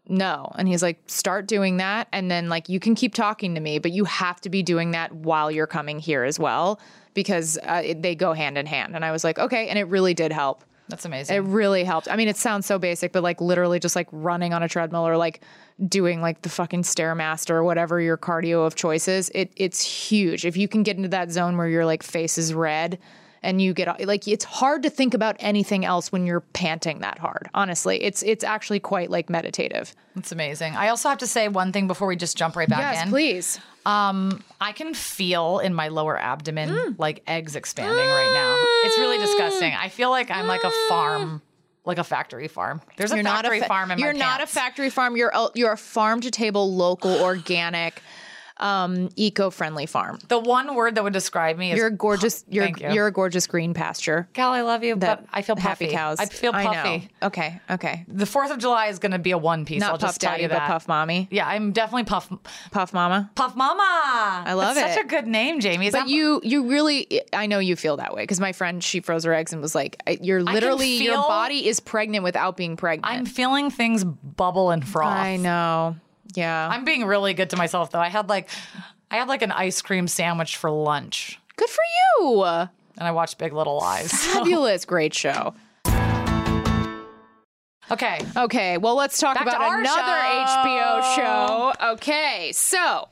no 0.10 0.52
and 0.56 0.68
he's 0.68 0.82
like 0.82 1.00
start 1.08 1.48
doing 1.48 1.78
that 1.78 2.08
and 2.12 2.32
then 2.32 2.50
like 2.50 2.70
you 2.70 2.80
can 2.80 2.96
keep 2.96 3.14
talking 3.14 3.56
to 3.56 3.62
me 3.62 3.80
but 3.80 3.92
you 3.92 4.06
have 4.06 4.40
to 4.42 4.50
be 4.50 4.64
doing 4.64 4.92
that 4.92 5.12
while 5.12 5.52
you're 5.52 5.68
coming 5.68 6.00
here 6.00 6.24
as 6.24 6.40
well 6.40 6.80
because 7.14 7.58
uh, 7.64 7.82
it, 7.84 8.02
they 8.02 8.16
go 8.16 8.34
hand 8.34 8.58
in 8.58 8.66
hand 8.66 8.96
and 8.96 9.04
i 9.04 9.12
was 9.12 9.24
like 9.24 9.38
okay 9.38 9.68
and 9.68 9.78
it 9.78 9.84
really 9.86 10.14
did 10.14 10.32
help 10.32 10.64
That's 10.90 11.06
amazing. 11.06 11.36
it 11.36 11.40
really 11.40 11.84
helped. 11.84 12.10
I 12.10 12.16
mean, 12.16 12.28
it 12.28 12.38
sounds 12.38 12.66
so 12.66 12.80
basic, 12.80 13.12
but 13.12 13.24
like 13.24 13.42
literally 13.42 13.80
just 13.80 13.96
like 13.96 14.08
running 14.12 14.54
on 14.54 14.64
a 14.64 14.70
treadmill 14.70 15.08
or 15.08 15.18
like 15.18 15.42
doing 15.86 16.22
like 16.22 16.42
the 16.42 16.50
fucking 16.50 16.84
stairmaster 16.84 17.52
or 17.52 17.64
whatever 17.64 18.00
your 18.00 18.18
cardio 18.18 18.66
of 18.66 18.76
choice 18.76 19.08
is. 19.08 19.30
It 19.36 19.52
it's 19.56 19.82
huge. 19.82 20.46
If 20.46 20.56
you 20.56 20.68
can 20.68 20.84
get 20.84 20.98
into 20.98 21.10
that 21.10 21.32
zone 21.32 21.58
where 21.58 21.68
your 21.68 21.86
like 21.86 22.04
face 22.04 22.38
is 22.38 22.54
red 22.54 23.00
and 23.48 23.62
you 23.62 23.74
get 23.74 24.06
like 24.06 24.28
it's 24.28 24.44
hard 24.44 24.84
to 24.84 24.90
think 24.90 25.14
about 25.14 25.38
anything 25.40 25.86
else 25.86 26.12
when 26.12 26.26
you're 26.26 26.42
panting 26.42 27.00
that 27.00 27.18
hard. 27.18 27.50
Honestly, 27.54 28.04
it's 28.04 28.22
it's 28.22 28.44
actually 28.44 28.82
quite 28.82 29.10
like 29.10 29.30
meditative. 29.30 29.96
That's 30.16 30.34
amazing. 30.34 30.76
I 30.76 30.90
also 30.90 31.08
have 31.08 31.20
to 31.20 31.28
say 31.28 31.48
one 31.48 31.72
thing 31.72 31.88
before 31.88 32.10
we 32.10 32.18
just 32.18 32.36
jump 32.38 32.58
right 32.58 32.68
back 32.68 32.96
yes, 32.96 33.06
in. 33.06 33.10
please. 33.10 33.60
Um, 33.86 34.44
I 34.60 34.74
can 34.74 34.94
feel 34.94 35.60
in 35.60 35.74
my 35.74 35.88
lower 35.88 36.20
abdomen 36.20 36.68
Mm. 36.70 37.00
like 37.00 37.24
eggs 37.26 37.56
expanding 37.56 37.96
right 37.98 38.32
now. 38.34 38.54
It's 38.90 38.98
really 38.98 39.18
disgusting. 39.18 39.74
I 39.74 39.88
feel 39.88 40.10
like 40.10 40.30
I'm 40.30 40.46
like 40.48 40.66
a 40.66 40.72
farm, 40.90 41.42
like 41.86 42.00
a 42.00 42.04
factory 42.04 42.50
farm. 42.50 42.82
There's 42.98 43.14
a 43.14 43.16
You're 43.16 43.24
not 43.24 43.44
factory 43.46 43.60
a 43.60 43.62
fa- 43.62 43.68
farm 43.70 43.92
in 43.92 44.00
You're 44.00 44.12
my 44.12 44.20
not 44.20 44.42
a 44.44 44.48
factory 44.48 44.90
farm. 44.90 45.16
You're 45.16 45.32
a, 45.34 45.48
you're 45.56 45.72
a 45.72 45.78
farm 45.78 46.20
to 46.20 46.32
table, 46.32 46.76
local, 46.76 47.22
organic. 47.22 48.02
Um, 48.60 49.10
eco-friendly 49.16 49.86
farm. 49.86 50.20
The 50.28 50.40
one 50.40 50.76
word 50.76 50.96
that 50.96 51.04
would 51.04 51.14
describe 51.14 51.58
me 51.58 51.72
is 51.72 51.78
You're 51.78 51.88
a 51.88 51.92
gorgeous. 51.92 52.44
You're 52.50 52.68
you. 52.68 52.92
you're 52.92 53.08
a 53.08 53.12
gorgeous 53.12 53.48
green 53.48 53.74
pasture. 53.74 54.28
Gal, 54.34 54.52
I 54.52 54.62
love 54.62 54.84
you, 54.84 54.96
but 54.96 55.26
I 55.32 55.42
feel 55.42 55.56
puffy. 55.56 55.86
happy 55.86 55.88
cows. 55.94 56.20
I 56.20 56.26
feel 56.26 56.52
I 56.54 56.64
puffy. 56.66 57.10
know. 57.22 57.28
Okay. 57.28 57.62
Okay. 57.70 58.06
The 58.08 58.26
Fourth 58.26 58.52
of 58.52 58.58
July 58.60 58.88
is 58.88 59.00
going 59.00 59.12
to 59.12 59.20
be 59.20 59.32
a 59.32 59.38
one 59.38 59.66
piece. 59.66 59.80
Not 59.82 59.92
I'll 59.92 59.98
puff 59.98 60.20
daddy, 60.20 60.48
but 60.48 60.60
puff 60.62 60.88
mommy. 60.88 61.28
Yeah, 61.32 61.48
I'm 61.48 61.72
definitely 61.72 62.06
puff 62.06 62.30
Puff 62.72 62.94
mama. 62.94 63.30
puff 63.36 63.56
mama. 63.56 63.82
I 64.46 64.54
love 64.54 64.76
Such 64.76 64.98
it. 64.98 65.06
a 65.06 65.08
good 65.08 65.28
name, 65.28 65.60
Jamie. 65.60 65.88
Is 65.88 65.94
But 65.94 66.10
you, 66.10 66.42
you 66.44 66.70
really, 66.70 67.22
I 67.34 67.46
know 67.48 67.60
you 67.60 67.76
feel 67.76 67.98
that 67.98 68.14
way 68.16 68.24
because 68.24 68.40
my 68.40 68.54
friend, 68.54 68.84
she 68.84 69.00
froze 69.00 69.24
her 69.24 69.34
eggs 69.34 69.54
and 69.54 69.62
was 69.62 69.76
like, 69.76 70.02
I- 70.08 70.18
"You're 70.22 70.44
literally, 70.44 70.96
your 71.04 71.16
body 71.18 71.68
is 71.68 71.80
pregnant 71.80 72.24
without 72.24 72.58
being 72.58 72.76
pregnant." 72.76 73.12
I'm 73.14 73.26
feeling 73.26 73.70
things 73.70 74.04
bubble 74.04 74.72
and 74.72 74.86
froth. 74.88 75.08
I 75.16 75.38
know. 75.38 75.96
Yeah. 76.36 76.68
I'm 76.72 76.86
being 76.86 77.06
really 77.06 77.34
good 77.34 77.50
to 77.52 77.58
myself 77.58 77.92
though. 77.92 78.00
I 78.00 78.10
had 78.10 78.30
like 78.30 78.50
I 79.12 79.16
had 79.18 79.28
like 79.28 79.42
an 79.42 79.52
ice 79.52 79.82
cream 79.82 80.08
sandwich 80.08 80.58
for 80.58 80.70
lunch, 80.70 81.40
Good 81.56 81.70
for 81.70 81.82
you. 82.20 82.44
and 82.44 82.70
I 83.00 83.12
watched 83.12 83.38
Big 83.38 83.54
Little 83.54 83.78
Lies. 83.78 84.12
Fabulous. 84.12 84.86
Great 84.86 85.14
show. 85.14 85.54
okay, 87.92 88.20
Okay, 88.36 88.78
well, 88.78 88.96
let's 88.96 89.18
talk 89.20 89.36
Back 89.36 89.48
about 89.48 89.80
another 89.80 89.86
show. 91.16 91.16
HBO 91.16 91.16
show. 91.16 91.74
Okay, 91.94 92.52
so 92.54 93.08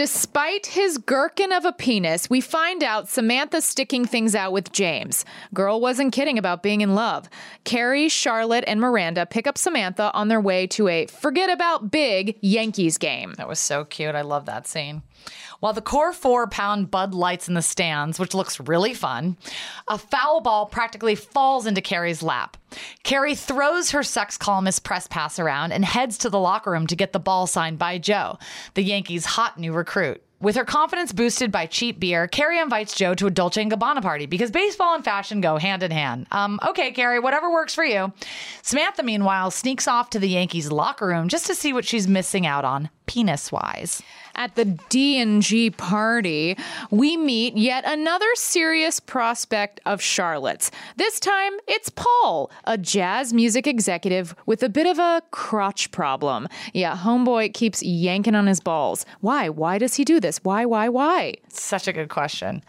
despite 0.00 0.64
his 0.64 0.96
gherkin 0.96 1.52
of 1.52 1.66
a 1.66 1.74
penis, 1.74 2.30
we 2.30 2.40
find 2.40 2.82
out 2.82 3.06
Samantha's 3.06 3.66
sticking 3.66 4.06
things 4.06 4.34
out 4.34 4.50
with 4.50 4.72
James. 4.72 5.26
Girl 5.52 5.78
wasn't 5.78 6.14
kidding 6.14 6.38
about 6.38 6.62
being 6.62 6.80
in 6.80 6.94
love. 6.94 7.28
Carrie, 7.64 8.08
Charlotte, 8.08 8.64
and 8.66 8.80
Miranda 8.80 9.26
pick 9.26 9.46
up 9.46 9.58
Samantha 9.58 10.10
on 10.14 10.28
their 10.28 10.40
way 10.40 10.66
to 10.68 10.88
a 10.88 11.04
forget 11.04 11.50
about 11.50 11.90
big 11.90 12.38
Yankees 12.40 12.96
game. 12.96 13.34
that 13.34 13.46
was 13.46 13.58
so 13.58 13.84
cute. 13.84 14.14
I 14.14 14.22
love 14.22 14.46
that 14.46 14.66
scene. 14.66 15.02
While 15.60 15.74
the 15.74 15.82
core 15.82 16.12
four 16.12 16.46
pound 16.46 16.90
Bud 16.90 17.14
lights 17.14 17.46
in 17.46 17.54
the 17.54 17.62
stands, 17.62 18.18
which 18.18 18.34
looks 18.34 18.58
really 18.60 18.94
fun, 18.94 19.36
a 19.88 19.98
foul 19.98 20.40
ball 20.40 20.66
practically 20.66 21.14
falls 21.14 21.66
into 21.66 21.82
Carrie's 21.82 22.22
lap. 22.22 22.56
Carrie 23.02 23.34
throws 23.34 23.90
her 23.90 24.02
sex 24.02 24.38
columnist 24.38 24.84
press 24.84 25.06
pass 25.06 25.38
around 25.38 25.72
and 25.72 25.84
heads 25.84 26.16
to 26.18 26.30
the 26.30 26.40
locker 26.40 26.70
room 26.70 26.86
to 26.86 26.96
get 26.96 27.12
the 27.12 27.20
ball 27.20 27.46
signed 27.46 27.78
by 27.78 27.98
Joe, 27.98 28.38
the 28.74 28.82
Yankees' 28.82 29.24
hot 29.26 29.58
new 29.58 29.72
recruit. 29.72 30.22
With 30.40 30.56
her 30.56 30.64
confidence 30.64 31.12
boosted 31.12 31.52
by 31.52 31.66
cheap 31.66 32.00
beer, 32.00 32.26
Carrie 32.26 32.58
invites 32.58 32.94
Joe 32.94 33.12
to 33.14 33.26
a 33.26 33.30
Dolce 33.30 33.62
& 33.64 33.66
Gabbana 33.66 34.00
party 34.00 34.24
because 34.24 34.50
baseball 34.50 34.94
and 34.94 35.04
fashion 35.04 35.42
go 35.42 35.58
hand 35.58 35.82
in 35.82 35.90
hand. 35.90 36.28
Um, 36.30 36.58
okay, 36.66 36.92
Carrie, 36.92 37.20
whatever 37.20 37.52
works 37.52 37.74
for 37.74 37.84
you. 37.84 38.10
Samantha, 38.62 39.02
meanwhile, 39.02 39.50
sneaks 39.50 39.86
off 39.86 40.08
to 40.10 40.18
the 40.18 40.30
Yankees' 40.30 40.72
locker 40.72 41.06
room 41.06 41.28
just 41.28 41.46
to 41.48 41.54
see 41.54 41.74
what 41.74 41.84
she's 41.84 42.08
missing 42.08 42.46
out 42.46 42.64
on, 42.64 42.88
penis-wise. 43.10 44.02
At 44.36 44.54
the 44.54 44.64
D&G 44.64 45.72
party, 45.72 46.56
we 46.92 47.16
meet 47.16 47.56
yet 47.56 47.82
another 47.84 48.28
serious 48.34 49.00
prospect 49.00 49.80
of 49.84 50.00
Charlotte's. 50.00 50.70
This 50.96 51.18
time, 51.18 51.54
it's 51.66 51.88
Paul, 51.88 52.52
a 52.64 52.78
jazz 52.78 53.32
music 53.32 53.66
executive 53.66 54.36
with 54.46 54.62
a 54.62 54.68
bit 54.68 54.86
of 54.86 55.00
a 55.00 55.22
crotch 55.32 55.90
problem. 55.90 56.46
Yeah, 56.72 56.96
homeboy 56.96 57.52
keeps 57.52 57.82
yanking 57.82 58.36
on 58.36 58.46
his 58.46 58.60
balls. 58.60 59.04
Why? 59.20 59.48
Why 59.48 59.78
does 59.78 59.96
he 59.96 60.04
do 60.04 60.20
this? 60.20 60.38
Why, 60.44 60.64
why, 60.64 60.88
why? 60.88 61.34
Such 61.48 61.88
a 61.88 61.92
good 61.92 62.10
question. 62.10 62.62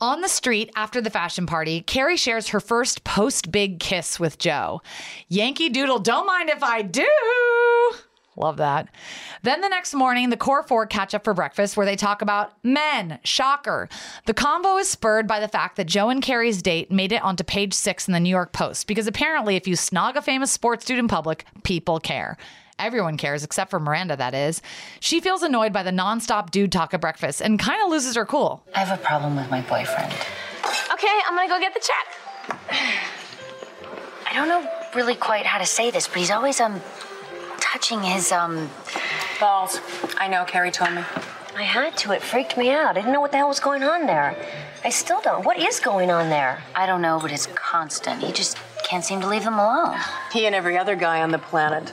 On 0.00 0.20
the 0.20 0.28
street 0.28 0.70
after 0.76 1.00
the 1.00 1.10
fashion 1.10 1.46
party, 1.46 1.80
Carrie 1.80 2.16
shares 2.16 2.48
her 2.48 2.60
first 2.60 3.02
post 3.02 3.50
big 3.50 3.80
kiss 3.80 4.20
with 4.20 4.38
Joe. 4.38 4.80
Yankee 5.28 5.70
Doodle, 5.70 5.98
don't 5.98 6.26
mind 6.26 6.50
if 6.50 6.62
I 6.62 6.82
do. 6.82 7.08
Love 8.36 8.56
that. 8.56 8.88
Then 9.42 9.60
the 9.60 9.68
next 9.68 9.94
morning, 9.94 10.30
the 10.30 10.36
core 10.36 10.62
four 10.62 10.86
catch 10.86 11.14
up 11.14 11.24
for 11.24 11.34
breakfast 11.34 11.76
where 11.76 11.86
they 11.86 11.96
talk 11.96 12.22
about 12.22 12.52
men. 12.64 13.18
Shocker. 13.24 13.88
The 14.26 14.34
convo 14.34 14.80
is 14.80 14.88
spurred 14.88 15.26
by 15.26 15.40
the 15.40 15.48
fact 15.48 15.76
that 15.76 15.86
Joe 15.86 16.08
and 16.08 16.22
Carrie's 16.22 16.62
date 16.62 16.90
made 16.90 17.12
it 17.12 17.22
onto 17.22 17.44
page 17.44 17.74
six 17.74 18.08
in 18.08 18.12
the 18.12 18.20
New 18.20 18.30
York 18.30 18.52
Post 18.52 18.86
because 18.86 19.06
apparently, 19.06 19.56
if 19.56 19.68
you 19.68 19.74
snog 19.74 20.16
a 20.16 20.22
famous 20.22 20.50
sports 20.50 20.84
dude 20.84 20.98
in 20.98 21.08
public, 21.08 21.44
people 21.62 22.00
care. 22.00 22.36
Everyone 22.76 23.16
cares, 23.16 23.44
except 23.44 23.70
for 23.70 23.78
Miranda, 23.78 24.16
that 24.16 24.34
is. 24.34 24.60
She 24.98 25.20
feels 25.20 25.44
annoyed 25.44 25.72
by 25.72 25.84
the 25.84 25.92
nonstop 25.92 26.50
dude 26.50 26.72
talk 26.72 26.92
at 26.92 27.00
breakfast 27.00 27.40
and 27.40 27.58
kind 27.58 27.80
of 27.82 27.88
loses 27.88 28.16
her 28.16 28.26
cool. 28.26 28.66
I 28.74 28.80
have 28.80 28.98
a 28.98 29.02
problem 29.02 29.36
with 29.36 29.48
my 29.48 29.60
boyfriend. 29.60 30.12
Okay, 30.92 31.20
I'm 31.28 31.36
gonna 31.36 31.48
go 31.48 31.60
get 31.60 31.72
the 31.72 31.80
check. 31.80 32.68
I 34.28 34.34
don't 34.34 34.48
know 34.48 34.68
really 34.94 35.14
quite 35.14 35.46
how 35.46 35.58
to 35.58 35.66
say 35.66 35.90
this, 35.90 36.08
but 36.08 36.18
he's 36.18 36.30
always 36.30 36.60
um 36.60 36.80
touching 37.74 38.04
his 38.04 38.30
um 38.30 38.70
Balls. 39.40 39.80
I 40.16 40.28
know, 40.28 40.44
Carrie 40.44 40.70
told 40.70 40.92
me. 40.92 41.02
I 41.56 41.64
had 41.64 41.96
to. 41.98 42.12
It 42.12 42.22
freaked 42.22 42.56
me 42.56 42.70
out. 42.70 42.90
I 42.90 43.00
didn't 43.00 43.12
know 43.12 43.20
what 43.20 43.32
the 43.32 43.36
hell 43.38 43.48
was 43.48 43.58
going 43.58 43.82
on 43.82 44.06
there. 44.06 44.36
I 44.84 44.90
still 44.90 45.20
don't. 45.20 45.44
What 45.44 45.58
is 45.58 45.80
going 45.80 46.08
on 46.08 46.28
there? 46.30 46.62
I 46.76 46.86
don't 46.86 47.02
know, 47.02 47.18
but 47.20 47.32
it's 47.32 47.48
constant. 47.48 48.22
He 48.22 48.32
just 48.32 48.58
can't 48.88 49.04
seem 49.04 49.20
to 49.22 49.26
leave 49.26 49.42
them 49.42 49.58
alone. 49.58 49.98
He 50.32 50.46
and 50.46 50.54
every 50.54 50.78
other 50.78 50.94
guy 50.94 51.20
on 51.20 51.32
the 51.32 51.38
planet. 51.38 51.92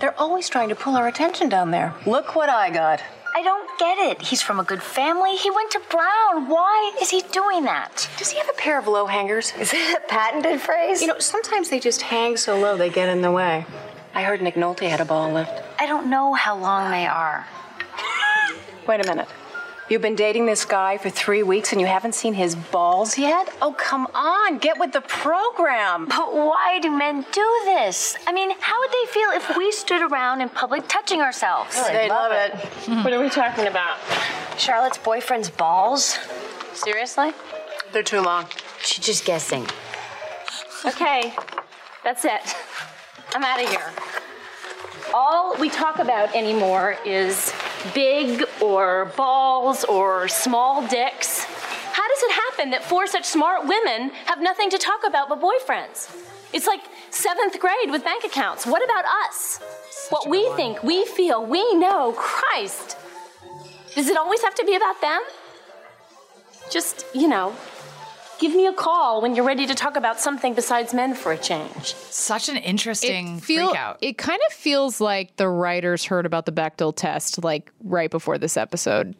They're 0.00 0.18
always 0.20 0.50
trying 0.50 0.68
to 0.68 0.74
pull 0.74 0.96
our 0.96 1.08
attention 1.08 1.48
down 1.48 1.70
there. 1.70 1.94
Look 2.04 2.36
what 2.36 2.50
I 2.50 2.68
got. 2.68 3.00
I 3.34 3.42
don't 3.42 3.78
get 3.78 3.96
it. 4.10 4.20
He's 4.20 4.42
from 4.42 4.60
a 4.60 4.64
good 4.64 4.82
family. 4.82 5.36
He 5.36 5.50
went 5.50 5.70
to 5.70 5.80
Brown. 5.88 6.50
Why 6.50 6.94
is 7.00 7.08
he 7.08 7.22
doing 7.32 7.64
that? 7.64 8.06
Does 8.18 8.30
he 8.30 8.38
have 8.38 8.50
a 8.50 8.58
pair 8.58 8.78
of 8.78 8.86
low 8.86 9.06
hangers? 9.06 9.54
Is 9.58 9.72
it 9.72 9.96
a 9.96 10.06
patented 10.08 10.60
phrase? 10.60 11.00
You 11.00 11.08
know, 11.08 11.18
sometimes 11.18 11.70
they 11.70 11.80
just 11.80 12.02
hang 12.02 12.36
so 12.36 12.58
low 12.60 12.76
they 12.76 12.90
get 12.90 13.08
in 13.08 13.22
the 13.22 13.32
way. 13.32 13.64
I 14.14 14.22
heard 14.22 14.42
Nick 14.42 14.54
Nolte 14.54 14.88
had 14.88 15.00
a 15.00 15.04
ball 15.04 15.32
lift. 15.32 15.52
I 15.78 15.86
don't 15.86 16.08
know 16.10 16.34
how 16.34 16.56
long 16.56 16.90
they 16.90 17.06
are. 17.06 17.46
Wait 18.86 19.04
a 19.04 19.08
minute. 19.08 19.28
You've 19.88 20.02
been 20.02 20.14
dating 20.16 20.46
this 20.46 20.64
guy 20.64 20.96
for 20.96 21.10
three 21.10 21.42
weeks 21.42 21.72
and 21.72 21.80
you 21.80 21.86
haven't 21.86 22.14
seen 22.14 22.34
his 22.34 22.54
balls 22.54 23.18
yet? 23.18 23.52
Oh, 23.60 23.72
come 23.72 24.06
on, 24.14 24.58
get 24.58 24.78
with 24.78 24.92
the 24.92 25.02
program. 25.02 26.06
But 26.06 26.34
why 26.34 26.78
do 26.80 26.90
men 26.90 27.26
do 27.32 27.60
this? 27.64 28.16
I 28.26 28.32
mean, 28.32 28.52
how 28.58 28.78
would 28.80 28.90
they 28.90 29.12
feel 29.12 29.28
if 29.32 29.56
we 29.56 29.70
stood 29.72 30.00
around 30.10 30.40
in 30.40 30.48
public 30.48 30.88
touching 30.88 31.20
ourselves? 31.20 31.76
They 31.88 32.08
love 32.08 32.32
it. 32.32 32.54
what 33.04 33.12
are 33.12 33.20
we 33.20 33.28
talking 33.28 33.66
about? 33.66 33.98
Charlotte's 34.56 34.98
boyfriend's 34.98 35.50
balls? 35.50 36.18
Seriously? 36.72 37.32
They're 37.92 38.02
too 38.02 38.20
long. 38.20 38.46
She's 38.82 39.04
just 39.04 39.24
guessing. 39.24 39.66
Okay, 40.86 41.34
that's 42.02 42.24
it. 42.24 42.40
I'm 43.34 43.44
out 43.44 43.62
of 43.62 43.68
here. 43.68 43.90
All 45.14 45.56
we 45.58 45.68
talk 45.68 45.98
about 45.98 46.34
anymore 46.34 46.96
is 47.04 47.52
big 47.94 48.44
or 48.60 49.06
balls 49.16 49.84
or 49.84 50.28
small 50.28 50.86
dicks. 50.86 51.44
How 51.44 52.08
does 52.08 52.22
it 52.22 52.32
happen 52.32 52.70
that 52.70 52.84
four 52.84 53.06
such 53.06 53.24
smart 53.24 53.66
women 53.66 54.10
have 54.26 54.40
nothing 54.40 54.70
to 54.70 54.78
talk 54.78 55.00
about 55.06 55.28
but 55.28 55.40
boyfriends? 55.40 56.14
It's 56.52 56.66
like 56.66 56.80
seventh 57.10 57.58
grade 57.58 57.90
with 57.90 58.04
bank 58.04 58.24
accounts. 58.24 58.66
What 58.66 58.84
about 58.84 59.04
us? 59.26 59.60
what 60.12 60.28
we 60.28 60.50
think, 60.56 60.82
we 60.82 61.06
feel, 61.06 61.44
we 61.44 61.74
know. 61.74 62.12
Christ. 62.12 62.98
Does 63.94 64.08
it 64.08 64.16
always 64.16 64.42
have 64.42 64.54
to 64.56 64.64
be 64.64 64.74
about 64.74 65.00
them? 65.00 65.22
Just, 66.70 67.06
you 67.14 67.28
know, 67.28 67.54
give 68.42 68.54
me 68.54 68.66
a 68.66 68.72
call 68.72 69.22
when 69.22 69.36
you're 69.36 69.44
ready 69.44 69.66
to 69.68 69.74
talk 69.74 69.96
about 69.96 70.18
something 70.20 70.52
besides 70.52 70.92
men 70.92 71.14
for 71.14 71.30
a 71.30 71.38
change. 71.38 71.94
Such 71.94 72.48
an 72.48 72.56
interesting 72.56 73.36
It 73.36 73.44
feel- 73.44 73.68
freak 73.68 73.78
out. 73.80 73.98
It 74.02 74.18
kind 74.18 74.40
of 74.48 74.52
feels 74.52 75.00
like 75.00 75.36
the 75.36 75.48
writers 75.48 76.04
heard 76.04 76.26
about 76.26 76.44
the 76.44 76.52
Bechdel 76.52 76.92
test 76.94 77.42
like 77.44 77.70
right 77.84 78.10
before 78.10 78.38
this 78.38 78.56
episode 78.56 79.14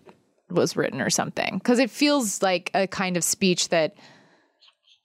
was 0.51 0.77
written 0.77 1.01
or 1.01 1.09
something. 1.09 1.59
Because 1.59 1.79
it 1.79 1.89
feels 1.89 2.43
like 2.43 2.71
a 2.75 2.89
kind 2.89 3.17
of 3.17 3.23
speech 3.23 3.69
that, 3.69 3.95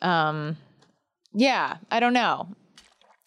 um, 0.01 0.57
yeah, 1.33 1.77
I 1.91 1.99
don't 1.99 2.13
know. 2.13 2.49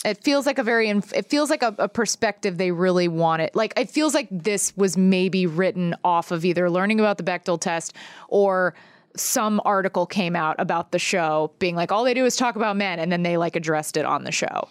It 0.05 0.25
feels 0.25 0.45
like 0.45 0.59
a 0.59 0.63
very, 0.65 0.89
inf- 0.89 1.13
it 1.13 1.27
feels 1.31 1.51
like 1.51 1.63
a, 1.63 1.75
a 1.79 1.89
perspective 1.89 2.59
they 2.59 2.73
really 2.73 3.07
wanted. 3.07 3.51
Like, 3.55 3.79
it 3.79 3.91
feels 3.91 4.13
like 4.13 4.29
this 4.31 4.77
was 4.77 4.97
maybe 4.97 5.47
written 5.47 5.95
off 6.03 6.31
of 6.33 6.45
either 6.45 6.69
learning 6.69 6.99
about 7.01 7.17
the 7.19 7.23
Bechdel 7.23 7.61
test 7.61 7.95
or 8.29 8.75
some 9.17 9.61
article 9.65 10.07
came 10.07 10.37
out 10.37 10.57
about 10.59 10.93
the 10.93 10.99
show 10.99 11.53
being 11.59 11.75
like, 11.77 11.91
all 11.93 12.05
they 12.05 12.15
do 12.15 12.25
is 12.25 12.37
talk 12.37 12.57
about 12.57 12.77
men. 12.77 12.99
And 12.99 13.11
then 13.11 13.23
they 13.23 13.37
like 13.37 13.57
addressed 13.57 13.97
it 13.97 14.05
on 14.05 14.25
the 14.25 14.33
show. 14.33 14.69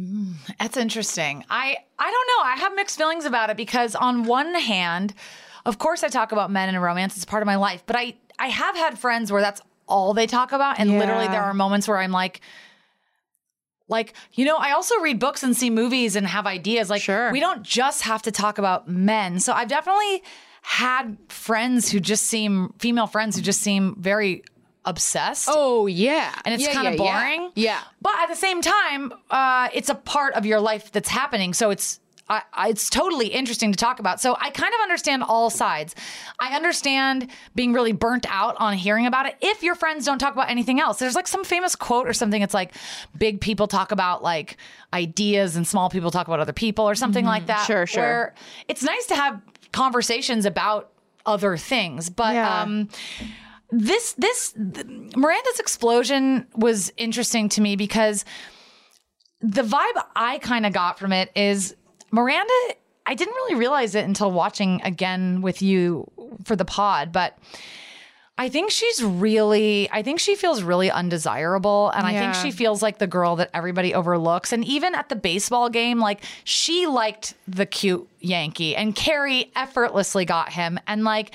Mm, 0.00 0.34
that's 0.58 0.76
interesting. 0.76 1.44
I 1.48 1.76
I 1.98 2.10
don't 2.10 2.28
know. 2.46 2.50
I 2.50 2.56
have 2.56 2.74
mixed 2.74 2.98
feelings 2.98 3.24
about 3.24 3.50
it 3.50 3.56
because 3.56 3.94
on 3.94 4.24
one 4.24 4.54
hand, 4.54 5.14
of 5.64 5.78
course 5.78 6.02
I 6.02 6.08
talk 6.08 6.32
about 6.32 6.50
men 6.50 6.68
and 6.68 6.82
romance. 6.82 7.16
It's 7.16 7.24
part 7.24 7.42
of 7.42 7.46
my 7.46 7.56
life. 7.56 7.84
But 7.86 7.96
I 7.96 8.14
I 8.38 8.48
have 8.48 8.74
had 8.76 8.98
friends 8.98 9.30
where 9.30 9.40
that's 9.40 9.60
all 9.86 10.14
they 10.14 10.26
talk 10.26 10.50
about. 10.52 10.80
And 10.80 10.98
literally 10.98 11.28
there 11.28 11.42
are 11.42 11.54
moments 11.54 11.86
where 11.86 11.98
I'm 11.98 12.10
like, 12.10 12.40
like, 13.86 14.14
you 14.32 14.44
know, 14.46 14.56
I 14.56 14.72
also 14.72 14.98
read 15.00 15.18
books 15.20 15.42
and 15.42 15.54
see 15.56 15.68
movies 15.70 16.16
and 16.16 16.26
have 16.26 16.46
ideas. 16.46 16.88
Like, 16.88 17.02
Sure. 17.02 17.30
we 17.30 17.38
don't 17.38 17.62
just 17.62 18.02
have 18.02 18.22
to 18.22 18.32
talk 18.32 18.56
about 18.58 18.88
men. 18.88 19.40
So 19.40 19.52
I've 19.52 19.68
definitely 19.68 20.22
had 20.64 21.18
friends 21.28 21.90
who 21.90 22.00
just 22.00 22.24
seem, 22.24 22.72
female 22.78 23.06
friends 23.06 23.36
who 23.36 23.42
just 23.42 23.60
seem 23.60 23.94
very 23.98 24.42
obsessed. 24.86 25.48
Oh 25.52 25.86
yeah, 25.86 26.34
and 26.44 26.54
it's 26.54 26.64
Yeah, 26.64 26.72
kind 26.72 26.88
of 26.88 26.94
yeah, 26.94 27.04
yeah. 27.04 27.20
boring. 27.20 27.52
Yeah. 27.54 27.80
But 28.00 28.14
at 28.22 28.28
the 28.28 28.34
same 28.36 28.62
time, 28.62 29.12
uh, 29.30 29.68
it's 29.74 29.90
a 29.90 29.94
part 29.94 30.34
of 30.34 30.46
your 30.46 30.60
life 30.60 30.90
that's 30.90 31.08
happening. 31.08 31.52
So 31.52 31.68
it's 31.70 32.00
I, 32.28 32.40
I, 32.54 32.68
it's 32.70 32.88
totally 32.88 33.26
interesting 33.26 33.70
to 33.72 33.76
talk 33.76 34.00
about. 34.00 34.18
So 34.18 34.34
I 34.40 34.48
kind 34.48 34.72
of 34.72 34.80
understand 34.80 35.22
all 35.22 35.50
sides. 35.50 35.94
I 36.40 36.56
understand 36.56 37.28
being 37.54 37.74
really 37.74 37.92
burnt 37.92 38.24
out 38.30 38.56
on 38.58 38.72
hearing 38.72 39.04
about 39.06 39.26
it. 39.26 39.36
If 39.42 39.62
your 39.62 39.74
friends 39.74 40.06
don't 40.06 40.18
talk 40.18 40.32
about 40.32 40.48
anything 40.48 40.80
else, 40.80 40.98
there's 40.98 41.14
like 41.14 41.28
some 41.28 41.44
famous 41.44 41.76
quote 41.76 42.08
or 42.08 42.14
something. 42.14 42.40
It's 42.40 42.54
like 42.54 42.72
big 43.16 43.42
people 43.42 43.66
talk 43.66 43.92
about 43.92 44.22
like 44.22 44.56
ideas 44.94 45.54
and 45.54 45.66
small 45.66 45.90
people 45.90 46.10
talk 46.10 46.26
about 46.26 46.40
other 46.40 46.54
people 46.54 46.88
or 46.88 46.94
something 46.94 47.26
like 47.26 47.46
that. 47.46 47.58
Mm-hmm. 47.58 47.72
Sure, 47.72 47.86
sure. 47.86 48.02
Where 48.02 48.34
it's 48.68 48.82
nice 48.82 49.04
to 49.06 49.16
have 49.16 49.42
conversations 49.74 50.46
about 50.46 50.90
other 51.26 51.56
things, 51.58 52.08
but 52.10 52.34
Yeah. 52.34 52.62
um, 52.62 52.88
this 53.70 54.12
this 54.14 54.52
th- 54.52 54.86
Miranda's 55.16 55.58
explosion 55.60 56.46
was 56.54 56.92
interesting 56.96 57.48
to 57.50 57.60
me 57.60 57.76
because 57.76 58.24
the 59.40 59.62
vibe 59.62 60.02
I 60.16 60.38
kind 60.38 60.64
of 60.64 60.72
got 60.72 60.98
from 60.98 61.12
it 61.12 61.30
is 61.34 61.74
Miranda. 62.10 62.52
I 63.06 63.14
didn't 63.14 63.34
really 63.34 63.56
realize 63.56 63.94
it 63.94 64.04
until 64.04 64.30
watching 64.30 64.80
again 64.82 65.42
with 65.42 65.60
you 65.60 66.10
for 66.44 66.56
the 66.56 66.64
pod, 66.64 67.12
but 67.12 67.36
I 68.36 68.48
think 68.48 68.72
she's 68.72 69.02
really, 69.02 69.88
I 69.92 70.02
think 70.02 70.18
she 70.18 70.34
feels 70.34 70.64
really 70.64 70.90
undesirable. 70.90 71.90
And 71.94 72.04
I 72.04 72.14
think 72.14 72.34
she 72.34 72.50
feels 72.50 72.82
like 72.82 72.98
the 72.98 73.06
girl 73.06 73.36
that 73.36 73.48
everybody 73.54 73.94
overlooks. 73.94 74.52
And 74.52 74.64
even 74.64 74.94
at 74.96 75.08
the 75.08 75.14
baseball 75.14 75.70
game, 75.70 76.00
like 76.00 76.24
she 76.42 76.86
liked 76.86 77.34
the 77.46 77.64
cute 77.64 78.08
Yankee 78.18 78.74
and 78.74 78.94
Carrie 78.94 79.52
effortlessly 79.54 80.24
got 80.24 80.52
him. 80.52 80.80
And 80.88 81.04
like, 81.04 81.32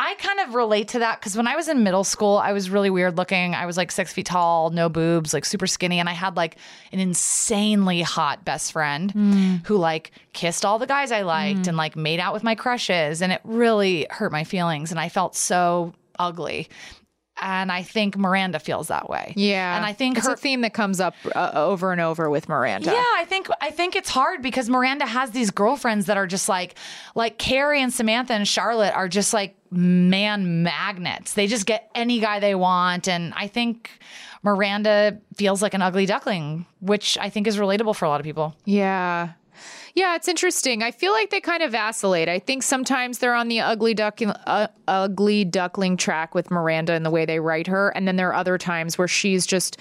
I 0.00 0.14
kind 0.14 0.38
of 0.40 0.54
relate 0.54 0.88
to 0.88 1.00
that 1.00 1.20
because 1.20 1.36
when 1.36 1.48
I 1.48 1.56
was 1.56 1.68
in 1.68 1.82
middle 1.82 2.04
school, 2.04 2.38
I 2.38 2.52
was 2.52 2.70
really 2.70 2.88
weird 2.88 3.18
looking. 3.18 3.54
I 3.54 3.66
was 3.66 3.76
like 3.76 3.90
six 3.90 4.12
feet 4.12 4.26
tall, 4.26 4.70
no 4.70 4.88
boobs, 4.88 5.34
like 5.34 5.44
super 5.44 5.66
skinny. 5.66 5.98
And 5.98 6.08
I 6.08 6.12
had 6.12 6.36
like 6.36 6.56
an 6.92 7.00
insanely 7.00 8.00
hot 8.00 8.44
best 8.44 8.72
friend 8.72 9.12
mm. 9.12 9.66
who 9.66 9.76
like 9.76 10.12
kissed 10.32 10.64
all 10.64 10.78
the 10.78 10.86
guys 10.86 11.10
I 11.10 11.22
liked 11.22 11.62
mm. 11.62 11.68
and 11.68 11.76
like 11.76 11.96
made 11.96 12.20
out 12.20 12.32
with 12.32 12.44
my 12.44 12.54
crushes. 12.54 13.20
And 13.20 13.32
it 13.32 13.40
really 13.42 14.06
hurt 14.08 14.30
my 14.30 14.44
feelings. 14.44 14.92
And 14.92 15.00
I 15.00 15.08
felt 15.08 15.34
so 15.34 15.92
ugly. 16.18 16.68
And 17.40 17.70
I 17.70 17.84
think 17.84 18.16
Miranda 18.16 18.58
feels 18.58 18.88
that 18.88 19.08
way. 19.08 19.32
Yeah. 19.36 19.76
And 19.76 19.86
I 19.86 19.92
think 19.92 20.18
it's 20.18 20.26
her 20.26 20.32
a 20.32 20.36
theme 20.36 20.62
that 20.62 20.74
comes 20.74 20.98
up 20.98 21.14
uh, 21.36 21.52
over 21.54 21.92
and 21.92 22.00
over 22.00 22.28
with 22.28 22.48
Miranda. 22.48 22.90
yeah, 22.90 23.04
I 23.14 23.24
think 23.28 23.48
I 23.60 23.70
think 23.70 23.94
it's 23.94 24.10
hard 24.10 24.42
because 24.42 24.68
Miranda 24.68 25.06
has 25.06 25.30
these 25.30 25.52
girlfriends 25.52 26.06
that 26.06 26.16
are 26.16 26.26
just 26.26 26.48
like 26.48 26.74
like 27.14 27.38
Carrie 27.38 27.80
and 27.80 27.92
Samantha 27.92 28.32
and 28.32 28.46
Charlotte 28.46 28.92
are 28.92 29.06
just 29.08 29.32
like 29.32 29.56
man 29.70 30.64
magnets. 30.64 31.34
They 31.34 31.46
just 31.46 31.64
get 31.64 31.88
any 31.94 32.18
guy 32.18 32.40
they 32.40 32.56
want 32.56 33.06
and 33.06 33.32
I 33.36 33.46
think 33.46 33.90
Miranda 34.42 35.18
feels 35.36 35.62
like 35.62 35.74
an 35.74 35.82
ugly 35.82 36.06
duckling, 36.06 36.66
which 36.80 37.16
I 37.18 37.28
think 37.30 37.46
is 37.46 37.56
relatable 37.56 37.94
for 37.94 38.04
a 38.04 38.08
lot 38.08 38.20
of 38.20 38.24
people. 38.24 38.56
Yeah. 38.64 39.30
Yeah, 39.98 40.14
it's 40.14 40.28
interesting. 40.28 40.84
I 40.84 40.92
feel 40.92 41.10
like 41.10 41.30
they 41.30 41.40
kind 41.40 41.60
of 41.60 41.72
vacillate. 41.72 42.28
I 42.28 42.38
think 42.38 42.62
sometimes 42.62 43.18
they're 43.18 43.34
on 43.34 43.48
the 43.48 43.58
ugly 43.58 43.94
duckling, 43.94 44.30
uh, 44.46 44.68
ugly 44.86 45.44
duckling 45.44 45.96
track 45.96 46.36
with 46.36 46.52
Miranda 46.52 46.92
and 46.92 47.04
the 47.04 47.10
way 47.10 47.26
they 47.26 47.40
write 47.40 47.66
her, 47.66 47.88
and 47.88 48.06
then 48.06 48.14
there 48.14 48.28
are 48.28 48.34
other 48.34 48.58
times 48.58 48.96
where 48.96 49.08
she's 49.08 49.44
just 49.44 49.76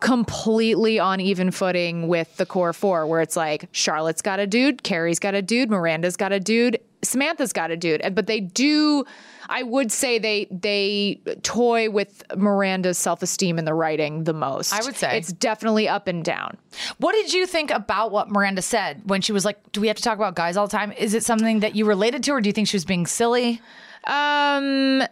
completely 0.00 1.00
on 1.00 1.20
even 1.20 1.50
footing 1.50 2.06
with 2.06 2.36
the 2.36 2.46
core 2.46 2.72
four, 2.72 3.08
where 3.08 3.22
it's 3.22 3.34
like 3.34 3.68
Charlotte's 3.72 4.22
got 4.22 4.38
a 4.38 4.46
dude, 4.46 4.84
Carrie's 4.84 5.18
got 5.18 5.34
a 5.34 5.42
dude, 5.42 5.68
Miranda's 5.68 6.16
got 6.16 6.30
a 6.30 6.38
dude, 6.38 6.78
Samantha's 7.02 7.52
got 7.52 7.70
a 7.70 7.76
dude, 7.76 8.00
And- 8.02 8.14
but 8.14 8.26
they 8.26 8.40
do. 8.40 9.04
I 9.48 9.62
would 9.64 9.90
say 9.90 10.18
they 10.20 10.46
they 10.50 11.20
toy 11.42 11.90
with 11.90 12.22
Miranda's 12.36 12.98
self 12.98 13.20
esteem 13.22 13.58
in 13.58 13.64
the 13.64 13.74
writing 13.74 14.22
the 14.24 14.32
most. 14.32 14.72
I 14.72 14.84
would 14.84 14.96
say. 14.96 15.16
it's 15.18 15.32
definitely 15.32 15.88
up 15.88 16.06
and 16.06 16.24
down. 16.24 16.56
What 16.98 17.12
did 17.12 17.32
you 17.32 17.46
think 17.46 17.70
about 17.72 18.12
what 18.12 18.30
Miranda 18.30 18.62
said 18.62 19.02
when 19.06 19.22
she 19.22 19.32
was 19.32 19.44
like, 19.44 19.58
"Do 19.72 19.80
we 19.80 19.88
have 19.88 19.96
to 19.96 20.02
talk 20.02 20.16
about 20.18 20.36
guys 20.36 20.56
all 20.56 20.66
the 20.68 20.76
time?" 20.76 20.92
Is 20.92 21.14
it 21.14 21.24
something 21.24 21.60
that 21.60 21.74
you 21.74 21.84
related 21.84 22.22
to 22.24 22.32
or 22.32 22.40
do 22.40 22.48
you 22.48 22.52
think 22.52 22.68
she 22.68 22.76
was 22.76 22.84
being 22.84 23.06
silly? 23.06 23.60
Um 24.06 25.02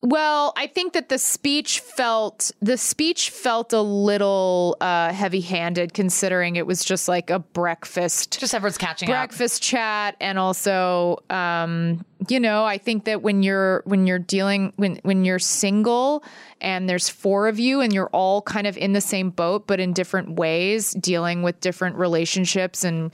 well, 0.00 0.52
I 0.56 0.68
think 0.68 0.92
that 0.92 1.08
the 1.08 1.18
speech 1.18 1.80
felt 1.80 2.52
the 2.62 2.76
speech 2.78 3.30
felt 3.30 3.72
a 3.72 3.80
little 3.80 4.76
uh, 4.80 5.12
heavy-handed, 5.12 5.92
considering 5.92 6.54
it 6.54 6.66
was 6.68 6.84
just 6.84 7.08
like 7.08 7.30
a 7.30 7.40
breakfast, 7.40 8.38
Just 8.38 8.54
everyone's 8.54 8.78
catching 8.78 9.08
up. 9.08 9.12
breakfast 9.12 9.60
chat, 9.60 10.14
and 10.20 10.38
also, 10.38 11.18
um, 11.30 12.04
you 12.28 12.38
know, 12.38 12.64
I 12.64 12.78
think 12.78 13.04
that 13.06 13.22
when 13.22 13.42
you're 13.42 13.82
when 13.86 14.06
you're 14.06 14.20
dealing 14.20 14.72
when 14.76 15.00
when 15.02 15.24
you're 15.24 15.40
single 15.40 16.22
and 16.60 16.88
there's 16.88 17.08
four 17.08 17.48
of 17.48 17.58
you 17.58 17.80
and 17.80 17.92
you're 17.92 18.10
all 18.10 18.42
kind 18.42 18.68
of 18.68 18.76
in 18.76 18.92
the 18.92 19.00
same 19.00 19.30
boat, 19.30 19.66
but 19.66 19.80
in 19.80 19.92
different 19.92 20.38
ways, 20.38 20.92
dealing 20.92 21.42
with 21.42 21.60
different 21.60 21.96
relationships 21.96 22.84
and 22.84 23.10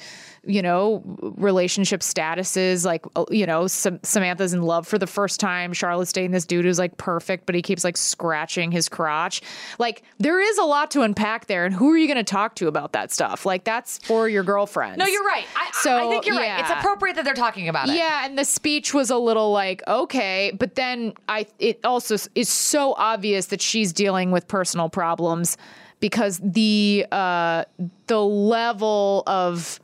you 0.46 0.62
know 0.62 1.02
relationship 1.36 2.00
statuses 2.00 2.84
like 2.84 3.04
uh, 3.16 3.24
you 3.30 3.46
know 3.46 3.66
Sam- 3.66 4.00
samantha's 4.02 4.52
in 4.52 4.62
love 4.62 4.86
for 4.86 4.98
the 4.98 5.06
first 5.06 5.40
time 5.40 5.72
charlotte's 5.72 6.12
dating 6.12 6.32
this 6.32 6.44
dude 6.44 6.64
who's 6.64 6.78
like 6.78 6.96
perfect 6.96 7.46
but 7.46 7.54
he 7.54 7.62
keeps 7.62 7.84
like 7.84 7.96
scratching 7.96 8.70
his 8.72 8.88
crotch 8.88 9.42
like 9.78 10.02
there 10.18 10.40
is 10.40 10.58
a 10.58 10.64
lot 10.64 10.90
to 10.92 11.02
unpack 11.02 11.46
there 11.46 11.64
and 11.64 11.74
who 11.74 11.90
are 11.90 11.96
you 11.96 12.06
going 12.06 12.16
to 12.16 12.24
talk 12.24 12.54
to 12.56 12.68
about 12.68 12.92
that 12.92 13.12
stuff 13.12 13.46
like 13.46 13.64
that's 13.64 13.98
for 13.98 14.28
your 14.28 14.42
girlfriend. 14.42 14.98
No, 14.98 15.06
you're 15.06 15.24
right. 15.24 15.46
I, 15.56 15.70
So, 15.72 15.96
I 15.96 16.10
think 16.10 16.26
you're 16.26 16.36
right. 16.36 16.60
It's 16.60 16.70
appropriate 16.70 17.16
that 17.16 17.24
they're 17.24 17.34
talking 17.34 17.68
about 17.68 17.88
it. 17.88 17.96
yeah, 17.96 18.24
and 18.24 18.38
the 18.38 18.44
speech 18.44 18.92
was 18.92 19.10
a 19.10 19.16
little 19.16 19.52
like 19.52 19.82
okay, 19.88 20.52
but 20.58 20.74
then 20.74 21.14
I 21.28 21.46
it 21.58 21.80
also 21.84 22.16
is 22.34 22.48
so 22.48 22.94
obvious 22.94 23.46
that 23.46 23.60
she's 23.60 23.92
dealing 23.92 24.30
with 24.30 24.46
personal 24.48 24.88
problems 24.88 25.56
because 26.00 26.40
the 26.42 27.06
uh 27.12 27.64
the 28.06 28.20
level 28.20 29.22
of 29.26 29.80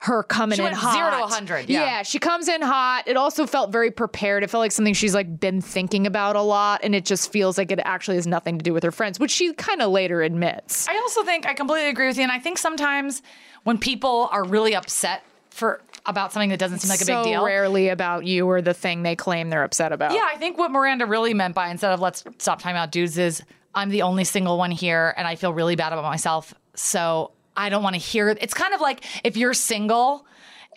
her 0.00 0.22
coming 0.22 0.56
She 0.56 0.64
in 0.64 0.72
hot. 0.72 0.92
zero 0.92 1.10
to 1.10 1.20
100, 1.20 1.68
yeah. 1.68 2.02
she 2.02 2.18
comes 2.18 2.48
in 2.48 2.60
hot. 2.62 3.04
It 3.06 3.16
also 3.16 3.46
felt 3.46 3.72
very 3.72 3.90
prepared. 3.90 4.42
It 4.44 4.50
felt 4.50 4.60
like 4.60 4.72
something 4.72 4.94
she's 4.94 5.14
like 5.14 5.40
been 5.40 5.60
thinking 5.60 6.06
about 6.06 6.36
a 6.36 6.42
lot, 6.42 6.80
and 6.84 6.94
it 6.94 7.04
just 7.04 7.32
feels 7.32 7.56
like 7.58 7.70
it 7.72 7.80
actually 7.84 8.16
has 8.16 8.26
nothing 8.26 8.58
to 8.58 8.62
do 8.62 8.72
with 8.72 8.82
her 8.82 8.92
friends, 8.92 9.18
which 9.18 9.30
she 9.30 9.52
kind 9.54 9.80
of 9.82 9.90
later 9.90 10.22
admits. 10.22 10.86
I 10.88 10.96
also 10.96 11.22
think 11.24 11.46
I 11.46 11.54
completely 11.54 11.88
agree 11.88 12.06
with 12.08 12.16
you, 12.18 12.22
and 12.24 12.32
I 12.32 12.38
think 12.38 12.58
sometimes 12.58 13.22
when 13.64 13.78
people 13.78 14.28
are 14.32 14.44
really 14.44 14.74
upset 14.74 15.22
for 15.50 15.80
about 16.04 16.32
something 16.32 16.50
that 16.50 16.58
doesn't 16.58 16.80
seem 16.80 16.90
like 16.90 17.00
a 17.00 17.04
so 17.04 17.24
big 17.24 17.32
deal. 17.32 17.44
rarely 17.44 17.88
about 17.88 18.24
you 18.26 18.46
or 18.46 18.60
the 18.62 18.74
thing 18.74 19.02
they 19.02 19.16
claim 19.16 19.48
they're 19.50 19.64
upset 19.64 19.90
about. 19.92 20.12
Yeah, 20.12 20.28
I 20.32 20.36
think 20.36 20.56
what 20.58 20.70
Miranda 20.70 21.06
really 21.06 21.34
meant 21.34 21.54
by 21.54 21.70
instead 21.70 21.92
of 21.92 22.00
let's 22.00 22.22
stop 22.38 22.60
talking 22.60 22.76
about 22.76 22.92
dudes 22.92 23.16
is 23.18 23.42
I'm 23.74 23.88
the 23.88 24.02
only 24.02 24.24
single 24.24 24.56
one 24.58 24.70
here, 24.70 25.14
and 25.16 25.26
I 25.26 25.34
feel 25.36 25.52
really 25.52 25.74
bad 25.74 25.92
about 25.92 26.04
myself, 26.04 26.54
so 26.74 27.32
I 27.56 27.68
don't 27.68 27.82
want 27.82 27.94
to 27.94 28.00
hear. 28.00 28.28
It's 28.28 28.54
kind 28.54 28.74
of 28.74 28.80
like 28.80 29.04
if 29.24 29.36
you're 29.36 29.54
single. 29.54 30.26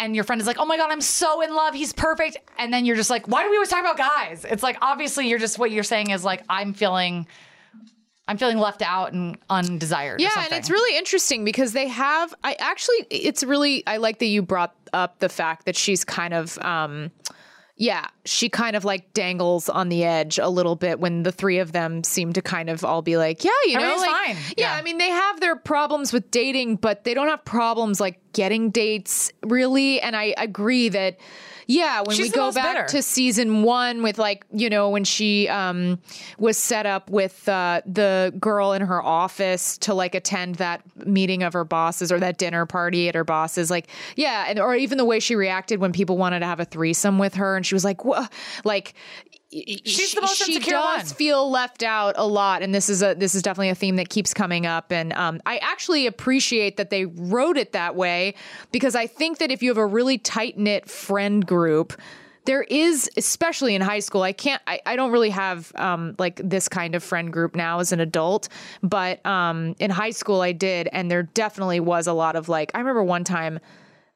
And 0.01 0.15
your 0.15 0.23
friend 0.23 0.39
is 0.39 0.47
like, 0.47 0.57
"Oh 0.57 0.65
my 0.65 0.77
god, 0.77 0.91
I'm 0.91 1.01
so 1.01 1.41
in 1.41 1.53
love. 1.53 1.73
He's 1.73 1.91
perfect." 1.91 2.38
And 2.57 2.73
then 2.73 2.86
you're 2.86 2.95
just 2.95 3.09
like, 3.09 3.27
"Why 3.27 3.43
do 3.43 3.49
we 3.49 3.57
always 3.57 3.67
talk 3.67 3.82
about 3.82 3.97
guys?" 3.97 4.45
It's 4.49 4.63
like 4.63 4.77
obviously 4.82 5.27
you're 5.27 5.39
just 5.39 5.59
what 5.59 5.71
you're 5.71 5.84
saying 5.84 6.11
is 6.11 6.23
like 6.23 6.41
I'm 6.47 6.73
feeling, 6.73 7.27
I'm 8.25 8.38
feeling 8.38 8.59
left 8.59 8.82
out 8.82 9.11
and 9.11 9.38
undesired. 9.49 10.21
or 10.21 10.23
Yeah, 10.23 10.30
and 10.38 10.53
it's 10.53 10.69
really 10.69 10.97
interesting 10.97 11.43
because 11.43 11.73
they 11.73 11.89
have. 11.89 12.34
I 12.45 12.55
actually, 12.59 13.07
it's 13.09 13.43
really. 13.43 13.86
I 13.88 13.97
like 13.97 14.19
that 14.19 14.27
you 14.27 14.41
brought 14.41 14.73
up 14.93 15.19
the 15.19 15.27
fact 15.27 15.65
that 15.65 15.75
she's 15.75 16.05
kind 16.05 16.34
of. 16.34 16.57
um 16.59 17.11
yeah, 17.80 18.07
she 18.25 18.49
kind 18.49 18.75
of 18.75 18.84
like 18.84 19.13
dangles 19.13 19.69
on 19.69 19.88
the 19.88 20.03
edge 20.03 20.38
a 20.38 20.49
little 20.49 20.75
bit 20.75 20.99
when 20.99 21.23
the 21.23 21.32
three 21.32 21.59
of 21.59 21.71
them 21.71 22.03
seem 22.03 22.34
to 22.34 22.41
kind 22.41 22.69
of 22.69 22.84
all 22.84 23.01
be 23.01 23.15
like, 23.15 23.45
yeah, 23.45 23.51
you 23.65 23.80
know, 23.80 23.95
like, 23.95 24.09
fine. 24.09 24.36
Yeah, 24.57 24.73
Yeah. 24.73 24.75
I 24.75 24.82
mean, 24.82 24.97
they 24.97 25.07
have 25.07 25.39
their 25.39 25.55
problems 25.55 26.11
with 26.11 26.30
dating, 26.30 26.75
but 26.75 27.05
they 27.05 27.13
don't 27.13 27.30
have 27.30 27.45
problems 27.45 28.01
like 28.01 28.19
getting 28.34 28.69
dates 28.69 29.32
really. 29.45 30.01
And 30.01 30.17
I 30.17 30.34
agree 30.38 30.89
that, 30.89 31.19
yeah, 31.70 32.01
when 32.03 32.17
She's 32.17 32.32
we 32.32 32.36
go 32.36 32.51
back 32.51 32.88
to 32.88 33.03
season 33.03 33.61
one 33.61 34.01
with 34.01 34.17
like, 34.17 34.43
you 34.51 34.72
know, 34.72 34.89
when 34.89 35.03
she 35.03 35.47
um, 35.49 35.99
was 36.39 36.57
set 36.57 36.88
up 36.88 37.11
with 37.11 37.47
uh, 37.47 37.84
the 37.86 38.34
girl 38.39 38.74
in 38.74 38.82
her 38.82 39.03
office 39.03 39.78
to 39.80 39.93
like 39.93 40.15
attend 40.15 40.55
that 40.55 40.82
meeting 41.05 41.43
of 41.43 41.53
her 41.53 41.63
bosses 41.63 42.11
or 42.11 42.20
that 42.22 42.39
dinner 42.39 42.65
party 42.65 43.07
at 43.07 43.13
her 43.13 43.24
bosses, 43.24 43.70
like, 43.70 43.88
yeah, 44.15 44.45
and 44.47 44.57
or 44.57 44.76
even 44.76 44.97
the 44.97 45.05
way 45.05 45.20
she 45.20 45.36
reacted 45.36 45.80
when 45.80 45.91
people 45.91 46.17
wanted 46.17 46.39
to 46.39 46.47
have 46.47 46.59
a 46.59 46.65
threesome 46.65 47.20
with 47.20 47.36
her, 47.36 47.55
and 47.55 47.63
she 47.63 47.76
was 47.76 47.86
like, 47.86 48.03
"What?" 48.03 48.34
Like, 48.63 48.95
She's 49.52 50.14
the 50.14 50.22
most 50.22 50.38
she 50.38 50.54
insecure 50.54 50.74
does 50.74 51.06
one. 51.10 51.16
feel 51.16 51.50
left 51.50 51.82
out 51.82 52.14
a 52.18 52.28
lot, 52.28 52.62
and 52.62 52.74
this 52.74 52.88
is 52.88 53.02
a 53.02 53.16
this 53.16 53.34
is 53.34 53.41
definitely 53.41 53.70
a 53.70 53.76
theme 53.76 53.95
that 53.95 54.10
keeps 54.10 54.32
coming 54.32 54.68
up. 54.68 54.91
And 54.91 55.12
um, 55.14 55.41
I 55.45 55.58
actually 55.58 56.06
appreciate 56.06 56.78
that 56.78 56.91
they 56.91 57.06
wrote 57.06 57.58
it 57.58 57.72
that 57.72 57.95
way 57.95 58.36
because 58.72 58.93
I 58.95 59.08
think 59.08 59.39
that 59.39 59.50
if 59.50 59.64
you 59.64 59.72
have 59.72 59.78
a 59.78 59.86
really 59.86 60.18
tight 60.18 60.58
knit 60.58 60.89
friend 60.89 61.45
group. 61.45 62.00
There 62.45 62.64
is, 62.64 63.08
especially 63.16 63.76
in 63.76 63.82
high 63.82 64.00
school, 64.00 64.24
I 64.24 64.32
can't, 64.32 64.62
I, 64.66 64.80
I 64.84 64.95
don't 64.95 65.12
really 65.12 65.30
have 65.30 65.72
um, 65.76 66.16
like 66.18 66.41
this 66.43 66.68
kind 66.68 66.95
of 66.95 67.04
friend 67.04 67.32
group 67.32 67.56
now 67.56 67.80
as 67.80 67.91
an 67.91 68.00
adult, 68.00 68.50
but 68.82 69.24
um, 69.24 69.76
in 69.78 69.91
high 69.91 70.10
school 70.10 70.41
I 70.41 70.54
did. 70.54 70.89
And 70.91 71.12
there 71.12 71.24
definitely 71.24 71.80
was 71.80 72.08
a 72.08 72.14
lot 72.14 72.36
of 72.36 72.50
like, 72.50 72.72
I 72.74 72.80
remember 72.80 73.04
one 73.04 73.24
time 73.24 73.60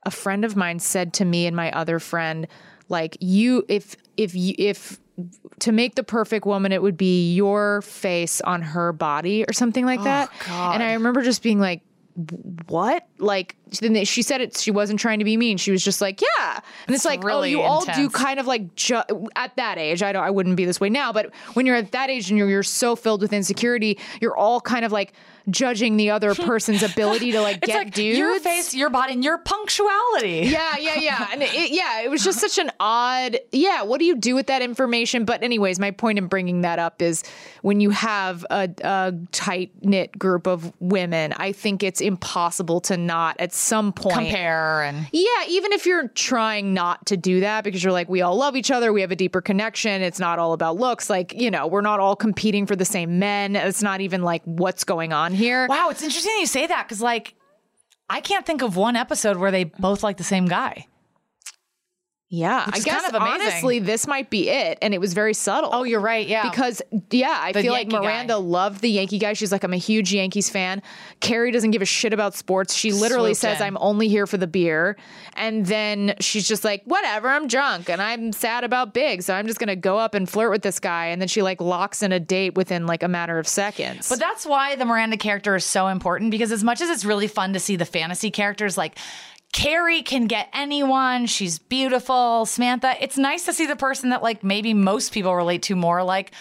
a 0.03 0.09
friend 0.09 0.45
of 0.45 0.55
mine 0.55 0.79
said 0.79 1.13
to 1.15 1.25
me 1.25 1.45
and 1.45 1.55
my 1.55 1.71
other 1.73 1.99
friend 1.99 2.47
like 2.89 3.17
you 3.19 3.65
if 3.67 3.95
if 4.17 4.35
you 4.35 4.53
if 4.57 4.99
to 5.59 5.71
make 5.71 5.95
the 5.95 6.03
perfect 6.03 6.45
woman 6.45 6.71
it 6.71 6.81
would 6.81 6.97
be 6.97 7.33
your 7.33 7.81
face 7.83 8.41
on 8.41 8.61
her 8.61 8.91
body 8.91 9.45
or 9.47 9.53
something 9.53 9.85
like 9.85 9.99
oh, 9.99 10.05
that. 10.05 10.29
And 10.47 10.81
i 10.83 10.93
remember 10.93 11.21
just 11.21 11.43
being 11.43 11.59
like 11.59 11.81
what? 12.67 13.07
Like 13.17 13.55
then 13.79 14.05
she 14.05 14.21
said 14.21 14.41
it. 14.41 14.57
She 14.57 14.71
wasn't 14.71 14.99
trying 14.99 15.19
to 15.19 15.25
be 15.25 15.37
mean. 15.37 15.57
She 15.57 15.71
was 15.71 15.83
just 15.83 16.01
like, 16.01 16.21
yeah. 16.21 16.55
And 16.55 16.63
it's, 16.95 16.97
It's 16.97 17.05
like, 17.05 17.23
oh, 17.23 17.27
really 17.27 17.55
oh, 17.55 17.59
you 17.59 17.61
all 17.61 17.85
do 17.85 18.09
kind 18.09 18.39
of 18.39 18.47
like 18.47 18.75
ju- 18.75 19.01
at 19.35 19.55
that 19.55 19.77
age. 19.77 20.03
I 20.03 20.11
don't. 20.11 20.23
I 20.23 20.29
wouldn't 20.29 20.55
be 20.55 20.65
this 20.65 20.79
way 20.79 20.89
now, 20.89 21.11
but 21.11 21.33
when 21.53 21.65
you're 21.65 21.75
at 21.75 21.91
that 21.91 22.09
age 22.09 22.29
and 22.29 22.37
you're, 22.37 22.49
you're 22.49 22.63
so 22.63 22.95
filled 22.95 23.21
with 23.21 23.33
insecurity, 23.33 23.99
you're 24.21 24.35
all 24.37 24.61
kind 24.61 24.85
of 24.85 24.91
like 24.91 25.13
judging 25.49 25.97
the 25.97 26.09
other 26.09 26.33
person's 26.49 26.83
ability 26.83 27.31
to 27.33 27.41
like 27.41 27.61
get 27.61 27.75
like 27.75 27.93
dudes. 27.93 28.17
your 28.17 28.39
face, 28.39 28.73
your 28.73 28.89
body, 28.89 29.13
and 29.13 29.23
your 29.23 29.37
punctuality. 29.39 30.47
Yeah, 30.47 30.77
yeah, 30.77 30.95
yeah. 30.99 31.27
And 31.31 31.43
it, 31.43 31.71
yeah, 31.71 32.01
it 32.01 32.09
was 32.09 32.23
just 32.23 32.39
such 32.39 32.57
an 32.57 32.71
odd. 32.79 33.39
Yeah, 33.51 33.83
what 33.83 33.99
do 33.99 34.05
you 34.05 34.15
do 34.15 34.35
with 34.35 34.47
that 34.47 34.61
information? 34.61 35.25
But 35.25 35.43
anyways, 35.43 35.79
my 35.79 35.91
point 35.91 36.17
in 36.17 36.27
bringing 36.27 36.61
that 36.61 36.79
up 36.79 37.01
is 37.01 37.23
when 37.61 37.79
you 37.79 37.89
have 37.89 38.45
a, 38.49 38.69
a 38.83 39.13
tight 39.31 39.71
knit 39.81 40.17
group 40.17 40.47
of 40.47 40.71
women, 40.79 41.33
I 41.33 41.51
think 41.51 41.83
it's 41.83 42.01
impossible 42.01 42.81
to 42.81 42.97
not 42.97 43.35
at 43.39 43.53
some 43.63 43.93
point 43.93 44.15
Compare 44.15 44.83
and 44.83 45.07
yeah, 45.11 45.45
even 45.47 45.71
if 45.71 45.85
you're 45.85 46.09
trying 46.09 46.73
not 46.73 47.05
to 47.07 47.17
do 47.17 47.39
that 47.39 47.63
because 47.63 47.83
you're 47.83 47.93
like, 47.93 48.09
we 48.09 48.21
all 48.21 48.35
love 48.35 48.55
each 48.55 48.71
other, 48.71 48.93
we 48.93 49.01
have 49.01 49.11
a 49.11 49.15
deeper 49.15 49.41
connection, 49.41 50.01
it's 50.01 50.19
not 50.19 50.39
all 50.39 50.53
about 50.53 50.77
looks. 50.77 51.09
Like, 51.09 51.33
you 51.33 51.49
know, 51.49 51.67
we're 51.67 51.81
not 51.81 51.99
all 51.99 52.15
competing 52.15 52.65
for 52.65 52.75
the 52.75 52.85
same 52.85 53.19
men. 53.19 53.55
It's 53.55 53.81
not 53.81 54.01
even 54.01 54.21
like 54.21 54.43
what's 54.45 54.83
going 54.83 55.13
on 55.13 55.33
here. 55.33 55.67
wow, 55.67 55.89
it's 55.89 56.03
interesting 56.03 56.33
you 56.39 56.45
say 56.45 56.67
that 56.67 56.87
because 56.87 57.01
like 57.01 57.35
I 58.09 58.21
can't 58.21 58.45
think 58.45 58.61
of 58.61 58.75
one 58.75 58.95
episode 58.95 59.37
where 59.37 59.51
they 59.51 59.63
both 59.63 60.03
like 60.03 60.17
the 60.17 60.23
same 60.23 60.45
guy. 60.45 60.87
Yeah, 62.35 62.65
Which 62.65 62.77
I 62.77 62.79
guess 62.79 63.03
kind 63.03 63.15
of 63.15 63.21
honestly, 63.21 63.77
this 63.77 64.07
might 64.07 64.31
be 64.31 64.49
it, 64.49 64.79
and 64.81 64.91
it 64.91 64.99
was 64.99 65.13
very 65.13 65.35
subtle. 65.35 65.69
Oh, 65.71 65.83
you're 65.83 65.99
right. 65.99 66.25
Yeah, 66.27 66.49
Because 66.49 66.81
yeah, 67.11 67.37
I 67.39 67.51
The 67.51 67.61
feel 67.61 67.71
like 67.71 67.91
Yankee 67.91 67.95
guy. 68.07 68.11
Miranda 68.11 68.37
loved 68.39 68.81
the 68.81 68.89
Yankee 68.89 69.19
guy. 69.19 69.33
She's 69.33 69.51
like, 69.51 69.63
I'm 69.63 69.71
a 69.71 69.77
huge 69.77 70.11
Yankees 70.11 70.49
fan. 70.49 70.81
Carrie 71.19 71.51
doesn't 71.51 71.69
give 71.69 71.83
a 71.83 71.85
shit 71.85 72.11
about 72.11 72.33
sports. 72.33 72.73
She 72.73 72.91
literally 72.91 73.35
Swooped 73.35 73.57
says, 73.57 73.61
in. 73.61 73.67
I'm 73.67 73.77
only 73.79 74.07
here 74.07 74.25
for 74.25 74.37
the 74.37 74.47
beer. 74.47 74.97
And 75.35 75.67
then 75.67 76.15
she's 76.21 76.47
just 76.47 76.63
like, 76.63 76.81
whatever, 76.85 77.29
I'm 77.29 77.47
drunk 77.47 77.87
and 77.87 78.01
I'm 78.01 78.31
sad 78.33 78.63
about 78.63 78.95
big. 78.95 79.21
So 79.21 79.35
I'm 79.35 79.45
just 79.45 79.59
gonna 79.59 79.75
go 79.75 79.99
up 79.99 80.15
and 80.15 80.27
flirt 80.27 80.49
with 80.49 80.63
this 80.63 80.79
guy. 80.79 81.09
And 81.09 81.21
then 81.21 81.27
she 81.27 81.43
like 81.43 81.61
locks 81.61 82.01
in 82.01 82.11
a 82.11 82.19
date 82.19 82.55
within 82.55 82.87
like 82.87 83.03
a 83.03 83.07
matter 83.07 83.37
of 83.37 83.47
seconds. 83.47 84.09
But 84.09 84.17
that's 84.17 84.43
why 84.43 84.75
the 84.75 84.85
Miranda 84.85 85.17
character 85.17 85.55
is 85.55 85.65
so 85.65 85.85
important 85.85 86.31
because 86.31 86.51
as 86.51 86.63
much 86.63 86.81
as 86.81 86.89
it's 86.89 87.05
really 87.05 87.27
fun 87.27 87.53
to 87.53 87.59
see 87.59 87.75
the 87.75 87.85
fantasy 87.85 88.31
characters 88.31 88.75
like 88.75 88.97
Carrie 89.53 90.01
can 90.01 90.27
get 90.27 90.49
anyone, 90.51 91.27
she's 91.27 91.59
beautiful, 91.59 92.45
Samantha, 92.45 92.95
it's 92.99 93.17
nice 93.17 93.45
to 93.45 93.53
see 93.53 93.65
the 93.65 93.75
person 93.77 94.09
that 94.09 94.21
like 94.21 94.43
maybe 94.43 94.73
most 94.73 95.13
people 95.13 95.33
relate 95.33 95.61
to 95.63 95.75
more 95.75 96.03
like 96.03 96.33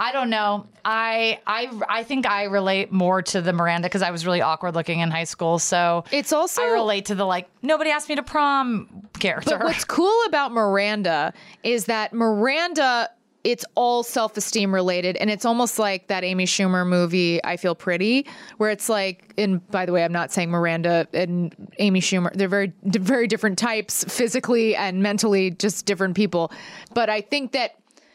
I 0.00 0.12
don't 0.12 0.30
know. 0.30 0.68
I 0.84 1.40
I 1.44 1.68
I 1.88 2.04
think 2.04 2.24
I 2.24 2.44
relate 2.44 2.92
more 2.92 3.20
to 3.20 3.42
the 3.42 3.52
Miranda 3.52 3.88
because 3.88 4.02
I 4.02 4.12
was 4.12 4.24
really 4.24 4.40
awkward 4.40 4.76
looking 4.76 5.00
in 5.00 5.10
high 5.10 5.24
school. 5.24 5.58
So 5.58 6.04
it's 6.12 6.32
also 6.32 6.62
I 6.62 6.70
relate 6.70 7.06
to 7.06 7.16
the 7.16 7.24
like 7.24 7.48
nobody 7.62 7.90
asked 7.90 8.08
me 8.08 8.14
to 8.14 8.22
prom 8.22 9.08
character. 9.18 9.58
But 9.58 9.64
what's 9.64 9.84
cool 9.84 10.16
about 10.28 10.52
Miranda 10.52 11.34
is 11.64 11.86
that 11.86 12.12
Miranda, 12.12 13.10
it's 13.48 13.64
all 13.76 14.02
self 14.02 14.36
esteem 14.36 14.74
related. 14.74 15.16
And 15.16 15.30
it's 15.30 15.46
almost 15.46 15.78
like 15.78 16.08
that 16.08 16.22
Amy 16.22 16.44
Schumer 16.44 16.86
movie, 16.86 17.42
I 17.42 17.56
Feel 17.56 17.74
Pretty, 17.74 18.26
where 18.58 18.68
it's 18.70 18.90
like, 18.90 19.32
and 19.38 19.66
by 19.70 19.86
the 19.86 19.92
way, 19.92 20.04
I'm 20.04 20.12
not 20.12 20.30
saying 20.30 20.50
Miranda 20.50 21.08
and 21.14 21.54
Amy 21.78 22.02
Schumer, 22.02 22.30
they're 22.34 22.46
very, 22.46 22.74
very 22.84 23.26
different 23.26 23.56
types 23.56 24.04
physically 24.04 24.76
and 24.76 25.02
mentally, 25.02 25.50
just 25.50 25.86
different 25.86 26.14
people. 26.14 26.52
But 26.92 27.08
I 27.08 27.22
think 27.22 27.52
that. 27.52 27.72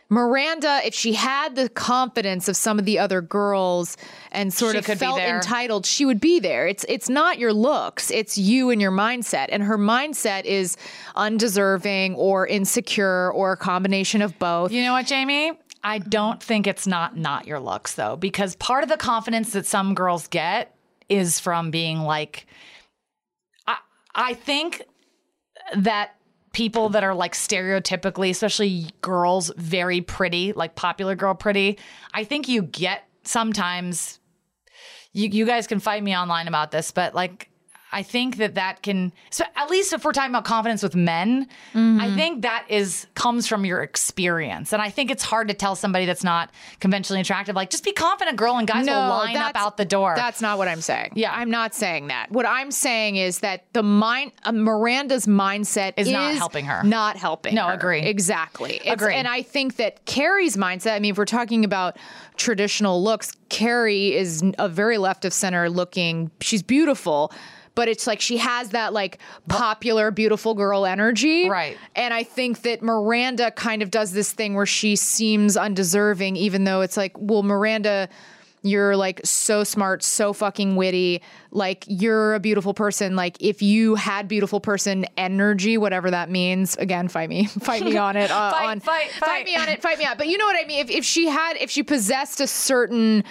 Miranda, 0.10 0.82
if 0.86 0.94
she 0.94 1.14
had 1.14 1.56
the 1.56 1.70
confidence 1.70 2.48
of 2.48 2.56
some 2.56 2.78
of 2.78 2.86
the 2.86 3.00
other 3.00 3.22
girls 3.22 3.98
and 4.32 4.54
sort 4.54 4.74
She 4.74 4.80
of 4.80 4.86
could 4.86 5.00
felt 5.00 5.20
entitled, 5.20 5.86
she 5.86 6.06
would 6.06 6.20
be 6.20 6.40
there. 6.40 6.68
It's 6.68 6.86
it's 6.88 7.10
not 7.10 7.40
your 7.40 7.54
looks, 7.54 8.12
it's 8.12 8.38
you 8.38 8.70
and 8.70 8.82
your 8.82 8.92
mindset. 8.92 9.48
And 9.50 9.64
her 9.64 9.78
mindset 9.78 10.46
is 10.46 10.78
undeserving 11.16 12.16
or 12.16 12.46
insecure 12.46 13.32
or 13.32 13.54
a 13.54 13.58
combination 13.58 14.22
of 14.22 14.38
both. 14.38 14.72
You 14.72 14.84
know 14.84 14.94
what, 14.94 15.08
Jamie? 15.08 15.54
I 15.84 16.00
don't 16.00 16.42
think 16.42 16.68
it's 16.68 16.88
not 16.88 17.18
not 17.18 17.48
your 17.48 17.60
looks 17.60 17.96
though, 17.96 18.16
because 18.16 18.56
part 18.56 18.84
of 18.84 18.90
the 18.90 18.98
confidence 18.98 19.54
that 19.54 19.66
some 19.66 19.96
girls 19.96 20.28
get 20.28 20.76
is 21.10 21.40
from 21.40 21.72
being 21.72 22.00
like, 22.00 22.46
I 23.68 23.78
I 24.14 24.34
think 24.36 24.84
that 25.76 26.16
people 26.54 26.90
that 26.90 27.04
are 27.04 27.14
like 27.14 27.34
stereotypically, 27.34 28.30
especially 28.30 28.88
girls, 29.02 29.52
very 29.58 30.02
pretty, 30.02 30.54
like 30.54 30.76
popular 30.76 31.16
girl 31.16 31.34
pretty, 31.34 31.78
I 32.14 32.24
think 32.24 32.48
you 32.48 32.62
get 32.64 33.04
sometimes. 33.24 34.20
You 35.12 35.30
you 35.30 35.46
guys 35.46 35.68
can 35.68 35.80
fight 35.80 36.02
me 36.02 36.16
online 36.16 36.48
about 36.48 36.72
this, 36.72 36.92
but 36.92 37.14
like. 37.14 37.50
I 37.94 38.04
think 38.04 38.38
that 38.38 38.56
that 38.56 38.82
can, 38.82 39.14
so 39.30 39.44
at 39.56 39.70
least 39.70 39.94
if 39.94 40.04
we're 40.04 40.12
talking 40.12 40.32
about 40.32 40.46
confidence 40.46 40.82
with 40.82 40.96
men, 40.96 41.48
I 41.76 42.14
think 42.16 42.42
that 42.42 42.66
is 42.70 43.08
comes 43.16 43.48
from 43.48 43.66
your 43.66 43.82
experience, 43.84 44.74
and 44.74 44.82
I 44.82 44.90
think 44.90 45.12
it's 45.12 45.24
hard 45.24 45.48
to 45.50 45.54
tell 45.54 45.76
somebody 45.76 46.06
that's 46.06 46.24
not 46.24 46.50
conventionally 46.80 47.22
attractive, 47.22 47.56
like 47.56 47.70
just 47.70 47.84
be 47.84 47.92
confident, 47.94 48.38
girl, 48.38 48.58
and 48.58 48.68
guys 48.68 48.86
will 48.88 48.94
line 48.94 49.38
up 49.38 49.56
out 49.56 49.78
the 49.78 49.86
door. 49.86 50.14
That's 50.16 50.42
not 50.42 50.58
what 50.58 50.68
I'm 50.68 50.82
saying. 50.82 51.12
Yeah. 51.16 51.32
I'm 51.34 51.50
not 51.52 51.74
saying 51.76 52.08
that. 52.08 52.32
What 52.32 52.46
I'm 52.46 52.72
saying 52.72 53.16
is 53.18 53.40
that 53.40 53.66
the 53.74 53.84
mind, 53.84 54.32
uh, 54.44 54.52
Miranda's 54.52 55.26
mindset 55.26 55.94
Is 55.98 56.10
not 56.10 56.36
helping 56.36 56.66
her. 56.66 56.84
Not 56.84 57.16
helping. 57.18 57.54
No, 57.56 57.68
her. 57.68 57.74
agree. 57.74 58.00
Exactly. 58.02 58.76
It's- 58.78 58.94
Agree. 58.94 59.16
And 59.16 59.28
I 59.28 59.42
think 59.42 59.76
that 59.78 60.06
Carrie's 60.06 60.56
mindset. 60.58 60.94
I 60.96 61.00
mean, 61.00 61.12
if 61.12 61.18
we're 61.18 61.26
talking 61.26 61.66
about 61.66 61.98
traditional 62.38 63.04
looks, 63.04 63.32
Carrie 63.50 64.16
is 64.16 64.44
a 64.58 64.68
very 64.70 64.98
left 64.98 65.26
of 65.26 65.34
center 65.34 65.70
looking. 65.70 66.32
She's 66.42 66.64
beautiful. 66.64 67.32
But 67.76 67.88
it's 67.88 68.06
like 68.06 68.22
she 68.22 68.38
has 68.38 68.70
that 68.70 68.94
like 68.94 69.18
popular, 69.48 70.12
beautiful 70.12 70.54
girl 70.54 70.86
energy. 70.86 71.50
Right. 71.50 71.78
And 71.96 72.14
I 72.14 72.24
think 72.24 72.62
that 72.62 72.82
Miranda 72.84 73.50
kind 73.52 73.82
of 73.82 73.90
does 73.90 74.12
this 74.12 74.32
thing 74.32 74.54
where 74.54 74.66
she 74.68 74.96
seems 74.96 75.58
undeserving, 75.58 76.36
even 76.36 76.66
though 76.66 76.82
it's 76.82 76.98
like, 76.98 77.14
well, 77.18 77.42
Miranda, 77.42 78.10
you're 78.66 78.96
like 78.96 79.20
so 79.26 79.64
smart, 79.66 80.04
so 80.04 80.32
fucking 80.34 80.76
witty. 80.76 81.22
Like 81.52 81.84
you're 81.88 82.34
a 82.36 82.40
beautiful 82.40 82.74
person. 82.74 83.16
Like 83.16 83.36
if 83.42 83.62
you 83.62 83.96
had 83.96 84.28
beautiful 84.28 84.60
person 84.62 85.06
energy, 85.18 85.78
whatever 85.78 86.12
that 86.12 86.30
means, 86.30 86.78
again, 86.78 87.08
fight 87.08 87.28
me, 87.28 87.46
fight 87.62 87.84
me 87.84 87.98
on 88.08 88.16
it. 88.16 88.32
Uh, 88.32 88.52
Fight, 88.52 88.66
on, 88.70 88.80
fight, 88.80 89.10
fight. 89.12 89.46
me 89.46 89.56
on 89.56 89.68
it, 89.68 89.82
fight 89.82 89.98
me 89.98 90.06
on. 90.06 90.14
it. 90.14 90.18
But 90.20 90.28
you 90.28 90.38
know 90.38 90.46
what 90.46 90.56
I 90.64 90.66
mean. 90.68 90.80
If 90.80 90.90
if 90.92 91.04
she 91.04 91.28
had, 91.28 91.58
if 91.58 91.70
she 91.72 91.82
possessed 91.84 92.40
a 92.40 92.48
certain. 92.48 93.24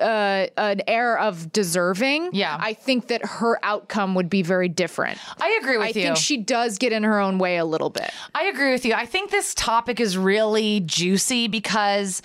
Uh, 0.00 0.46
an 0.56 0.82
air 0.88 1.18
of 1.18 1.52
deserving. 1.52 2.30
Yeah. 2.32 2.56
I 2.58 2.74
think 2.74 3.08
that 3.08 3.24
her 3.24 3.58
outcome 3.64 4.14
would 4.14 4.28
be 4.28 4.42
very 4.42 4.68
different. 4.68 5.18
I 5.40 5.58
agree 5.62 5.76
with 5.76 5.96
I 5.96 6.00
you. 6.00 6.00
I 6.00 6.04
think 6.06 6.16
she 6.16 6.36
does 6.36 6.78
get 6.78 6.92
in 6.92 7.04
her 7.04 7.20
own 7.20 7.38
way 7.38 7.58
a 7.58 7.64
little 7.64 7.90
bit. 7.90 8.10
I 8.34 8.44
agree 8.44 8.72
with 8.72 8.84
you. 8.84 8.94
I 8.94 9.06
think 9.06 9.30
this 9.30 9.54
topic 9.54 10.00
is 10.00 10.18
really 10.18 10.80
juicy 10.80 11.46
because 11.46 12.22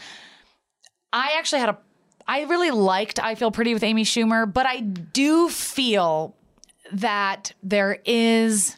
I 1.14 1.36
actually 1.38 1.60
had 1.60 1.70
a 1.70 1.78
I 2.28 2.42
really 2.44 2.72
liked 2.72 3.20
I 3.20 3.36
Feel 3.36 3.52
Pretty 3.52 3.74
with 3.74 3.84
Amy 3.84 4.04
Schumer, 4.04 4.52
but 4.52 4.66
I 4.66 4.82
do 4.82 5.48
feel 5.48 6.36
that 6.92 7.54
there 7.64 8.00
is 8.06 8.78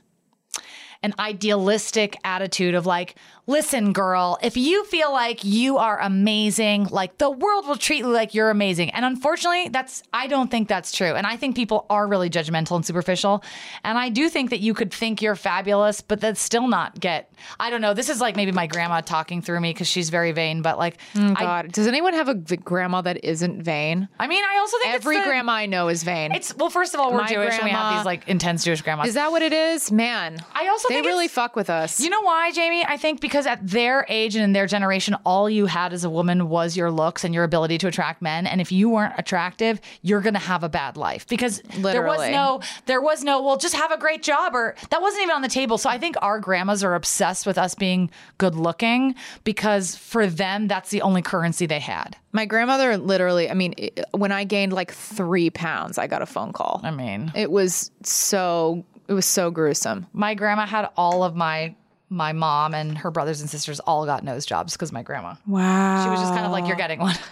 an 1.02 1.14
idealistic 1.18 2.18
attitude 2.24 2.76
of 2.76 2.86
like, 2.86 3.16
listen, 3.50 3.94
girl, 3.94 4.38
if 4.44 4.56
you 4.56 4.86
feel 4.86 5.12
like 5.12 5.44
you 5.44 5.78
are 5.80 6.00
amazing, 6.00 6.86
like 6.86 7.18
the 7.18 7.32
world 7.32 7.68
will 7.68 7.76
treat 7.76 7.98
you 8.00 8.08
like 8.08 8.36
you're 8.36 8.52
amazing. 8.52 8.92
And 8.92 9.04
unfortunately, 9.04 9.70
that's, 9.70 10.04
I 10.14 10.28
don't 10.28 10.52
think 10.52 10.68
that's 10.68 10.92
true. 10.92 11.16
And 11.16 11.26
I 11.26 11.36
think 11.36 11.56
people 11.56 11.88
are 11.90 12.08
really 12.08 12.30
judgmental 12.30 12.76
and 12.76 12.86
superficial. 12.86 13.44
And 13.84 13.98
I 13.98 14.10
do 14.10 14.30
think 14.30 14.52
that 14.52 14.60
you 14.60 14.76
could 14.76 14.94
think 14.94 15.24
you're 15.24 15.36
fabulous, 15.36 16.00
but 16.00 16.22
that's 16.22 16.40
still 16.40 16.68
not 16.68 17.00
get, 17.00 17.34
I 17.60 17.72
don't 17.72 17.82
know. 17.82 17.96
This 17.96 18.10
is 18.10 18.22
like 18.22 18.36
maybe 18.36 18.52
my 18.52 18.68
grandma 18.68 19.02
talking 19.02 19.42
through 19.42 19.62
me 19.62 19.72
because 19.74 19.88
she's 19.88 20.12
very 20.12 20.32
vain, 20.32 20.62
but 20.62 20.78
like, 20.78 20.98
mm, 21.16 21.32
I, 21.36 21.42
God, 21.42 21.72
does 21.72 21.88
anyone 21.88 22.14
have 22.14 22.30
a 22.30 22.36
grandma 22.36 23.02
that 23.02 23.26
isn't 23.26 23.64
vain? 23.64 24.08
I 24.20 24.28
mean, 24.28 24.44
I 24.44 24.58
also 24.60 24.78
think 24.78 24.94
it's 24.94 25.04
Every 25.04 25.18
the- 25.18 25.26
grandma 25.26 25.54
I 25.54 25.66
know 25.66 25.88
is 25.88 26.04
vain. 26.04 26.34
It's, 26.36 26.56
well, 26.56 26.70
first 26.70 26.94
of 26.94 27.00
all, 27.00 27.12
we're 27.12 27.22
My 27.22 27.28
Jewish 27.28 27.56
and 27.56 27.64
we 27.64 27.72
have 27.72 27.98
these 27.98 28.06
like 28.06 28.28
intense 28.28 28.64
Jewish 28.64 28.84
grandmas. 28.84 29.08
is 29.08 29.14
that 29.16 29.32
what 29.32 29.42
it 29.42 29.54
is? 29.54 29.92
Man, 29.92 30.38
I 30.54 30.68
also 30.68 30.88
think 30.88 31.04
they 31.04 31.10
really 31.10 31.28
fuck 31.28 31.56
with 31.56 31.72
us. 31.72 32.00
You 32.00 32.12
know 32.12 32.22
why, 32.22 32.52
Jamie? 32.52 32.86
I 32.86 32.98
think 32.98 33.22
because 33.22 33.39
at 33.46 33.66
their 33.68 34.06
age 34.10 34.36
and 34.36 34.44
in 34.44 34.54
their 34.54 34.68
generation, 34.68 35.16
all 35.26 35.50
you 35.50 35.66
had 35.66 35.94
as 35.94 36.04
a 36.04 36.10
woman 36.10 36.50
was 36.50 36.76
your 36.78 36.92
looks 36.92 37.24
and 37.24 37.34
your 37.34 37.44
ability 37.44 37.78
to 37.80 37.88
attract 37.88 38.22
men. 38.22 38.48
And 38.48 38.62
if 38.62 38.72
you 38.72 38.90
weren't 38.90 39.14
attractive, 39.18 39.80
you're 40.02 40.22
gonna 40.22 40.40
have 40.40 40.64
a 40.64 40.70
bad 40.70 40.98
life 40.98 41.28
because 41.28 41.62
there 41.78 42.04
was 42.06 42.20
no, 42.32 42.62
there 42.86 43.02
was 43.02 43.24
no, 43.24 43.42
well, 43.42 43.58
just 43.58 43.76
have 43.76 43.92
a 43.92 43.98
great 43.98 44.24
job, 44.24 44.56
or 44.56 44.76
that 44.90 45.02
wasn't 45.02 45.24
even 45.24 45.36
on 45.36 45.42
the 45.42 45.48
table. 45.48 45.78
So 45.78 45.90
I 45.90 45.98
think 45.98 46.16
our 46.22 46.40
grandmas 46.40 46.84
are 46.84 46.96
obsessed 46.96 47.46
with 47.46 47.58
us 47.58 47.76
being 47.76 48.10
good 48.38 48.56
looking 48.56 49.16
because 49.44 49.96
for 49.96 50.28
them, 50.28 50.68
that's 50.68 50.90
the 50.90 51.02
only 51.02 51.22
currency 51.22 51.66
they 51.66 51.80
had. 51.80 52.16
My 52.32 52.46
grandmother 52.46 52.98
literally, 52.98 53.50
I 53.50 53.54
mean, 53.54 53.74
when 54.12 54.32
I 54.32 54.44
gained 54.44 54.74
like 54.74 54.92
three 54.94 55.50
pounds, 55.50 55.98
I 55.98 56.08
got 56.08 56.22
a 56.22 56.26
phone 56.28 56.54
call. 56.54 56.82
I 56.84 56.92
mean, 56.92 57.32
It 57.36 57.50
was 57.52 57.92
so, 58.04 58.86
it 59.08 59.14
was 59.14 59.26
so 59.26 59.50
gruesome. 59.50 60.06
my 60.14 60.36
grandma 60.36 60.66
had 60.68 60.90
all 60.96 61.24
of 61.24 61.36
my 61.36 61.76
my 62.10 62.34
mom 62.34 62.74
and 62.74 62.98
her 62.98 63.12
brothers 63.12 63.42
and 63.42 63.50
sisters 63.50 63.80
all 63.82 64.06
got 64.06 64.24
nose 64.24 64.46
jobs 64.46 64.74
because 64.74 64.92
my 64.92 65.04
grandma. 65.04 65.36
Wow. 65.48 66.04
She 66.04 66.10
was 66.10 66.20
just 66.20 66.34
kind 66.34 66.46
of 66.46 66.52
like, 66.52 66.68
you're 66.68 66.78
getting 66.78 67.00
one. 67.00 67.16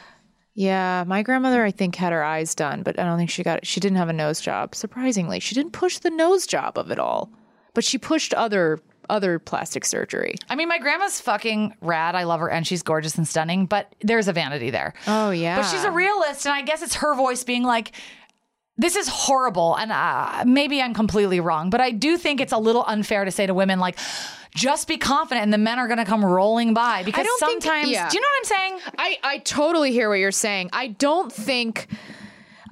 Yeah, 0.60 1.04
my 1.06 1.22
grandmother 1.22 1.64
I 1.64 1.70
think 1.70 1.94
had 1.94 2.12
her 2.12 2.24
eyes 2.24 2.56
done, 2.56 2.82
but 2.82 2.98
I 2.98 3.04
don't 3.04 3.20
think 3.20 3.30
she 3.30 3.44
got 3.44 3.60
it. 3.60 3.68
She 3.68 3.80
didn't 3.80 4.00
have 4.00 4.10
a 4.10 4.14
nose 4.14 4.42
job. 4.42 4.74
Surprisingly, 4.74 5.40
she 5.40 5.54
didn't 5.54 5.72
push 5.74 6.00
the 6.00 6.10
nose 6.10 6.48
job 6.48 6.80
of 6.80 6.90
it 6.90 6.98
all, 6.98 7.32
but 7.76 7.84
she 7.84 8.00
pushed 8.00 8.34
other 8.34 8.80
other 9.08 9.38
plastic 9.38 9.86
surgery. 9.86 10.34
I 10.50 10.56
mean, 10.56 10.68
my 10.68 10.80
grandma's 10.80 11.22
fucking 11.22 11.76
rad. 11.82 12.16
I 12.16 12.24
love 12.24 12.40
her 12.40 12.50
and 12.50 12.66
she's 12.66 12.82
gorgeous 12.82 13.20
and 13.20 13.28
stunning, 13.28 13.68
but 13.68 13.94
there's 14.02 14.28
a 14.28 14.34
vanity 14.34 14.72
there. 14.72 14.96
Oh 15.06 15.30
yeah. 15.30 15.58
But 15.58 15.70
she's 15.70 15.84
a 15.84 15.92
realist, 15.92 16.48
and 16.48 16.56
I 16.56 16.64
guess 16.64 16.82
it's 16.82 16.96
her 16.96 17.14
voice 17.14 17.44
being 17.44 17.62
like, 17.62 17.92
this 18.78 18.96
is 18.96 19.08
horrible. 19.08 19.76
And 19.76 19.92
uh, 19.92 20.44
maybe 20.48 20.82
I'm 20.82 20.96
completely 20.96 21.40
wrong, 21.40 21.70
but 21.70 21.82
I 21.82 21.92
do 21.92 22.18
think 22.18 22.42
it's 22.42 22.52
a 22.54 22.58
little 22.58 22.84
unfair 22.88 23.26
to 23.26 23.32
say 23.32 23.46
to 23.46 23.54
women, 23.54 23.80
like, 23.80 24.00
just 24.58 24.88
be 24.88 24.98
confident 24.98 25.44
and 25.44 25.54
the 25.54 25.58
men 25.60 25.78
are 25.78 25.88
going 25.88 26.00
to 26.00 26.06
come 26.06 26.26
rolling 26.26 26.74
by 26.74 27.04
because 27.04 27.26
don't 27.26 27.40
think- 27.40 27.64
sometimes, 27.64 27.90
yeah. 27.90 28.10
do 28.10 28.18
you 28.18 28.22
know 28.22 28.28
what 28.28 28.38
I'm 28.40 28.44
saying? 28.44 28.80
I, 28.98 29.18
I 29.24 29.38
totally 29.40 29.92
hear 29.92 30.10
what 30.10 30.16
you're 30.16 30.32
saying. 30.32 30.72
I 30.74 30.88
don't 30.88 31.32
think. 31.32 31.88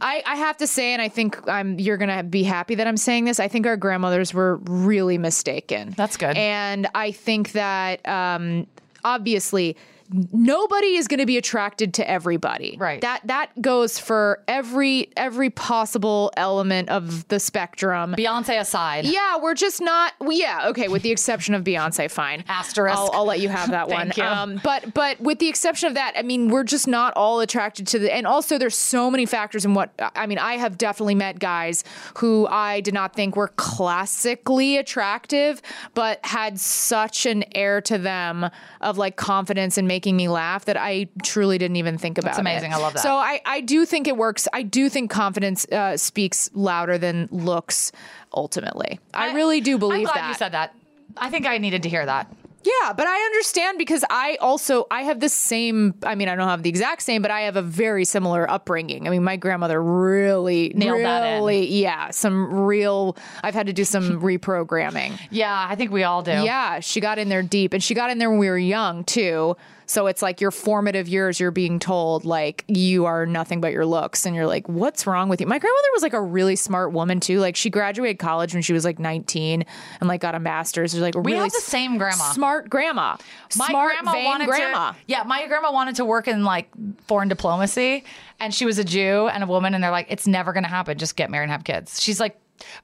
I, 0.01 0.21
I 0.25 0.35
have 0.35 0.57
to 0.57 0.67
say, 0.67 0.91
and 0.91 1.01
I 1.01 1.07
think 1.07 1.47
I'm 1.47 1.79
you're 1.79 1.95
gonna 1.95 2.21
be 2.21 2.43
happy 2.43 2.75
that 2.75 2.85
I'm 2.85 2.97
saying 2.97 3.25
this. 3.25 3.39
I 3.39 3.47
think 3.47 3.65
our 3.65 3.77
grandmothers 3.77 4.33
were 4.33 4.57
really 4.57 5.17
mistaken. 5.17 5.93
That's 5.95 6.17
good. 6.17 6.35
And 6.35 6.87
I 6.93 7.11
think 7.11 7.53
that 7.53 8.05
um, 8.05 8.67
obviously 9.05 9.77
nobody 10.11 10.95
is 10.95 11.07
going 11.07 11.19
to 11.19 11.25
be 11.25 11.37
attracted 11.37 11.93
to 11.95 12.09
everybody. 12.09 12.77
Right. 12.79 13.01
That 13.01 13.21
that 13.25 13.61
goes 13.61 13.99
for 13.99 14.43
every 14.47 15.09
every 15.17 15.49
possible 15.49 16.31
element 16.37 16.89
of 16.89 17.27
the 17.27 17.39
spectrum. 17.39 18.13
Beyonce 18.17 18.59
aside. 18.59 19.05
Yeah, 19.05 19.37
we're 19.37 19.55
just 19.55 19.81
not. 19.81 20.13
well, 20.19 20.31
Yeah, 20.31 20.67
okay. 20.69 20.87
With 20.87 21.01
the 21.01 21.11
exception 21.11 21.53
of 21.53 21.63
Beyonce, 21.63 22.09
fine. 22.09 22.43
Asterisk. 22.47 22.95
I'll, 22.95 23.09
I'll 23.13 23.25
let 23.25 23.39
you 23.39 23.49
have 23.49 23.71
that 23.71 23.87
one. 23.89 24.11
You. 24.15 24.23
Um, 24.23 24.61
but 24.63 24.93
but 24.93 25.19
with 25.19 25.39
the 25.39 25.49
exception 25.49 25.87
of 25.87 25.95
that, 25.95 26.13
I 26.17 26.21
mean, 26.21 26.49
we're 26.49 26.63
just 26.63 26.87
not 26.87 27.13
all 27.15 27.39
attracted 27.39 27.87
to 27.87 27.99
the. 27.99 28.13
And 28.13 28.27
also, 28.27 28.57
there's 28.57 28.75
so 28.77 29.09
many 29.09 29.25
factors 29.25 29.65
in 29.65 29.73
what. 29.73 29.91
I 30.15 30.27
mean, 30.27 30.39
I 30.39 30.55
have 30.55 30.77
definitely 30.77 31.15
met 31.15 31.39
guys 31.39 31.83
who 32.17 32.47
I 32.47 32.81
did 32.81 32.93
not 32.93 33.15
think 33.15 33.35
were 33.35 33.49
classically 33.55 34.77
attractive, 34.77 35.61
but 35.93 36.19
had 36.25 36.59
such 36.59 37.25
an 37.25 37.43
air 37.53 37.81
to 37.81 37.97
them 37.97 38.49
of 38.81 38.97
like 38.97 39.15
confidence 39.15 39.77
and 39.77 39.87
making 39.95 40.17
me 40.17 40.27
laugh 40.27 40.65
that 40.65 40.75
I 40.75 41.07
truly 41.23 41.57
didn't 41.57 41.77
even 41.77 41.97
think 41.97 42.17
about. 42.17 42.31
That's 42.31 42.39
amazing. 42.39 42.71
it. 42.71 42.75
I 42.75 42.79
love 42.79 42.93
that. 42.95 42.99
So 42.99 43.15
I 43.15 43.39
I 43.45 43.61
do 43.61 43.85
think 43.85 44.09
it 44.09 44.17
works. 44.17 44.45
I 44.51 44.61
do 44.61 44.89
think 44.89 45.09
confidence 45.09 45.65
uh, 45.71 45.95
speaks 45.95 46.49
louder 46.53 46.97
than 46.97 47.29
looks. 47.31 47.93
Ultimately, 48.33 48.99
I, 49.13 49.33
really 49.33 49.61
do 49.61 49.73
I'm 49.75 49.79
believe 49.79 50.07
glad 50.07 50.17
that. 50.17 50.27
you 50.27 50.33
said 50.33 50.51
that. 50.51 50.75
I 51.15 51.29
think 51.29 51.47
I 51.47 51.57
needed 51.59 51.83
to 51.83 51.89
hear 51.89 52.05
that. 52.05 52.27
Yeah, 52.65 52.93
but 52.93 53.05
I 53.07 53.15
understand 53.15 53.77
because 53.77 54.03
I 54.09 54.37
also 54.41 54.85
I 54.91 55.03
have 55.03 55.21
the 55.21 55.29
same. 55.29 55.93
I 56.03 56.15
mean, 56.15 56.27
I 56.27 56.35
don't 56.35 56.47
have 56.49 56.63
the 56.63 56.69
exact 56.69 57.03
same, 57.03 57.21
but 57.21 57.31
I 57.31 57.41
have 57.41 57.55
a 57.55 57.61
very 57.61 58.03
similar 58.03 58.49
upbringing. 58.49 59.07
I 59.07 59.11
mean, 59.11 59.23
my 59.23 59.37
grandmother 59.37 59.81
really 59.81 60.73
Nailed 60.75 60.99
that 61.01 61.23
in. 61.25 61.33
really, 61.35 61.67
yeah, 61.67 62.09
some 62.09 62.53
real. 62.65 63.15
I've 63.43 63.53
had 63.53 63.67
to 63.67 63.73
do 63.73 63.85
some 63.85 64.19
reprogramming. 64.29 65.17
Yeah, 65.29 65.67
I 65.69 65.75
think 65.75 65.91
we 65.91 66.03
all 66.03 66.23
do. 66.23 66.31
Yeah, 66.31 66.79
she 66.81 66.99
got 66.99 67.17
in 67.19 67.29
there 67.29 67.43
deep, 67.43 67.71
and 67.71 67.81
she 67.81 67.93
got 67.93 68.09
in 68.09 68.17
there 68.17 68.29
when 68.29 68.39
we 68.39 68.49
were 68.49 68.57
young 68.57 69.05
too. 69.05 69.55
So 69.87 70.07
it's 70.07 70.21
like 70.21 70.41
your 70.41 70.51
formative 70.51 71.07
years, 71.07 71.39
you're 71.39 71.51
being 71.51 71.79
told 71.79 72.25
like 72.25 72.63
you 72.67 73.05
are 73.05 73.25
nothing 73.25 73.61
but 73.61 73.71
your 73.71 73.85
looks, 73.85 74.25
and 74.25 74.35
you're 74.35 74.47
like, 74.47 74.67
what's 74.67 75.05
wrong 75.05 75.29
with 75.29 75.41
you? 75.41 75.47
My 75.47 75.59
grandmother 75.59 75.87
was 75.93 76.03
like 76.03 76.13
a 76.13 76.21
really 76.21 76.55
smart 76.55 76.91
woman 76.91 77.19
too. 77.19 77.39
Like 77.39 77.55
she 77.55 77.69
graduated 77.69 78.19
college 78.19 78.53
when 78.53 78.63
she 78.63 78.73
was 78.73 78.83
like 78.85 78.99
19 78.99 79.63
and 79.99 80.07
like 80.07 80.21
got 80.21 80.35
a 80.35 80.39
master's. 80.39 80.91
She's 80.91 80.99
like 81.01 81.15
a 81.15 81.19
We 81.19 81.33
really 81.33 81.43
have 81.43 81.51
the 81.51 81.59
same 81.59 81.97
grandma. 81.97 82.31
smart 82.31 82.69
grandma, 82.69 83.17
My 83.57 83.67
smart 83.67 83.93
grandma 83.93 84.11
vain 84.13 84.25
wanted 84.25 84.47
grandma. 84.47 84.91
to. 84.91 84.97
Yeah, 85.07 85.23
my 85.23 85.45
grandma 85.47 85.71
wanted 85.71 85.95
to 85.97 86.05
work 86.05 86.27
in 86.27 86.43
like 86.43 86.69
foreign 87.07 87.27
diplomacy, 87.29 88.03
and 88.39 88.53
she 88.53 88.65
was 88.65 88.79
a 88.79 88.83
Jew 88.83 89.27
and 89.27 89.43
a 89.43 89.47
woman, 89.47 89.73
and 89.75 89.83
they're 89.83 89.91
like, 89.91 90.07
it's 90.09 90.27
never 90.27 90.53
going 90.53 90.63
to 90.63 90.69
happen. 90.69 90.97
Just 90.97 91.15
get 91.15 91.29
married 91.29 91.43
and 91.45 91.51
have 91.51 91.63
kids. 91.63 92.01
She's 92.01 92.19
like, 92.19 92.39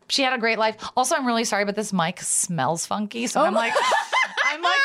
she 0.10 0.22
had 0.22 0.34
a 0.34 0.38
great 0.38 0.60
life. 0.60 0.76
Also, 0.98 1.16
I'm 1.16 1.26
really 1.26 1.46
sorry, 1.46 1.64
but 1.66 1.76
this 1.76 1.94
mic 1.94 2.20
smells 2.22 2.86
funky, 2.86 3.26
so 3.28 3.42
oh 3.42 3.44
I'm 3.46 3.54
like, 3.54 3.74
I'm 4.46 4.62
like 4.62 4.81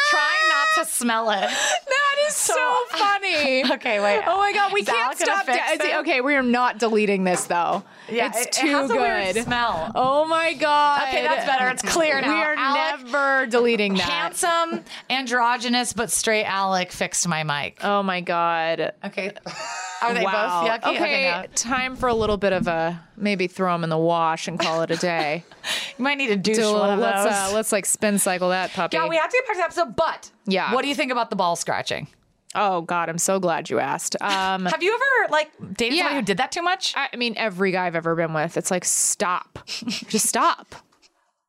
to 0.78 0.84
smell 0.86 1.30
it. 1.30 1.50
That 1.96 2.28
is 2.28 2.34
so, 2.34 2.76
funny. 2.90 3.62
Okay, 3.76 4.00
wait. 4.00 4.22
Oh 4.26 4.38
my 4.38 4.52
god, 4.52 4.72
we 4.72 4.80
Is 4.80 4.88
can't 4.88 5.16
stop. 5.18 5.46
da- 5.46 5.52
it? 5.70 5.94
okay, 6.00 6.20
we 6.22 6.34
are 6.34 6.42
not 6.42 6.78
deleting 6.78 7.24
this 7.24 7.44
though. 7.44 7.84
Yeah, 8.10 8.28
it's 8.34 8.40
it- 8.40 8.48
it 8.64 8.66
too 8.66 8.78
a 8.84 8.88
good. 8.88 9.44
smell. 9.44 9.92
Oh 9.94 10.26
my 10.26 10.54
god. 10.54 11.02
Okay, 11.08 11.22
that's 11.22 11.46
better. 11.46 11.68
It's 11.68 11.82
clear 11.82 12.20
now. 12.20 12.28
We 12.28 12.42
are 12.42 12.54
Alec- 12.56 13.04
never 13.06 13.46
deleting 13.46 13.94
that. 13.94 14.02
Handsome, 14.08 14.82
androgynous, 15.10 15.92
but 15.92 16.10
straight 16.10 16.44
Alec 16.46 16.90
fixed 16.90 17.28
my 17.28 17.44
mic. 17.44 17.78
Oh 17.84 18.02
my 18.02 18.20
god. 18.22 18.92
Okay. 19.04 19.32
Are 20.10 20.14
they 20.14 20.24
wow. 20.24 20.62
both 20.62 20.70
yucky? 20.82 20.94
Okay, 20.96 21.22
now- 21.30 21.44
time 21.54 21.96
for 21.96 22.08
a 22.08 22.14
little 22.14 22.36
bit 22.36 22.52
of 22.52 22.66
a 22.66 23.00
maybe 23.16 23.46
throw 23.46 23.72
them 23.72 23.84
in 23.84 23.90
the 23.90 23.98
wash 23.98 24.48
and 24.48 24.58
call 24.58 24.82
it 24.82 24.90
a 24.90 24.96
day. 24.96 25.44
You 25.98 26.02
might 26.04 26.18
need 26.18 26.26
to 26.28 26.36
douche 26.36 26.56
Do 26.58 26.68
a- 26.68 26.78
one 26.78 26.90
of 26.90 26.98
let's 26.98 27.24
those. 27.24 27.32
uh, 27.32 27.50
let's 27.54 27.72
like 27.72 27.86
spin 27.86 28.18
cycle 28.18 28.50
that 28.50 28.72
puppy. 28.72 28.96
yeah, 28.96 29.08
we 29.08 29.16
have 29.16 29.30
to 29.30 29.36
get 29.36 29.46
back 29.46 29.54
to 29.54 29.58
the 29.58 29.64
episode, 29.64 29.96
but 29.96 30.30
Yeah. 30.44 30.72
what 30.74 30.82
do 30.82 30.88
you 30.88 30.94
think 30.94 31.10
about 31.10 31.30
the 31.30 31.36
ball 31.36 31.56
scratching? 31.56 32.06
oh 32.54 32.80
god, 32.82 33.08
I'm 33.10 33.18
so 33.18 33.38
glad 33.40 33.68
you 33.70 33.78
asked. 33.80 34.16
Um, 34.22 34.64
Have 34.66 34.82
you 34.82 34.94
ever 34.94 35.32
like 35.32 35.50
dated 35.74 35.96
Yeah. 35.96 36.04
somebody 36.04 36.16
who 36.20 36.22
did 36.26 36.36
that 36.38 36.52
too 36.52 36.62
much? 36.62 36.94
I 36.96 37.08
I 37.12 37.16
mean, 37.16 37.34
every 37.36 37.72
guy 37.72 37.86
I've 37.86 37.96
ever 37.96 38.14
been 38.14 38.32
with, 38.34 38.56
it's 38.56 38.70
like 38.70 38.84
stop, 38.84 39.58
just 39.66 40.26
stop. 40.26 40.74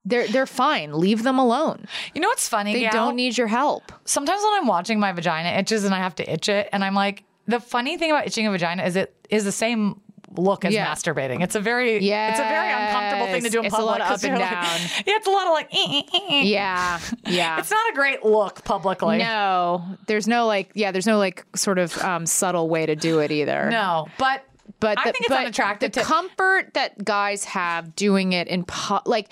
They're 0.06 0.28
they're 0.28 0.46
fine. 0.48 0.94
Leave 0.94 1.24
them 1.24 1.38
alone. 1.38 1.86
You 2.14 2.22
know 2.22 2.30
what's 2.30 2.48
funny? 2.48 2.74
They 2.74 2.82
Gal? 2.82 2.92
don't 2.94 3.16
need 3.18 3.38
your 3.38 3.48
help. 3.48 3.92
Sometimes 4.06 4.42
when 4.42 4.54
I'm 4.54 4.68
watching 4.68 5.00
my 5.00 5.12
vagina 5.12 5.50
itches 5.50 5.84
and 5.84 5.94
I 5.94 5.98
have 6.00 6.16
to 6.16 6.32
itch 6.34 6.48
it, 6.50 6.70
and 6.72 6.84
I'm 6.84 6.94
like, 6.96 7.24
the 7.48 7.60
funny 7.60 7.98
thing 7.98 8.12
about 8.12 8.28
itching 8.28 8.46
a 8.48 8.52
vagina 8.52 8.84
is 8.84 8.96
it 8.96 9.14
is 9.30 9.44
the 9.46 9.52
same 9.52 10.02
look 10.36 10.66
as 10.66 10.74
Yeah. 10.74 10.88
masturbating. 10.94 11.42
It's 11.42 11.56
a 11.56 11.60
very 11.60 11.96
it's 11.96 12.40
a 12.40 12.44
very 12.44 12.70
uncomfortable 12.72 13.28
thing 13.28 13.44
to 13.44 13.50
do 13.50 13.60
in 13.60 13.64
Yes. 13.64 13.74
It's 13.74 13.80
a 13.80 13.84
public. 13.84 14.00
lot 14.00 14.02
of 14.02 14.08
up 14.08 14.24
and 14.24 14.24
you're 14.24 14.38
like- 14.40 14.52
down. 14.52 14.80
yeah, 15.08 15.14
it's 15.16 15.28
a 15.28 15.32
lot 15.32 15.48
of 15.48 15.54
like. 15.54 15.70
eh, 15.74 16.02
eh, 16.14 16.20
eh. 16.30 16.42
Yeah, 16.44 17.00
yeah. 17.26 17.58
It's 17.60 17.72
not 17.72 17.92
a 17.92 17.96
great 17.96 18.24
look 18.26 18.64
publicly. 18.64 19.18
no, 19.20 19.84
there's 20.08 20.28
no 20.28 20.46
like, 20.46 20.70
yeah, 20.76 20.92
there's 20.92 21.08
no 21.08 21.18
like 21.18 21.46
sort 21.56 21.80
of 21.80 21.98
um, 22.04 22.26
subtle 22.26 22.70
way 22.70 22.86
to 22.86 22.96
do 22.96 23.20
it 23.20 23.32
either. 23.32 23.70
No, 23.72 24.08
but 24.20 24.44
but 24.80 25.00
I 25.00 25.04
think 25.06 25.16
it's 25.22 25.30
but 25.30 25.40
unattractive 25.40 25.94
The 25.94 26.02
to- 26.02 26.06
comfort 26.06 26.74
that 26.76 27.04
guys 27.04 27.46
have 27.46 27.96
doing 27.96 28.34
it 28.34 28.48
in 28.48 28.64
pu- 28.66 29.00
like. 29.06 29.32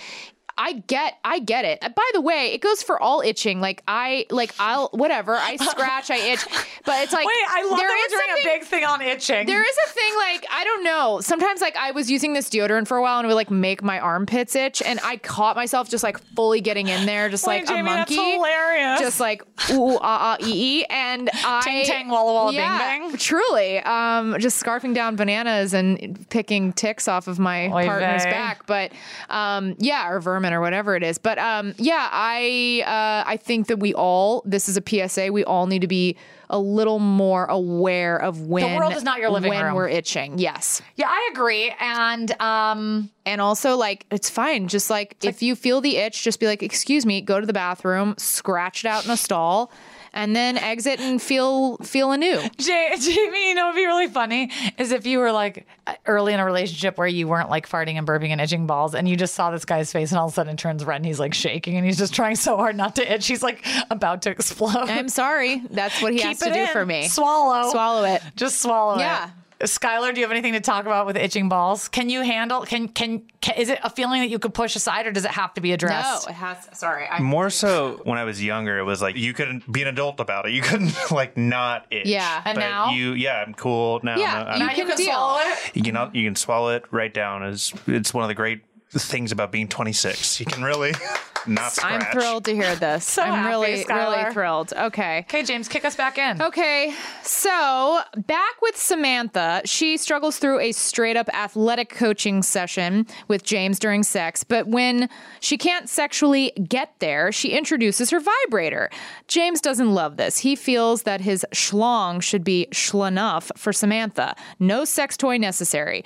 I 0.57 0.73
get, 0.87 1.17
I 1.25 1.39
get 1.39 1.65
it. 1.65 1.81
By 1.81 2.09
the 2.13 2.21
way, 2.21 2.53
it 2.53 2.61
goes 2.61 2.81
for 2.81 2.99
all 3.01 3.19
itching. 3.21 3.59
Like 3.59 3.83
I, 3.87 4.25
like 4.29 4.53
I'll, 4.57 4.87
whatever. 4.93 5.35
I 5.35 5.55
scratch, 5.71 6.09
I 6.09 6.15
itch, 6.17 6.45
but 6.85 7.03
it's 7.03 7.11
like 7.11 7.25
wait, 7.27 7.35
I 7.49 7.67
love 7.69 7.77
there 7.77 7.87
that 7.89 8.07
we're 8.09 8.17
doing 8.17 8.41
a 8.41 8.59
big 8.59 8.67
thing 8.67 8.85
on 8.85 9.01
itching. 9.01 9.47
There 9.47 9.61
is 9.61 9.77
a 9.85 9.89
thing 9.89 10.13
like 10.17 10.45
I 10.51 10.63
don't 10.63 10.83
know. 10.85 11.19
Sometimes 11.21 11.59
like 11.59 11.75
I 11.75 11.91
was 11.91 12.09
using 12.09 12.31
this 12.33 12.49
deodorant 12.49 12.87
for 12.87 12.95
a 12.97 13.01
while 13.01 13.17
and 13.19 13.25
it 13.25 13.27
would 13.27 13.35
like 13.35 13.51
make 13.51 13.83
my 13.83 13.99
armpits 13.99 14.55
itch, 14.55 14.81
and 14.81 14.99
I 15.03 15.17
caught 15.17 15.55
myself 15.57 15.89
just 15.89 16.03
like 16.03 16.19
fully 16.35 16.61
getting 16.61 16.87
in 16.87 17.05
there, 17.05 17.27
just 17.27 17.45
Wait, 17.45 17.59
like 17.59 17.67
Jamie, 17.67 17.91
a 17.91 17.93
that's 17.93 18.15
hilarious. 18.15 18.99
just 19.01 19.19
like 19.19 19.41
ooh 19.71 19.97
ah 19.97 20.37
ah 20.39 20.45
ee 20.45 20.79
ee, 20.79 20.85
and 20.89 21.29
I 21.33 21.61
Ting 21.63 21.85
tang 21.85 22.07
walla 22.07 22.33
walla 22.33 22.51
bing 22.51 22.59
bang. 22.61 23.17
Truly, 23.17 23.79
um, 23.79 24.37
just 24.39 24.63
scarfing 24.63 24.93
down 24.95 25.17
bananas 25.17 25.73
and 25.73 26.25
picking 26.29 26.71
ticks 26.71 27.07
off 27.09 27.27
of 27.27 27.39
my 27.39 27.67
Oy 27.67 27.85
partner's 27.85 28.23
vey. 28.23 28.31
back, 28.31 28.65
but 28.67 28.91
um, 29.29 29.75
yeah, 29.79 30.09
or 30.09 30.21
vermin 30.21 30.44
or 30.53 30.61
whatever 30.61 30.95
it 30.95 31.03
is. 31.03 31.17
But 31.17 31.37
um, 31.37 31.73
yeah, 31.77 32.07
I 32.11 32.83
uh, 32.85 33.29
I 33.29 33.37
think 33.37 33.67
that 33.67 33.77
we 33.77 33.93
all 33.93 34.41
this 34.45 34.67
is 34.69 34.77
a 34.77 34.83
PSA. 34.85 35.31
We 35.31 35.43
all 35.43 35.67
need 35.67 35.79
to 35.81 35.87
be 35.87 36.17
a 36.49 36.59
little 36.59 36.99
more 36.99 37.45
aware 37.45 38.21
of 38.21 38.41
when 38.47 38.69
the 38.71 38.77
world 38.77 38.93
is 38.95 39.01
not 39.03 39.19
your 39.19 39.31
living 39.31 39.49
when 39.49 39.65
room. 39.65 39.73
we're 39.73 39.87
itching. 39.89 40.37
Yes. 40.37 40.79
yeah, 40.95 41.07
I 41.09 41.29
agree. 41.33 41.73
And 41.79 42.39
um, 42.39 43.09
And 43.25 43.41
also, 43.41 43.75
like, 43.75 44.05
it's 44.11 44.29
fine. 44.29 44.67
Just 44.67 44.91
like 44.91 45.17
if 45.23 45.41
you 45.41 45.55
feel 45.55 45.81
the 45.81 45.97
itch, 45.97 46.23
just 46.23 46.39
be 46.39 46.45
like, 46.45 46.61
excuse 46.61 47.03
me, 47.03 47.19
go 47.21 47.39
to 47.39 47.47
the 47.47 47.53
bathroom, 47.53 48.13
scratch 48.19 48.85
it 48.85 48.87
out 48.87 49.05
in 49.05 49.09
a 49.11 49.17
stall, 49.17 49.71
and 50.15 50.35
then 50.35 50.57
exit 50.57 50.99
and 50.99 51.21
feel 51.21 51.77
feel 51.77 52.11
anew. 52.11 52.41
J- 52.57 52.95
Jamie, 52.99 53.49
you 53.49 53.53
know, 53.55 53.65
it'd 53.69 53.75
be 53.75 53.85
really 53.85 54.07
funny 54.07 54.49
is 54.79 54.91
if 54.91 55.05
you 55.05 55.19
were 55.19 55.31
like 55.31 55.67
early 56.07 56.33
in 56.33 56.39
a 56.39 56.45
relationship 56.45 56.97
where 56.97 57.07
you 57.07 57.27
weren't 57.27 57.49
like 57.51 57.69
farting 57.69 57.95
and 57.95 58.07
burping 58.07 58.29
and 58.29 58.41
itching 58.41 58.65
balls, 58.65 58.95
and 58.95 59.07
you 59.07 59.15
just 59.15 59.35
saw 59.35 59.51
this 59.51 59.65
guy's 59.65 59.91
face, 59.91 60.11
and 60.11 60.17
all 60.17 60.25
of 60.27 60.31
a 60.31 60.35
sudden 60.35 60.53
it 60.53 60.57
turns 60.57 60.83
red, 60.83 60.95
and 60.95 61.05
he's 61.05 61.19
like 61.19 61.33
shaking, 61.35 61.75
and 61.75 61.85
he's 61.85 61.97
just 61.97 62.13
trying 62.15 62.35
so 62.35 62.55
hard 62.57 62.75
not 62.75 62.95
to 62.95 63.13
itch, 63.13 63.27
he's 63.27 63.43
like 63.43 63.63
about 63.91 64.23
to 64.23 64.31
explode. 64.31 64.89
I'm 64.89 65.09
sorry. 65.09 65.61
That's 65.69 66.01
what 66.01 66.13
he 66.13 66.21
has 66.21 66.39
to 66.39 66.51
do 66.51 66.59
in. 66.61 66.67
for 66.69 66.85
me. 66.85 67.07
Swallow. 67.07 67.69
Swallow 67.71 68.05
it. 68.05 68.21
Just 68.35 68.61
swallow 68.61 68.95
it. 68.95 68.99
Yeah. 68.99 69.27
it. 69.27 69.31
Skylar, 69.61 70.13
do 70.13 70.19
you 70.19 70.25
have 70.25 70.31
anything 70.31 70.53
to 70.53 70.59
talk 70.59 70.85
about 70.85 71.05
with 71.05 71.15
itching 71.15 71.47
balls? 71.47 71.87
Can 71.87 72.09
you 72.09 72.21
handle? 72.21 72.61
Can, 72.65 72.89
can 72.89 73.23
can 73.41 73.55
is 73.57 73.69
it 73.69 73.79
a 73.83 73.89
feeling 73.89 74.21
that 74.21 74.29
you 74.29 74.37
could 74.37 74.53
push 74.53 74.75
aside, 74.75 75.07
or 75.07 75.11
does 75.13 75.23
it 75.23 75.31
have 75.31 75.53
to 75.53 75.61
be 75.61 75.71
addressed? 75.71 76.25
No, 76.27 76.31
it 76.31 76.35
has. 76.35 76.67
Sorry. 76.73 77.07
I, 77.07 77.19
More 77.21 77.49
so 77.49 78.01
when 78.03 78.17
I 78.17 78.25
was 78.25 78.43
younger, 78.43 78.77
it 78.79 78.83
was 78.83 79.01
like 79.01 79.15
you 79.15 79.33
couldn't 79.33 79.71
be 79.71 79.81
an 79.81 79.87
adult 79.87 80.19
about 80.19 80.45
it. 80.45 80.51
You 80.51 80.61
couldn't 80.61 80.93
like 81.11 81.37
not 81.37 81.85
itch. 81.89 82.05
Yeah. 82.07 82.41
And 82.43 82.55
But 82.55 82.61
now? 82.61 82.89
you, 82.91 83.13
yeah, 83.13 83.43
I'm 83.45 83.53
cool 83.53 84.01
now. 84.03 84.17
Yeah, 84.17 84.43
I'm- 84.43 84.53
you 84.53 84.59
Now 84.59 84.65
I'm- 84.67 84.77
you 84.77 84.83
can 84.85 84.87
can 84.87 84.97
deal. 84.97 85.05
swallow 85.15 85.39
it. 85.39 85.85
you 85.85 85.91
know, 85.93 86.09
you 86.13 86.27
can 86.27 86.35
swallow 86.35 86.69
it 86.69 86.83
right 86.91 87.13
down. 87.13 87.43
Is 87.43 87.73
it's 87.87 88.13
one 88.13 88.23
of 88.25 88.27
the 88.27 88.35
great 88.35 88.61
things 89.03 89.31
about 89.31 89.51
being 89.51 89.67
26. 89.67 90.39
You 90.39 90.45
can 90.45 90.63
really 90.63 90.93
not 91.47 91.73
scratch. 91.73 92.03
I'm 92.03 92.11
thrilled 92.11 92.45
to 92.45 92.53
hear 92.53 92.75
this. 92.75 93.05
So 93.05 93.21
I'm 93.21 93.33
happy, 93.33 93.49
really, 93.49 93.85
really 93.87 94.31
thrilled. 94.33 94.73
Okay. 94.73 95.19
Okay, 95.19 95.43
James, 95.43 95.67
kick 95.67 95.85
us 95.85 95.95
back 95.95 96.17
in. 96.17 96.41
Okay, 96.41 96.93
so 97.23 97.99
back 98.15 98.61
with 98.61 98.77
Samantha, 98.77 99.61
she 99.65 99.97
struggles 99.97 100.37
through 100.37 100.59
a 100.59 100.71
straight 100.71 101.17
up 101.17 101.29
athletic 101.33 101.89
coaching 101.89 102.41
session 102.41 103.05
with 103.27 103.43
James 103.43 103.79
during 103.79 104.03
sex, 104.03 104.43
but 104.43 104.67
when 104.67 105.09
she 105.39 105.57
can't 105.57 105.89
sexually 105.89 106.51
get 106.67 106.93
there, 106.99 107.31
she 107.31 107.49
introduces 107.49 108.09
her 108.09 108.19
vibrator. 108.19 108.89
James 109.27 109.61
doesn't 109.61 109.93
love 109.93 110.17
this. 110.17 110.39
He 110.39 110.55
feels 110.55 111.03
that 111.03 111.21
his 111.21 111.45
schlong 111.53 112.21
should 112.21 112.43
be 112.43 112.67
schlenuff 112.71 113.51
for 113.57 113.73
Samantha. 113.73 114.35
No 114.59 114.85
sex 114.85 115.17
toy 115.17 115.37
necessary. 115.37 116.03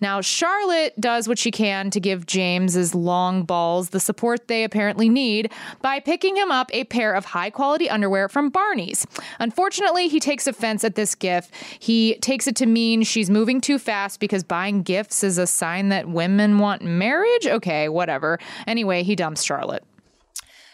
Now, 0.00 0.20
Charlotte 0.20 0.98
does 0.98 1.28
what 1.28 1.38
she 1.38 1.50
can 1.50 1.90
to 1.90 2.00
give 2.00 2.26
James's 2.26 2.94
long 2.94 3.44
balls 3.44 3.90
the 3.90 4.00
support 4.00 4.48
they 4.48 4.64
apparently 4.64 5.08
need 5.08 5.52
by 5.82 6.00
picking 6.00 6.36
him 6.36 6.50
up 6.50 6.70
a 6.72 6.84
pair 6.84 7.12
of 7.12 7.26
high 7.26 7.50
quality 7.50 7.90
underwear 7.90 8.28
from 8.28 8.48
Barney's. 8.48 9.06
Unfortunately, 9.38 10.08
he 10.08 10.18
takes 10.18 10.46
offense 10.46 10.84
at 10.84 10.94
this 10.94 11.14
gift. 11.14 11.54
He 11.78 12.14
takes 12.16 12.46
it 12.46 12.56
to 12.56 12.66
mean 12.66 13.02
she's 13.02 13.28
moving 13.28 13.60
too 13.60 13.78
fast 13.78 14.20
because 14.20 14.42
buying 14.42 14.82
gifts 14.82 15.22
is 15.22 15.36
a 15.38 15.46
sign 15.46 15.90
that 15.90 16.08
women 16.08 16.58
want 16.58 16.82
marriage. 16.82 17.46
Okay, 17.46 17.88
whatever. 17.88 18.38
Anyway, 18.66 19.02
he 19.02 19.14
dumps 19.14 19.42
Charlotte. 19.42 19.84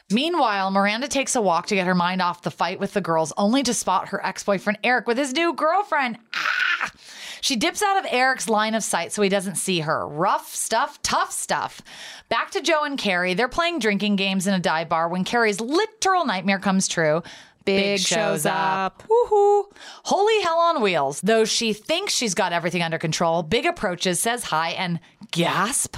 Meanwhile, 0.08 0.70
Miranda 0.70 1.08
takes 1.08 1.34
a 1.34 1.42
walk 1.42 1.66
to 1.66 1.74
get 1.74 1.88
her 1.88 1.94
mind 1.94 2.22
off 2.22 2.42
the 2.42 2.50
fight 2.52 2.78
with 2.78 2.92
the 2.92 3.00
girls, 3.00 3.32
only 3.36 3.64
to 3.64 3.74
spot 3.74 4.10
her 4.10 4.24
ex 4.24 4.44
boyfriend 4.44 4.78
Eric 4.84 5.08
with 5.08 5.18
his 5.18 5.32
new 5.32 5.52
girlfriend. 5.52 6.18
Ah! 6.32 6.92
She 7.40 7.56
dips 7.56 7.82
out 7.82 7.98
of 7.98 8.06
Eric's 8.10 8.48
line 8.48 8.74
of 8.74 8.82
sight 8.82 9.12
so 9.12 9.22
he 9.22 9.28
doesn't 9.28 9.56
see 9.56 9.80
her. 9.80 10.06
Rough 10.06 10.54
stuff, 10.54 11.00
tough 11.02 11.32
stuff. 11.32 11.82
Back 12.28 12.50
to 12.52 12.60
Joe 12.60 12.84
and 12.84 12.98
Carrie. 12.98 13.34
They're 13.34 13.48
playing 13.48 13.78
drinking 13.78 14.16
games 14.16 14.46
in 14.46 14.54
a 14.54 14.58
dive 14.60 14.88
bar 14.88 15.08
when 15.08 15.24
Carrie's 15.24 15.60
literal 15.60 16.24
nightmare 16.26 16.58
comes 16.58 16.88
true. 16.88 17.22
Big 17.64 17.98
shows 17.98 18.46
up. 18.46 19.02
Woohoo. 19.08 19.64
Holy 20.04 20.40
hell 20.42 20.58
on 20.58 20.80
wheels. 20.80 21.20
Though 21.20 21.44
she 21.44 21.72
thinks 21.72 22.14
she's 22.14 22.34
got 22.34 22.52
everything 22.52 22.82
under 22.82 22.98
control, 22.98 23.42
Big 23.42 23.66
approaches, 23.66 24.20
says 24.20 24.44
hi, 24.44 24.70
and 24.70 25.00
gasp, 25.32 25.96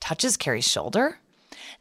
touches 0.00 0.38
Carrie's 0.38 0.66
shoulder. 0.66 1.18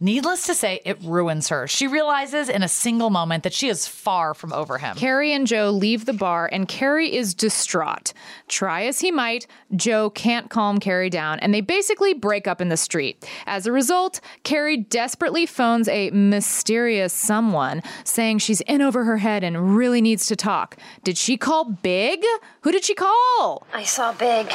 Needless 0.03 0.45
to 0.47 0.53
say, 0.53 0.81
it 0.83 1.01
ruins 1.01 1.47
her. 1.47 1.65
She 1.65 1.87
realizes 1.87 2.49
in 2.49 2.61
a 2.61 2.67
single 2.67 3.09
moment 3.09 3.43
that 3.43 3.53
she 3.53 3.69
is 3.69 3.87
far 3.87 4.33
from 4.33 4.51
over 4.51 4.77
him. 4.77 4.97
Carrie 4.97 5.31
and 5.31 5.47
Joe 5.47 5.69
leave 5.69 6.03
the 6.03 6.11
bar, 6.11 6.49
and 6.51 6.67
Carrie 6.67 7.15
is 7.15 7.33
distraught. 7.33 8.11
Try 8.49 8.83
as 8.83 8.99
he 8.99 9.11
might, 9.11 9.47
Joe 9.73 10.09
can't 10.09 10.49
calm 10.49 10.81
Carrie 10.81 11.09
down, 11.09 11.39
and 11.39 11.53
they 11.53 11.61
basically 11.61 12.13
break 12.13 12.49
up 12.49 12.59
in 12.59 12.67
the 12.67 12.75
street. 12.75 13.25
As 13.45 13.65
a 13.65 13.71
result, 13.71 14.19
Carrie 14.43 14.75
desperately 14.75 15.45
phones 15.45 15.87
a 15.87 16.09
mysterious 16.09 17.13
someone, 17.13 17.81
saying 18.03 18.39
she's 18.39 18.59
in 18.59 18.81
over 18.81 19.05
her 19.05 19.19
head 19.19 19.41
and 19.41 19.77
really 19.77 20.01
needs 20.01 20.27
to 20.27 20.35
talk. 20.35 20.75
Did 21.05 21.17
she 21.17 21.37
call 21.37 21.63
Big? 21.63 22.21
Who 22.63 22.73
did 22.73 22.83
she 22.83 22.93
call? 22.93 23.65
I 23.73 23.83
saw 23.83 24.11
Big, 24.11 24.51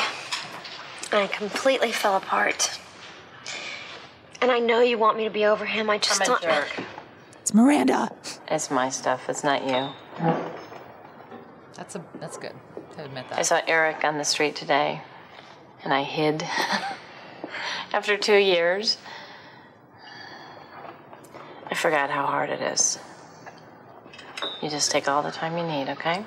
and 1.11 1.23
I 1.23 1.27
completely 1.27 1.91
fell 1.91 2.19
apart. 2.19 2.79
And 4.41 4.51
I 4.51 4.59
know 4.59 4.81
you 4.81 4.99
want 4.99 5.17
me 5.17 5.25
to 5.25 5.31
be 5.31 5.45
over 5.45 5.65
him. 5.65 5.91
I 5.91 5.99
just 5.99 6.21
I'm 6.21 6.25
a 6.25 6.27
don't. 6.27 6.43
jerk. 6.43 6.83
It's 7.41 7.55
Miranda. 7.55 8.11
It's 8.49 8.71
my 8.71 8.89
stuff. 8.89 9.29
It's 9.29 9.43
not 9.43 9.67
you. 9.67 9.91
That's 11.75 11.95
a 11.95 12.05
that's 12.21 12.37
good 12.37 12.55
to 12.97 13.05
admit 13.05 13.29
that. 13.31 13.39
I 13.39 13.43
saw 13.43 13.61
Eric 13.67 14.05
on 14.05 14.19
the 14.19 14.25
street 14.25 14.57
today, 14.57 15.03
and 15.83 15.93
I 15.93 16.03
hid. 16.03 16.45
After 17.93 18.17
two 18.17 18.37
years, 18.37 18.99
I 21.71 21.75
forgot 21.75 22.11
how 22.11 22.27
hard 22.27 22.51
it 22.51 22.61
is. 22.61 22.99
You 24.61 24.69
just 24.69 24.91
take 24.91 25.09
all 25.09 25.23
the 25.23 25.31
time 25.31 25.57
you 25.57 25.65
need, 25.65 25.89
okay? 25.91 26.25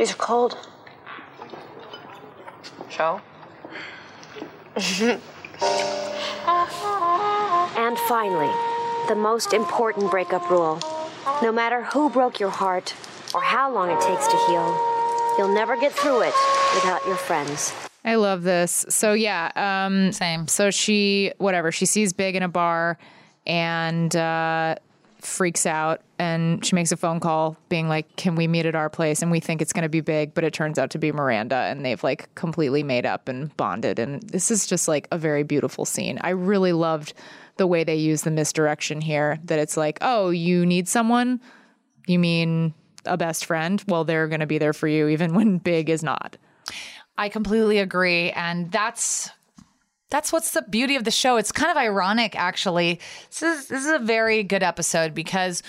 These 0.00 0.12
are 0.12 0.16
cold. 0.16 0.56
Show? 2.88 3.20
And 7.76 7.98
finally, 7.98 8.50
the 9.08 9.14
most 9.14 9.52
important 9.52 10.10
breakup 10.10 10.48
rule. 10.50 10.80
No 11.42 11.52
matter 11.52 11.82
who 11.84 12.08
broke 12.08 12.40
your 12.40 12.48
heart 12.48 12.94
or 13.34 13.42
how 13.42 13.70
long 13.72 13.90
it 13.90 14.00
takes 14.00 14.26
to 14.26 14.36
heal, 14.46 15.34
you'll 15.36 15.54
never 15.54 15.78
get 15.78 15.92
through 15.92 16.22
it 16.22 16.34
without 16.74 17.04
your 17.06 17.16
friends. 17.16 17.74
I 18.02 18.14
love 18.14 18.42
this. 18.42 18.86
So 18.88 19.12
yeah, 19.12 19.50
um 19.54 20.12
Same. 20.12 20.48
So 20.48 20.70
she 20.70 21.32
whatever, 21.36 21.72
she 21.72 21.84
sees 21.84 22.14
Big 22.14 22.36
in 22.36 22.42
a 22.42 22.48
bar 22.48 22.96
and 23.46 24.16
uh 24.16 24.76
freaks 25.24 25.66
out 25.66 26.02
and 26.18 26.64
she 26.64 26.74
makes 26.74 26.92
a 26.92 26.96
phone 26.96 27.20
call 27.20 27.56
being 27.68 27.88
like, 27.88 28.16
"Can 28.16 28.34
we 28.34 28.46
meet 28.46 28.66
at 28.66 28.74
our 28.74 28.90
place?" 28.90 29.22
and 29.22 29.30
we 29.30 29.40
think 29.40 29.62
it's 29.62 29.72
going 29.72 29.82
to 29.82 29.88
be 29.88 30.00
Big, 30.00 30.34
but 30.34 30.44
it 30.44 30.52
turns 30.52 30.78
out 30.78 30.90
to 30.90 30.98
be 30.98 31.12
Miranda 31.12 31.56
and 31.56 31.84
they've 31.84 32.02
like 32.02 32.34
completely 32.34 32.82
made 32.82 33.06
up 33.06 33.28
and 33.28 33.54
bonded 33.56 33.98
and 33.98 34.22
this 34.22 34.50
is 34.50 34.66
just 34.66 34.88
like 34.88 35.08
a 35.10 35.18
very 35.18 35.42
beautiful 35.42 35.84
scene. 35.84 36.18
I 36.22 36.30
really 36.30 36.72
loved 36.72 37.12
the 37.56 37.66
way 37.66 37.84
they 37.84 37.96
use 37.96 38.22
the 38.22 38.30
misdirection 38.30 39.00
here 39.00 39.38
that 39.44 39.58
it's 39.58 39.76
like, 39.76 39.98
"Oh, 40.00 40.30
you 40.30 40.64
need 40.66 40.88
someone? 40.88 41.40
You 42.06 42.18
mean 42.18 42.74
a 43.04 43.16
best 43.16 43.44
friend? 43.44 43.82
Well, 43.88 44.04
they're 44.04 44.28
going 44.28 44.40
to 44.40 44.46
be 44.46 44.58
there 44.58 44.72
for 44.72 44.88
you 44.88 45.08
even 45.08 45.34
when 45.34 45.58
Big 45.70 45.90
is 45.90 46.02
not." 46.02 46.36
I 47.18 47.28
completely 47.28 47.78
agree. 47.78 48.30
And 48.30 48.72
that's 48.72 49.30
that's 50.10 50.32
what's 50.32 50.50
the 50.52 50.62
beauty 50.62 50.96
of 50.96 51.04
the 51.04 51.10
show. 51.10 51.36
It's 51.36 51.52
kind 51.52 51.70
of 51.70 51.76
ironic, 51.76 52.36
actually. 52.36 53.00
This 53.30 53.42
is 53.42 53.68
this 53.68 53.84
is 53.84 53.90
a 53.92 53.98
very 53.98 54.42
good 54.42 54.62
episode 54.62 55.14
because 55.14 55.62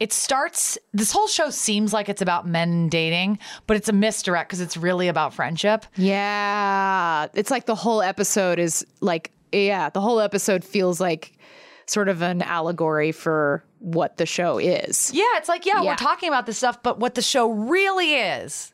it 0.00 0.12
starts 0.12 0.76
this 0.92 1.12
whole 1.12 1.28
show 1.28 1.50
seems 1.50 1.92
like 1.92 2.08
it's 2.08 2.22
about 2.22 2.46
men 2.46 2.88
dating, 2.88 3.38
but 3.68 3.76
it's 3.76 3.88
a 3.88 3.92
misdirect 3.92 4.48
because 4.48 4.60
it's 4.60 4.76
really 4.76 5.06
about 5.08 5.32
friendship. 5.32 5.86
Yeah. 5.96 7.28
It's 7.34 7.50
like 7.50 7.66
the 7.66 7.74
whole 7.76 8.02
episode 8.02 8.58
is 8.58 8.84
like, 9.00 9.30
yeah, 9.52 9.90
the 9.90 10.00
whole 10.00 10.18
episode 10.18 10.64
feels 10.64 11.00
like 11.00 11.38
sort 11.86 12.08
of 12.08 12.22
an 12.22 12.42
allegory 12.42 13.12
for 13.12 13.62
what 13.78 14.16
the 14.16 14.26
show 14.26 14.58
is. 14.58 15.12
Yeah, 15.14 15.24
it's 15.36 15.48
like, 15.48 15.66
yeah, 15.66 15.82
Yeah. 15.82 15.90
we're 15.90 15.96
talking 15.96 16.28
about 16.28 16.46
this 16.46 16.56
stuff, 16.58 16.82
but 16.82 16.98
what 16.98 17.14
the 17.14 17.22
show 17.22 17.50
really 17.50 18.14
is, 18.14 18.72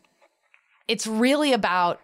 it's 0.87 1.07
really 1.07 1.53
about 1.53 2.01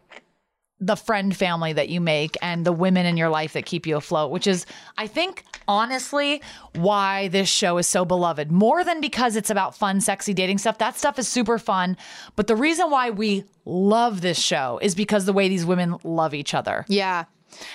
the 0.86 0.96
friend 0.96 1.34
family 1.34 1.72
that 1.72 1.88
you 1.88 2.00
make 2.00 2.36
and 2.42 2.64
the 2.64 2.72
women 2.72 3.06
in 3.06 3.16
your 3.16 3.28
life 3.28 3.54
that 3.54 3.64
keep 3.64 3.86
you 3.86 3.96
afloat, 3.96 4.30
which 4.30 4.46
is, 4.46 4.66
I 4.98 5.06
think, 5.06 5.44
honestly, 5.66 6.42
why 6.74 7.28
this 7.28 7.48
show 7.48 7.78
is 7.78 7.86
so 7.86 8.04
beloved. 8.04 8.50
More 8.50 8.84
than 8.84 9.00
because 9.00 9.36
it's 9.36 9.50
about 9.50 9.76
fun, 9.76 10.00
sexy 10.00 10.34
dating 10.34 10.58
stuff. 10.58 10.78
That 10.78 10.96
stuff 10.96 11.18
is 11.18 11.26
super 11.28 11.58
fun. 11.58 11.96
But 12.36 12.46
the 12.46 12.56
reason 12.56 12.90
why 12.90 13.10
we 13.10 13.44
love 13.64 14.20
this 14.20 14.38
show 14.38 14.78
is 14.82 14.94
because 14.94 15.24
the 15.24 15.32
way 15.32 15.48
these 15.48 15.64
women 15.64 15.96
love 16.04 16.34
each 16.34 16.54
other. 16.54 16.84
Yeah. 16.88 17.24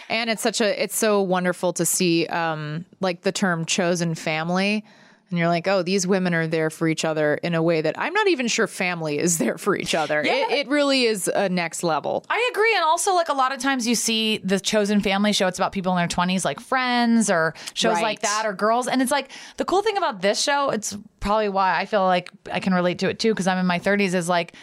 And 0.09 0.29
it's 0.29 0.41
such 0.41 0.61
a 0.61 0.83
it's 0.83 0.95
so 0.95 1.21
wonderful 1.21 1.71
to 1.73 1.85
see 1.85 2.27
um 2.27 2.85
like 2.99 3.21
the 3.21 3.31
term 3.31 3.65
chosen 3.65 4.13
family 4.13 4.83
and 5.29 5.37
you're 5.39 5.47
like, 5.47 5.67
"Oh, 5.67 5.83
these 5.83 6.05
women 6.07 6.33
are 6.33 6.47
there 6.47 6.69
for 6.69 6.87
each 6.87 7.05
other 7.05 7.35
in 7.35 7.55
a 7.55 7.61
way 7.61 7.81
that 7.81 7.95
I'm 7.97 8.13
not 8.13 8.27
even 8.27 8.47
sure 8.47 8.67
family 8.67 9.19
is 9.19 9.37
there 9.37 9.57
for 9.57 9.75
each 9.75 9.93
other." 9.95 10.21
It, 10.25 10.51
it 10.51 10.67
really 10.67 11.03
is 11.05 11.27
a 11.27 11.49
next 11.49 11.83
level. 11.83 12.25
I 12.29 12.49
agree. 12.51 12.73
And 12.75 12.83
also, 12.83 13.13
like 13.13 13.29
a 13.29 13.33
lot 13.33 13.51
of 13.51 13.59
times 13.59 13.87
you 13.87 13.95
see 13.95 14.37
the 14.43 14.59
chosen 14.59 15.01
family 15.01 15.33
show, 15.33 15.47
it's 15.47 15.59
about 15.59 15.71
people 15.71 15.91
in 15.91 15.97
their 15.97 16.07
20s, 16.07 16.43
like 16.45 16.59
friends 16.59 17.29
or 17.29 17.53
shows 17.73 17.95
Right. 17.95 18.03
like 18.03 18.19
that 18.21 18.43
or 18.45 18.53
girls. 18.53 18.87
And 18.87 19.01
it's 19.01 19.11
like 19.11 19.31
the 19.57 19.65
cool 19.65 19.81
thing 19.81 19.97
about 19.97 20.21
this 20.21 20.41
show, 20.41 20.69
it's 20.69 20.97
probably 21.19 21.49
why 21.49 21.77
I 21.79 21.85
feel 21.85 22.03
like 22.03 22.29
I 22.51 22.59
can 22.59 22.73
relate 22.73 22.99
to 22.99 23.09
it 23.09 23.19
too, 23.19 23.31
because 23.33 23.47
I'm 23.47 23.57
in 23.57 23.65
my 23.65 23.79
30s, 23.79 24.13
is 24.13 24.29
like 24.29 24.53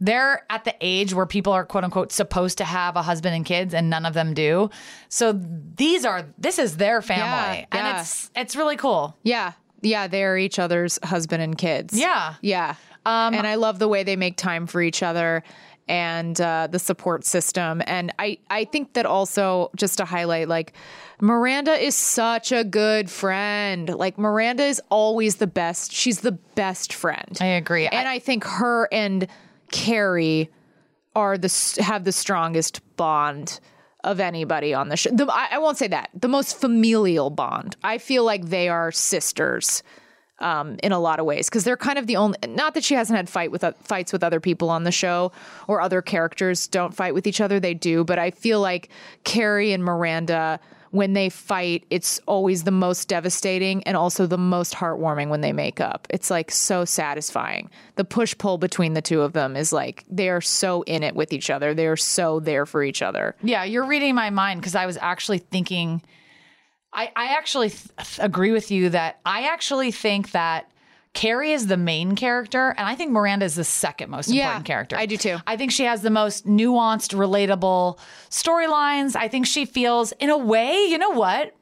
they're 0.00 0.44
at 0.50 0.64
the 0.64 0.74
age 0.82 1.14
where 1.14 1.24
people 1.26 1.52
are 1.54 1.64
quote 1.64 1.82
unquote 1.84 2.12
supposed 2.12 2.58
to 2.58 2.64
have 2.64 2.96
a 2.96 3.02
husband 3.02 3.34
and 3.34 3.46
kids 3.46 3.72
and 3.72 3.88
none 3.88 4.04
of 4.04 4.12
them 4.14 4.34
do. 4.34 4.68
So 5.08 5.32
these 5.32 6.04
are, 6.04 6.26
this 6.38 6.58
is 6.58 6.76
their 6.76 7.00
family. 7.00 7.60
yeah. 7.60 7.66
And 7.72 7.98
it's, 8.00 8.30
it's 8.36 8.56
really 8.56 8.76
cool. 8.76 9.16
Yeah. 9.22 9.52
Yeah, 9.86 10.08
they're 10.08 10.36
each 10.36 10.58
other's 10.58 10.98
husband 11.02 11.42
and 11.42 11.56
kids. 11.56 11.98
Yeah. 11.98 12.34
Yeah. 12.42 12.74
Um, 13.04 13.34
and 13.34 13.46
I 13.46 13.54
love 13.54 13.78
the 13.78 13.88
way 13.88 14.02
they 14.02 14.16
make 14.16 14.36
time 14.36 14.66
for 14.66 14.82
each 14.82 15.02
other 15.02 15.44
and 15.88 16.40
uh, 16.40 16.66
the 16.68 16.80
support 16.80 17.24
system. 17.24 17.80
And 17.86 18.12
I, 18.18 18.38
I 18.50 18.64
think 18.64 18.94
that 18.94 19.06
also, 19.06 19.70
just 19.76 19.98
to 19.98 20.04
highlight, 20.04 20.48
like, 20.48 20.72
Miranda 21.20 21.72
is 21.72 21.94
such 21.94 22.50
a 22.50 22.64
good 22.64 23.08
friend. 23.08 23.88
Like, 23.88 24.18
Miranda 24.18 24.64
is 24.64 24.82
always 24.90 25.36
the 25.36 25.46
best. 25.46 25.92
She's 25.92 26.20
the 26.20 26.32
best 26.32 26.92
friend. 26.92 27.38
I 27.40 27.46
agree. 27.46 27.86
And 27.86 28.08
I, 28.08 28.18
think 28.18 28.42
her 28.44 28.88
and 28.90 29.28
Carrie 29.70 30.50
are 31.14 31.38
the 31.38 31.78
have 31.80 32.04
the 32.04 32.12
strongest 32.12 32.80
bond 32.96 33.60
of 34.06 34.20
anybody 34.20 34.72
on 34.72 34.88
the 34.88 34.96
show. 34.96 35.10
The, 35.10 35.26
I, 35.26 35.48
I 35.52 35.58
won't 35.58 35.76
say 35.76 35.88
that. 35.88 36.10
The 36.14 36.28
most 36.28 36.58
familial 36.58 37.28
bond. 37.28 37.76
I 37.82 37.98
feel 37.98 38.24
like 38.24 38.46
they 38.46 38.68
are 38.68 38.92
sisters 38.92 39.82
um, 40.38 40.76
in 40.82 40.92
a 40.92 40.98
lot 40.98 41.18
of 41.18 41.26
ways 41.26 41.48
because 41.48 41.64
they're 41.64 41.76
kind 41.76 41.98
of 41.98 42.06
the 42.06 42.16
only. 42.16 42.38
Not 42.48 42.74
that 42.74 42.84
she 42.84 42.94
hasn't 42.94 43.16
had 43.16 43.28
fight 43.28 43.50
with 43.50 43.64
uh, 43.64 43.72
fights 43.82 44.12
with 44.12 44.22
other 44.22 44.40
people 44.40 44.70
on 44.70 44.84
the 44.84 44.92
show 44.92 45.32
or 45.66 45.80
other 45.80 46.00
characters 46.02 46.68
don't 46.68 46.94
fight 46.94 47.14
with 47.14 47.26
each 47.26 47.40
other. 47.40 47.58
They 47.58 47.74
do, 47.74 48.04
but 48.04 48.18
I 48.18 48.30
feel 48.30 48.60
like 48.60 48.88
Carrie 49.24 49.72
and 49.72 49.84
Miranda. 49.84 50.60
When 50.90 51.12
they 51.12 51.28
fight, 51.28 51.84
it's 51.90 52.20
always 52.26 52.64
the 52.64 52.70
most 52.70 53.08
devastating 53.08 53.82
and 53.84 53.96
also 53.96 54.26
the 54.26 54.38
most 54.38 54.74
heartwarming 54.74 55.28
when 55.28 55.40
they 55.40 55.52
make 55.52 55.80
up. 55.80 56.06
It's 56.10 56.30
like 56.30 56.50
so 56.50 56.84
satisfying. 56.84 57.70
The 57.96 58.04
push 58.04 58.36
pull 58.36 58.58
between 58.58 58.94
the 58.94 59.02
two 59.02 59.22
of 59.22 59.32
them 59.32 59.56
is 59.56 59.72
like 59.72 60.04
they 60.08 60.28
are 60.28 60.40
so 60.40 60.82
in 60.82 61.02
it 61.02 61.14
with 61.14 61.32
each 61.32 61.50
other. 61.50 61.74
They 61.74 61.86
are 61.86 61.96
so 61.96 62.40
there 62.40 62.66
for 62.66 62.82
each 62.82 63.02
other. 63.02 63.34
Yeah, 63.42 63.64
you're 63.64 63.86
reading 63.86 64.14
my 64.14 64.30
mind 64.30 64.60
because 64.60 64.74
I 64.74 64.86
was 64.86 64.96
actually 64.98 65.38
thinking. 65.38 66.02
I, 66.92 67.10
I 67.14 67.26
actually 67.36 67.70
th- 67.70 68.18
agree 68.18 68.52
with 68.52 68.70
you 68.70 68.88
that 68.90 69.20
I 69.26 69.48
actually 69.48 69.90
think 69.90 70.30
that 70.30 70.70
Carrie 71.16 71.52
is 71.52 71.66
the 71.66 71.78
main 71.78 72.14
character, 72.14 72.74
and 72.76 72.86
I 72.86 72.94
think 72.94 73.10
Miranda 73.10 73.46
is 73.46 73.54
the 73.54 73.64
second 73.64 74.10
most 74.10 74.28
Yeah, 74.28 74.44
important 74.44 74.66
character. 74.66 74.96
I 74.98 75.06
do 75.06 75.16
too. 75.16 75.38
I 75.46 75.56
think 75.56 75.72
she 75.72 75.84
has 75.84 76.02
the 76.02 76.10
most 76.10 76.46
nuanced, 76.46 77.14
relatable 77.14 77.98
storylines. 78.28 79.16
I 79.16 79.28
think 79.28 79.46
she 79.46 79.64
feels, 79.64 80.12
in 80.12 80.28
a 80.28 80.36
way, 80.36 80.84
you 80.84 80.98
know 80.98 81.10
what? 81.10 81.54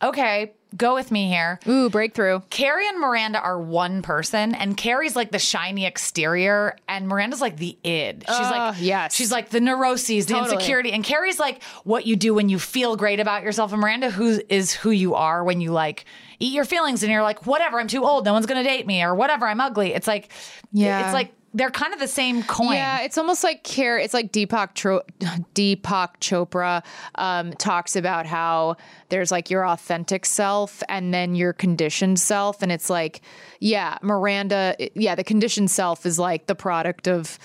Okay, 0.00 0.52
go 0.76 0.94
with 0.94 1.10
me 1.10 1.28
here. 1.28 1.58
Ooh, 1.66 1.88
breakthrough. 1.90 2.40
Carrie 2.50 2.86
and 2.88 2.98
Miranda 3.00 3.40
are 3.40 3.58
one 3.60 4.02
person, 4.02 4.54
and 4.54 4.76
Carrie's 4.76 5.16
like 5.16 5.30
the 5.32 5.38
shiny 5.38 5.86
exterior, 5.86 6.76
and 6.88 7.08
Miranda's 7.08 7.40
like 7.40 7.56
the 7.56 7.76
id. 7.84 8.24
She's 8.26 8.36
Uh, 8.36 8.50
like, 8.72 8.76
yes. 8.80 9.14
she's 9.14 9.32
like 9.32 9.50
the 9.50 9.60
neuroses, 9.60 10.26
the 10.26 10.34
Totally. 10.34 10.54
insecurity, 10.54 10.92
and 10.92 11.02
Carrie's 11.04 11.38
like 11.40 11.62
what 11.84 12.06
you 12.06 12.16
do 12.16 12.34
when 12.34 12.48
you 12.48 12.58
feel 12.58 12.96
great 12.96 13.20
about 13.20 13.42
yourself, 13.42 13.72
and 13.72 13.80
Miranda 13.80 14.10
who 14.10 14.40
is 14.48 14.72
who 14.72 14.90
you 14.90 15.14
are 15.14 15.42
when 15.44 15.60
you 15.60 15.70
like 15.72 16.04
eat 16.40 16.52
your 16.52 16.64
feelings, 16.64 17.02
and 17.02 17.10
you're 17.10 17.22
like, 17.22 17.46
whatever, 17.46 17.80
I'm 17.80 17.88
too 17.88 18.04
old, 18.04 18.24
no 18.24 18.32
one's 18.32 18.46
gonna 18.46 18.62
date 18.62 18.86
me, 18.86 19.02
or 19.02 19.14
whatever, 19.14 19.46
I'm 19.46 19.60
ugly. 19.60 19.92
It's 19.94 20.06
like, 20.06 20.30
Yeah. 20.72 21.04
it's 21.06 21.14
like 21.14 21.32
they're 21.54 21.70
kind 21.70 21.94
of 21.94 22.00
the 22.00 22.08
same 22.08 22.42
coin. 22.42 22.74
Yeah, 22.74 23.00
it's 23.00 23.16
almost 23.16 23.42
like 23.42 23.64
care. 23.64 23.98
It's 23.98 24.14
like 24.14 24.32
Deepak 24.32 24.74
Tro- 24.74 25.02
Deepak 25.54 26.18
Chopra 26.20 26.84
um, 27.14 27.52
talks 27.54 27.96
about 27.96 28.26
how 28.26 28.76
there's 29.08 29.30
like 29.30 29.50
your 29.50 29.66
authentic 29.66 30.26
self 30.26 30.82
and 30.88 31.12
then 31.12 31.34
your 31.34 31.52
conditioned 31.52 32.20
self, 32.20 32.62
and 32.62 32.70
it's 32.70 32.90
like, 32.90 33.22
yeah, 33.60 33.98
Miranda, 34.02 34.76
yeah, 34.94 35.14
the 35.14 35.24
conditioned 35.24 35.70
self 35.70 36.04
is 36.04 36.18
like 36.18 36.46
the 36.46 36.54
product 36.54 37.08
of 37.08 37.38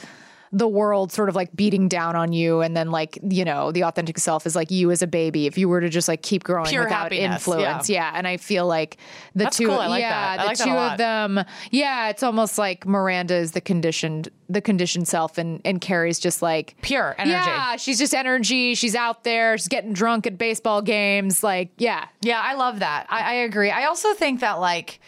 the 0.53 0.67
world 0.67 1.11
sort 1.11 1.27
of 1.27 1.35
like 1.35 1.53
beating 1.55 1.87
down 1.87 2.15
on 2.15 2.31
you 2.31 2.61
and 2.61 2.77
then 2.77 2.91
like 2.91 3.17
you 3.27 3.43
know 3.43 3.71
the 3.71 3.83
authentic 3.83 4.19
self 4.19 4.45
is 4.45 4.55
like 4.55 4.69
you 4.69 4.91
as 4.91 5.01
a 5.01 5.07
baby 5.07 5.47
if 5.47 5.57
you 5.57 5.67
were 5.67 5.81
to 5.81 5.89
just 5.89 6.07
like 6.07 6.21
keep 6.21 6.43
growing 6.43 6.69
Pure 6.69 6.83
without 6.83 7.11
happiness, 7.11 7.35
influence 7.35 7.89
yeah. 7.89 8.11
and 8.13 8.27
i 8.27 8.37
feel 8.37 8.67
like 8.67 8.97
the 9.33 9.45
That's 9.45 9.57
two 9.57 9.65
cool. 9.67 9.79
I 9.79 9.87
like 9.87 10.01
yeah 10.01 10.37
the 10.37 10.45
like 10.45 10.57
two 10.57 10.69
of 10.69 10.97
them 10.99 11.43
yeah 11.71 12.09
it's 12.09 12.21
almost 12.21 12.57
like 12.59 12.85
miranda 12.85 13.33
is 13.35 13.53
the 13.53 13.61
conditioned 13.61 14.29
the 14.47 14.61
conditioned 14.61 15.07
self 15.07 15.39
and 15.39 15.59
and 15.65 15.81
carrie's 15.81 16.19
just 16.19 16.41
like 16.43 16.75
Pure 16.83 17.15
energy. 17.17 17.31
yeah 17.31 17.75
she's 17.75 17.97
just 17.97 18.13
energy 18.13 18.75
she's 18.75 18.93
out 18.95 19.23
there 19.23 19.57
she's 19.57 19.67
getting 19.67 19.91
drunk 19.91 20.27
at 20.27 20.37
baseball 20.37 20.81
games 20.83 21.43
like 21.43 21.71
yeah 21.77 22.05
Yeah, 22.21 22.39
I 22.43 22.53
love 22.53 22.79
that. 22.79 23.07
I, 23.09 23.21
I 23.21 23.33
agree. 23.33 23.71
I 23.71 23.85
also 23.85 24.13
think 24.13 24.41
that 24.41 24.59
like 24.59 24.99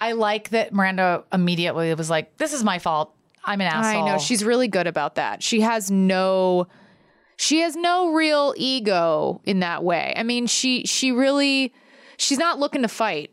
I 0.00 0.12
like 0.12 0.50
that 0.50 0.72
Miranda 0.72 1.24
immediately 1.32 1.92
was 1.94 2.08
like, 2.08 2.36
"This 2.38 2.52
is 2.52 2.64
my 2.64 2.78
fault. 2.78 3.14
I'm 3.44 3.60
an 3.60 3.68
asshole." 3.68 4.02
I 4.02 4.06
know 4.12 4.18
she's 4.18 4.44
really 4.44 4.68
good 4.68 4.86
about 4.86 5.16
that. 5.16 5.42
She 5.42 5.60
has 5.60 5.90
no 5.90 6.68
she 7.40 7.60
has 7.60 7.74
no 7.74 8.12
real 8.12 8.52
ego 8.58 9.40
in 9.44 9.60
that 9.60 9.82
way. 9.82 10.12
I 10.14 10.22
mean, 10.24 10.46
she 10.46 10.84
she 10.84 11.10
really 11.10 11.72
she's 12.18 12.36
not 12.36 12.58
looking 12.58 12.82
to 12.82 12.88
fight. 12.88 13.30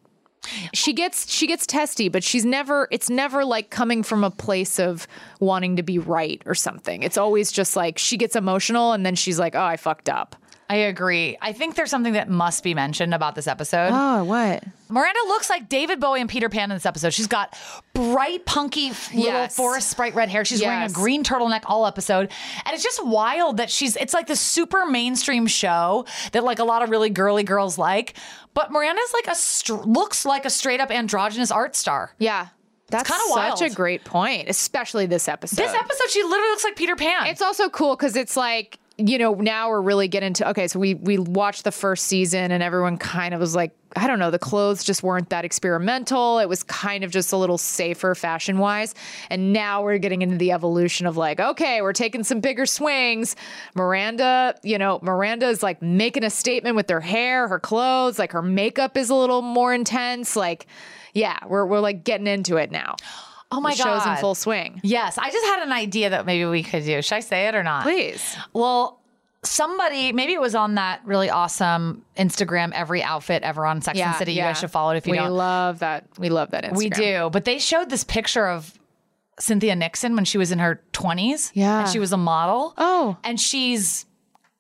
She 0.74 0.94
gets 0.94 1.30
she 1.30 1.46
gets 1.46 1.66
testy, 1.66 2.08
but 2.08 2.24
she's 2.24 2.46
never 2.46 2.88
it's 2.90 3.10
never 3.10 3.44
like 3.44 3.70
coming 3.70 4.04
from 4.04 4.24
a 4.24 4.32
place 4.32 4.80
of 4.80 5.08
wanting 5.42 5.76
to 5.76 5.84
be 5.84 6.00
right 6.00 6.42
or 6.46 6.56
something. 6.56 7.04
It's 7.04 7.18
always 7.18 7.52
just 7.52 7.76
like 7.76 7.98
she 7.98 8.16
gets 8.16 8.38
emotional 8.38 8.94
and 8.94 9.06
then 9.06 9.16
she's 9.16 9.40
like, 9.40 9.56
"Oh, 9.56 9.66
I 9.66 9.76
fucked 9.76 10.08
up." 10.08 10.38
I 10.70 10.76
agree. 10.76 11.38
I 11.42 11.54
think 11.54 11.76
there's 11.76 11.90
something 11.90 12.14
that 12.14 12.28
must 12.30 12.62
be 12.62 12.74
mentioned 12.74 13.14
about 13.14 13.36
this 13.36 13.48
episode. 13.48 13.90
Oh, 13.94 14.26
what? 14.26 14.64
Miranda 14.90 15.20
looks 15.28 15.50
like 15.50 15.70
David 15.70 16.02
Bowie 16.02 16.20
and 16.20 16.30
Peter 16.30 16.50
Pan 16.50 16.70
in 16.72 16.76
this 16.76 16.86
episode. 16.86 17.14
She's 17.14 17.28
got 17.28 17.58
bright, 17.94 18.46
punky, 18.46 18.90
little 19.14 19.24
Yes. 19.24 19.56
forest 19.56 19.90
sprite 19.90 20.14
red 20.14 20.28
hair. 20.28 20.44
She's 20.44 20.62
wearing 20.62 20.84
a 20.84 20.90
green 20.90 21.24
turtleneck 21.24 21.62
all 21.68 21.86
episode. 21.88 22.30
And 22.66 22.74
it's 22.74 22.84
just 22.84 23.06
wild 23.06 23.58
that 23.58 23.70
she's, 23.70 23.96
it's 23.96 24.14
like 24.14 24.28
the 24.28 24.36
super 24.36 24.86
mainstream 24.86 25.48
show 25.48 26.06
that 26.34 26.44
like 26.44 26.60
a 26.60 26.66
lot 26.66 26.82
of 26.84 26.90
really 26.90 27.10
girly 27.10 27.44
girls 27.44 27.78
like. 27.78 28.16
But 28.54 28.70
Miranda's 28.72 29.14
like 29.14 29.28
a, 29.28 29.36
str- 29.36 29.76
looks 29.76 30.26
like 30.26 30.46
a 30.46 30.50
straight 30.50 30.82
up 30.82 30.92
androgynous 30.92 31.50
art 31.50 31.78
star. 31.78 32.14
Yeah. 32.20 32.48
That's 32.90 33.10
kinda 33.10 33.24
such 33.34 33.62
wild. 33.62 33.62
a 33.62 33.70
great 33.76 34.04
point, 34.04 34.50
especially 34.50 35.06
this 35.06 35.28
episode. 35.30 35.58
This 35.58 35.74
episode, 35.74 36.10
she 36.10 36.24
literally 36.24 36.50
looks 36.50 36.64
like 36.64 36.76
Peter 36.76 36.96
Pan. 36.98 37.28
It's 37.28 37.42
also 37.42 37.70
cool 37.70 37.96
because 37.96 38.16
it's 38.18 38.36
like 38.38 38.80
you 38.98 39.20
know 39.20 39.36
now 39.36 39.70
we're 39.70 39.82
really 39.82 40.08
getting 40.08 40.34
to 40.34 40.50
okay 40.50 40.68
so 40.68 40.80
we 40.80 40.96
we 40.96 41.20
watched 41.20 41.64
the 41.64 41.72
first 41.72 42.06
season 42.06 42.52
and 42.52 42.64
everyone 42.64 42.98
kind 42.98 43.36
of 43.36 43.40
was 43.40 43.54
like 43.54 43.72
i 43.96 44.08
don't 44.08 44.18
know 44.18 44.32
the 44.32 44.40
clothes 44.40 44.84
just 44.84 45.04
weren't 45.04 45.30
that 45.30 45.46
experimental. 45.46 46.40
It 46.40 46.50
was 46.50 46.64
kind 46.64 47.04
of 47.04 47.12
just 47.12 47.32
a 47.32 47.38
little 47.38 47.60
safer 47.60 48.16
fashion 48.16 48.58
wise 48.58 48.96
and 49.30 49.54
now 49.54 49.84
we're 49.84 50.00
getting 50.00 50.24
into 50.24 50.38
the 50.38 50.52
evolution 50.52 51.06
of 51.06 51.16
like 51.16 51.40
okay 51.40 51.82
we're 51.82 51.94
taking 51.94 52.24
some 52.24 52.40
bigger 52.40 52.66
swings. 52.66 53.36
Miranda 53.76 54.56
you 54.64 54.80
know 54.80 55.00
miranda 55.04 55.48
is 55.48 55.62
like 55.62 55.80
making 55.82 56.24
a 56.24 56.32
statement 56.32 56.76
with 56.76 56.90
her 56.90 57.02
hair 57.02 57.48
her 57.48 57.60
clothes 57.60 58.18
like 58.18 58.32
her 58.32 58.42
makeup 58.42 58.98
is 58.98 59.12
a 59.12 59.16
little 59.16 59.44
more 59.44 59.74
intense. 59.76 60.36
Like 60.36 60.66
yeah 61.14 61.38
we're, 61.46 61.66
we're 61.66 61.80
like 61.80 62.04
getting 62.04 62.28
into 62.28 62.58
it 62.58 62.72
now 62.72 62.96
oh 63.52 63.62
my 63.62 63.72
the 63.72 63.78
show's 63.78 64.06
in 64.06 64.16
full 64.18 64.36
swing 64.36 64.80
Yes, 64.84 65.18
I 65.18 65.30
just 65.32 65.46
had 65.46 65.64
an 65.64 65.72
idea 65.72 66.10
that 66.12 66.26
maybe 66.26 66.46
we 66.46 66.64
could 66.64 66.84
do. 66.84 67.02
Should 67.02 67.16
I 67.16 67.20
say 67.22 67.48
it 67.48 67.56
or 67.56 67.64
not? 67.64 67.84
please 67.84 68.36
Well, 68.54 69.00
somebody, 69.44 70.12
maybe 70.12 70.34
it 70.34 70.42
was 70.42 70.56
on 70.56 70.76
that 70.76 71.02
really 71.06 71.30
awesome 71.30 72.04
Instagram, 72.18 72.72
every 72.74 73.02
outfit 73.04 73.44
ever 73.44 73.66
on 73.66 73.82
Sex 73.82 74.00
and 74.00 74.14
the 74.14 74.18
City. 74.18 74.34
You 74.34 74.42
guys 74.42 74.60
should 74.60 74.72
follow 74.72 74.92
it 74.92 74.98
if 74.98 75.08
you 75.08 75.12
we 75.12 75.18
don't. 75.18 75.32
We 75.32 75.38
love 75.38 75.80
that. 75.80 76.06
We 76.18 76.30
love 76.30 76.52
that. 76.52 76.66
Instagram. 76.66 76.78
We 76.78 76.90
do. 76.90 77.30
But 77.32 77.46
they 77.46 77.60
showed 77.60 77.90
this 77.90 78.04
picture 78.04 78.48
of 78.48 78.78
Cynthia 79.40 79.76
Nixon 79.76 80.16
when 80.16 80.26
she 80.26 80.38
was 80.38 80.52
in 80.52 80.60
her 80.60 80.82
20s. 80.94 81.52
Yeah. 81.54 81.82
And 81.82 81.90
she 81.90 82.00
was 82.00 82.12
a 82.12 82.18
model. 82.18 82.74
Oh. 82.78 83.18
And 83.24 83.40
she's 83.40 84.07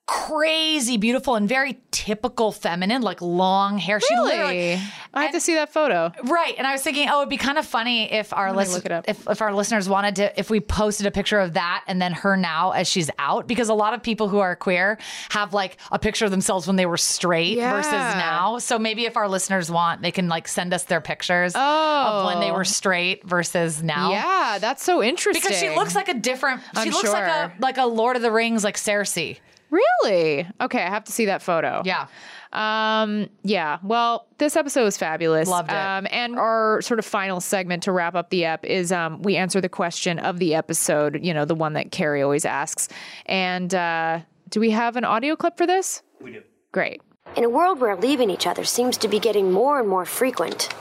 crazy 0.07 0.97
beautiful 0.97 1.35
and 1.35 1.47
very 1.49 1.79
typical 1.91 2.51
feminine, 2.51 3.01
like 3.01 3.21
long 3.21 3.77
hair. 3.77 3.99
She 3.99 4.15
literally 4.17 4.57
Really? 4.57 4.81
I 5.13 5.23
have 5.23 5.31
to 5.33 5.39
see 5.41 5.55
that 5.55 5.73
photo. 5.73 6.11
Right. 6.23 6.53
And 6.57 6.65
I 6.65 6.71
was 6.71 6.81
thinking, 6.81 7.09
oh, 7.11 7.19
it'd 7.21 7.29
be 7.29 7.37
kind 7.37 7.57
of 7.57 7.65
funny 7.65 8.11
if 8.11 8.31
our 8.33 8.47
Let 8.47 8.53
me 8.53 8.57
list- 8.59 8.73
look 8.73 8.85
it 8.85 8.91
up. 8.91 9.05
if 9.09 9.27
if 9.27 9.41
our 9.41 9.53
listeners 9.53 9.89
wanted 9.89 10.15
to 10.17 10.39
if 10.39 10.49
we 10.49 10.59
posted 10.59 11.05
a 11.07 11.11
picture 11.11 11.39
of 11.39 11.53
that 11.53 11.83
and 11.87 12.01
then 12.01 12.13
her 12.13 12.37
now 12.37 12.71
as 12.71 12.87
she's 12.87 13.09
out 13.19 13.47
because 13.47 13.67
a 13.69 13.73
lot 13.73 13.93
of 13.93 14.01
people 14.01 14.27
who 14.29 14.39
are 14.39 14.55
queer 14.55 14.97
have 15.29 15.53
like 15.53 15.77
a 15.91 15.99
picture 15.99 16.25
of 16.25 16.31
themselves 16.31 16.67
when 16.67 16.75
they 16.77 16.85
were 16.85 16.97
straight 16.97 17.57
Yeah. 17.57 17.73
versus 17.73 17.91
now. 17.91 18.59
So 18.59 18.79
maybe 18.79 19.05
if 19.05 19.17
our 19.17 19.27
listeners 19.27 19.69
want, 19.69 20.01
they 20.01 20.11
can 20.11 20.29
like 20.29 20.47
send 20.47 20.73
us 20.73 20.83
their 20.85 21.01
pictures 21.01 21.53
Oh. 21.55 21.59
of 22.07 22.25
when 22.27 22.39
they 22.39 22.51
oh. 22.51 22.55
were 22.55 22.65
straight 22.65 23.23
versus 23.25 23.83
now. 23.83 24.11
Yeah, 24.11 24.57
that's 24.59 24.83
so 24.83 25.03
interesting. 25.03 25.41
Because 25.41 25.57
she 25.59 25.69
looks 25.69 25.95
like 25.95 26.07
a 26.07 26.13
different 26.13 26.61
she 26.75 26.81
I'm 26.81 26.89
looks 26.91 27.11
like 27.11 27.23
a 27.27 27.53
like 27.59 27.77
a 27.77 27.85
Lord 27.85 28.15
of 28.15 28.21
the 28.21 28.31
Rings 28.31 28.63
like 28.63 28.77
Cersei. 28.77 29.37
Really 29.69 30.47
okay. 30.61 30.83
I 30.83 30.89
have 30.89 31.03
to 31.05 31.11
see 31.11 31.25
that 31.25 31.41
photo. 31.41 31.81
Yeah. 31.85 32.07
Um. 32.53 33.29
Yeah. 33.43 33.79
Well, 33.83 34.27
this 34.37 34.55
episode 34.55 34.83
was 34.83 34.97
fabulous. 34.97 35.49
Loved 35.49 35.69
it. 35.71 35.75
Um. 35.75 36.07
And 36.11 36.37
our 36.37 36.81
sort 36.81 36.99
of 36.99 37.05
final 37.05 37.41
segment 37.41 37.83
to 37.83 37.91
wrap 37.91 38.15
up 38.15 38.29
the 38.29 38.45
ep 38.45 38.65
is 38.65 38.91
um 38.91 39.21
we 39.21 39.35
answer 39.35 39.61
the 39.61 39.69
question 39.69 40.19
of 40.19 40.39
the 40.39 40.55
episode. 40.55 41.23
You 41.23 41.33
know, 41.33 41.45
the 41.45 41.55
one 41.55 41.73
that 41.73 41.91
Carrie 41.91 42.21
always 42.21 42.45
asks. 42.45 42.89
And 43.25 43.73
uh, 43.73 44.21
do 44.49 44.59
we 44.59 44.71
have 44.71 44.95
an 44.95 45.03
audio 45.03 45.35
clip 45.35 45.57
for 45.57 45.67
this? 45.67 46.01
We 46.21 46.31
do. 46.31 46.41
Great. 46.71 47.01
In 47.35 47.43
a 47.43 47.49
world 47.49 47.79
where 47.79 47.95
leaving 47.95 48.29
each 48.29 48.47
other 48.47 48.63
seems 48.63 48.97
to 48.97 49.07
be 49.07 49.19
getting 49.19 49.51
more 49.51 49.79
and 49.79 49.89
more 49.89 50.05
frequent, 50.05 50.71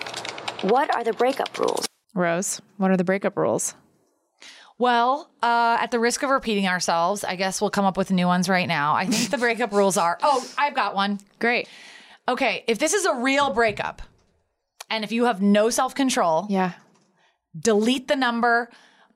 what 0.63 0.95
are 0.95 1.03
the 1.03 1.13
breakup 1.13 1.59
rules? 1.59 1.87
Rose, 2.15 2.61
what 2.77 2.91
are 2.91 2.97
the 2.97 3.05
breakup 3.05 3.37
rules? 3.37 3.75
Well, 4.79 5.31
uh, 5.43 5.79
at 5.81 5.91
the 5.91 5.99
risk 5.99 6.23
of 6.23 6.31
repeating 6.31 6.67
ourselves, 6.67 7.25
I 7.25 7.37
guess 7.37 7.61
we'll 7.61 7.71
come 7.71 7.85
up 7.87 7.97
with 7.97 8.11
new 8.11 8.27
ones 8.27 8.49
right 8.49 8.69
now. 8.69 8.95
I 8.95 9.07
think 9.07 9.31
the 9.31 9.39
breakup 9.39 9.73
rules 9.73 9.97
are 9.97 10.19
oh, 10.23 10.47
I've 10.59 10.75
got 10.75 10.95
one. 10.95 11.19
Great. 11.39 11.69
Okay, 12.29 12.65
if 12.67 12.79
this 12.79 12.93
is 12.93 13.05
a 13.07 13.15
real 13.15 13.51
breakup, 13.51 14.03
and 14.91 15.03
if 15.05 15.13
you 15.13 15.25
have 15.25 15.41
no 15.41 15.71
self 15.71 15.95
control, 15.95 16.47
Yeah. 16.51 16.73
delete 17.59 18.09
the 18.09 18.17
number, 18.17 18.69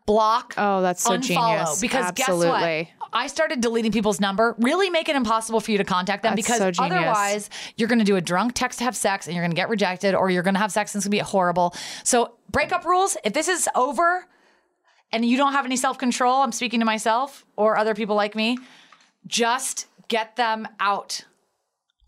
block, 0.07 0.55
Oh, 0.57 0.81
that's 0.81 1.03
so 1.03 1.11
unfollow. 1.11 1.23
genius. 1.23 1.81
Because 1.81 2.13
guess 2.13 2.29
what? 2.29 2.87
I 3.13 3.27
started 3.27 3.61
deleting 3.61 3.91
people's 3.93 4.21
number, 4.21 4.55
really 4.61 4.89
make 4.89 5.09
it 5.09 5.17
impossible 5.17 5.61
for 5.61 5.73
you 5.73 5.79
to 5.79 5.85
contact 5.85 6.23
them 6.23 6.37
That's 6.37 6.47
because 6.49 6.77
so 6.77 6.83
otherwise 6.83 7.51
you're 7.77 7.89
going 7.89 7.99
to 7.99 8.05
do 8.05 8.15
a 8.17 8.21
drunk 8.21 8.53
text 8.55 8.79
to 8.79 8.85
have 8.85 8.97
sex 8.97 9.27
and 9.27 9.35
you're 9.35 9.43
going 9.43 9.51
to 9.51 9.57
get 9.57 9.69
rejected 9.69 10.15
or 10.15 10.31
you're 10.31 10.45
going 10.45 10.55
to 10.55 10.61
have 10.61 10.71
sex 10.73 10.95
and 10.95 11.01
it's 11.01 11.07
going 11.07 11.19
to 11.19 11.25
be 11.25 11.29
horrible. 11.29 11.75
So, 12.05 12.35
breakup 12.51 12.85
rules, 12.85 13.17
if 13.25 13.33
this 13.33 13.49
is 13.49 13.69
over 13.75 14.27
and 15.13 15.25
you 15.25 15.37
don't 15.37 15.53
have 15.53 15.65
any 15.65 15.77
self 15.77 15.99
control, 15.99 16.43
I'm 16.43 16.53
speaking 16.53 16.81
to 16.81 16.87
myself 16.87 17.45
or 17.57 17.77
other 17.77 17.95
people 17.95 18.17
like 18.17 18.35
me, 18.35 18.59
just 19.27 19.87
get 20.09 20.37
them 20.37 20.69
out. 20.79 21.25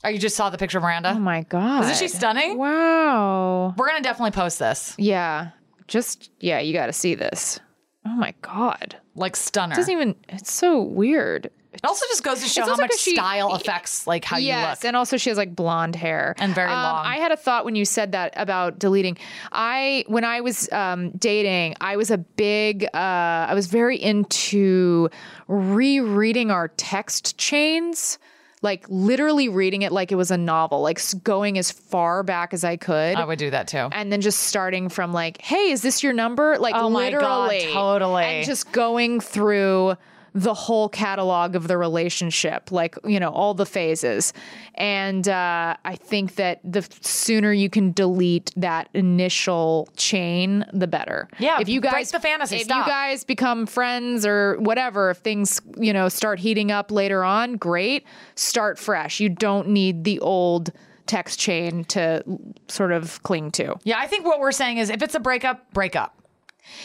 Oh, 0.05 0.09
you 0.09 0.19
just 0.19 0.35
saw 0.37 0.51
the 0.51 0.59
picture 0.59 0.79
of 0.79 0.85
Miranda? 0.85 1.13
Oh 1.15 1.19
my 1.21 1.43
god. 1.43 1.85
Isn't 1.85 1.97
she 1.97 2.09
stunning? 2.09 2.59
Wow. 2.59 3.75
We're 3.77 3.87
gonna 3.87 4.03
definitely 4.03 4.33
post 4.33 4.59
this. 4.59 4.95
Yeah. 4.99 5.51
Just 5.87 6.31
yeah, 6.41 6.59
you 6.59 6.73
got 6.73 6.87
to 6.87 6.93
see 6.93 7.15
this. 7.15 7.61
Oh 8.07 8.17
my 8.17 8.35
god. 8.43 8.97
Like 9.15 9.37
stunner. 9.37 9.75
It 9.75 9.77
doesn't 9.77 9.93
even. 9.93 10.17
It's 10.29 10.53
so 10.53 10.83
weird. 10.83 11.51
It 11.73 11.81
also 11.85 12.05
just 12.09 12.23
goes 12.23 12.43
to 12.43 12.49
show 12.49 12.65
how 12.67 12.77
much 12.77 12.95
she- 12.99 13.15
style 13.15 13.53
affects 13.53 14.07
like 14.07 14.25
how 14.25 14.37
yes, 14.37 14.63
you 14.63 14.71
look. 14.71 14.85
and 14.85 14.97
also 14.97 15.17
she 15.17 15.31
has 15.31 15.39
like 15.39 15.57
blonde 15.57 15.97
hair 15.97 16.35
And 16.39 16.55
very 16.55 16.71
Um, 16.71 16.83
long. 16.83 17.07
I 17.07 17.17
had 17.17 17.33
a 17.33 17.37
thought 17.37 17.65
when 17.65 17.75
you 17.77 17.85
said 17.85 18.13
that 18.13 18.35
about 18.37 18.79
deleting. 18.79 19.17
I 19.51 20.05
when 20.07 20.25
I 20.25 20.43
was 20.43 20.71
um, 20.73 21.11
dating, 21.13 21.77
I 21.81 21.97
was 21.97 22.11
a 22.11 22.19
big. 22.19 22.85
Uh, 22.85 22.99
I 22.99 23.55
was 23.55 23.67
very 23.69 23.97
into 24.03 25.09
rereading 25.49 26.51
our 26.51 26.69
text 26.69 27.37
chains. 27.39 28.19
Like 28.65 28.85
literally 28.89 29.49
reading 29.49 29.83
it 29.83 29.91
like 29.91 30.13
it 30.13 30.15
was 30.15 30.31
a 30.31 30.39
novel, 30.39 30.83
like 30.83 31.01
going 31.25 31.59
as 31.59 31.73
far 31.73 32.23
back 32.23 32.55
as 32.55 32.63
I 32.63 32.77
could. 32.77 33.17
I 33.17 33.25
would 33.25 33.41
do 33.41 33.51
that 33.51 33.67
too. 33.67 33.89
and 33.91 34.13
then 34.13 34.21
just 34.21 34.39
starting 34.43 34.89
from 34.89 35.13
like, 35.13 35.43
hey, 35.43 35.73
is 35.73 35.83
this 35.83 36.05
your 36.05 36.13
number? 36.13 36.57
Like 36.61 36.77
Oh 36.77 36.89
my 36.89 37.11
God, 37.11 37.51
literally, 37.51 37.73
totally. 37.75 38.23
and 38.25 38.47
just 38.47 38.71
going 38.71 39.19
through 39.19 39.97
the 40.35 40.55
whole 40.55 40.89
catalog 40.89 41.55
of 41.55 41.69
the 41.69 41.77
relationship, 41.77 42.73
like 42.73 42.97
you 43.05 43.21
know 43.21 43.31
all 43.31 43.55
the 43.55 43.67
phases. 43.67 44.33
And 44.75 45.29
uh, 45.29 45.77
I 45.85 45.97
think 45.97 46.37
that 46.37 46.61
the 46.65 46.87
sooner 47.01 47.53
you 47.53 47.69
can 47.69 47.93
delete 47.93 48.51
that 48.57 48.89
initial 48.95 49.89
chain, 49.97 50.65
the 50.73 50.87
better. 50.87 51.29
Yeah, 51.39 51.61
if 51.61 51.69
you 51.69 51.81
break 51.81 51.93
guys 51.93 52.11
the 52.11 52.21
fantasy, 52.21 52.57
if 52.57 52.63
stop. 52.63 52.87
you 52.87 52.93
guys 52.93 53.25
become 53.25 53.67
friends 53.67 54.25
or 54.25 54.59
whatever, 54.59 55.11
if 55.11 55.19
things 55.19 55.61
you 55.77 55.93
know 55.93 56.09
start 56.09 56.39
heating 56.39 56.71
up 56.71 56.91
later 56.91 57.25
on, 57.25 57.57
great. 57.57 58.07
Start 58.35 58.79
fresh. 58.79 59.21
You 59.21 59.29
don't 59.29 59.69
need 59.69 60.05
the 60.05 60.19
old 60.21 60.73
text 61.07 61.39
chain 61.39 61.85
to 61.85 62.23
sort 62.69 62.93
of 62.93 63.23
cling 63.23 63.51
to. 63.51 63.77
yeah, 63.85 63.99
I 63.99 64.07
think 64.07 64.25
what 64.25 64.41
we're 64.41 64.53
saying 64.53 64.79
is 64.79 64.89
if 64.89 65.03
it's 65.03 65.15
a 65.15 65.21
breakup, 65.21 65.71
break 65.73 65.95
up. 65.97 66.22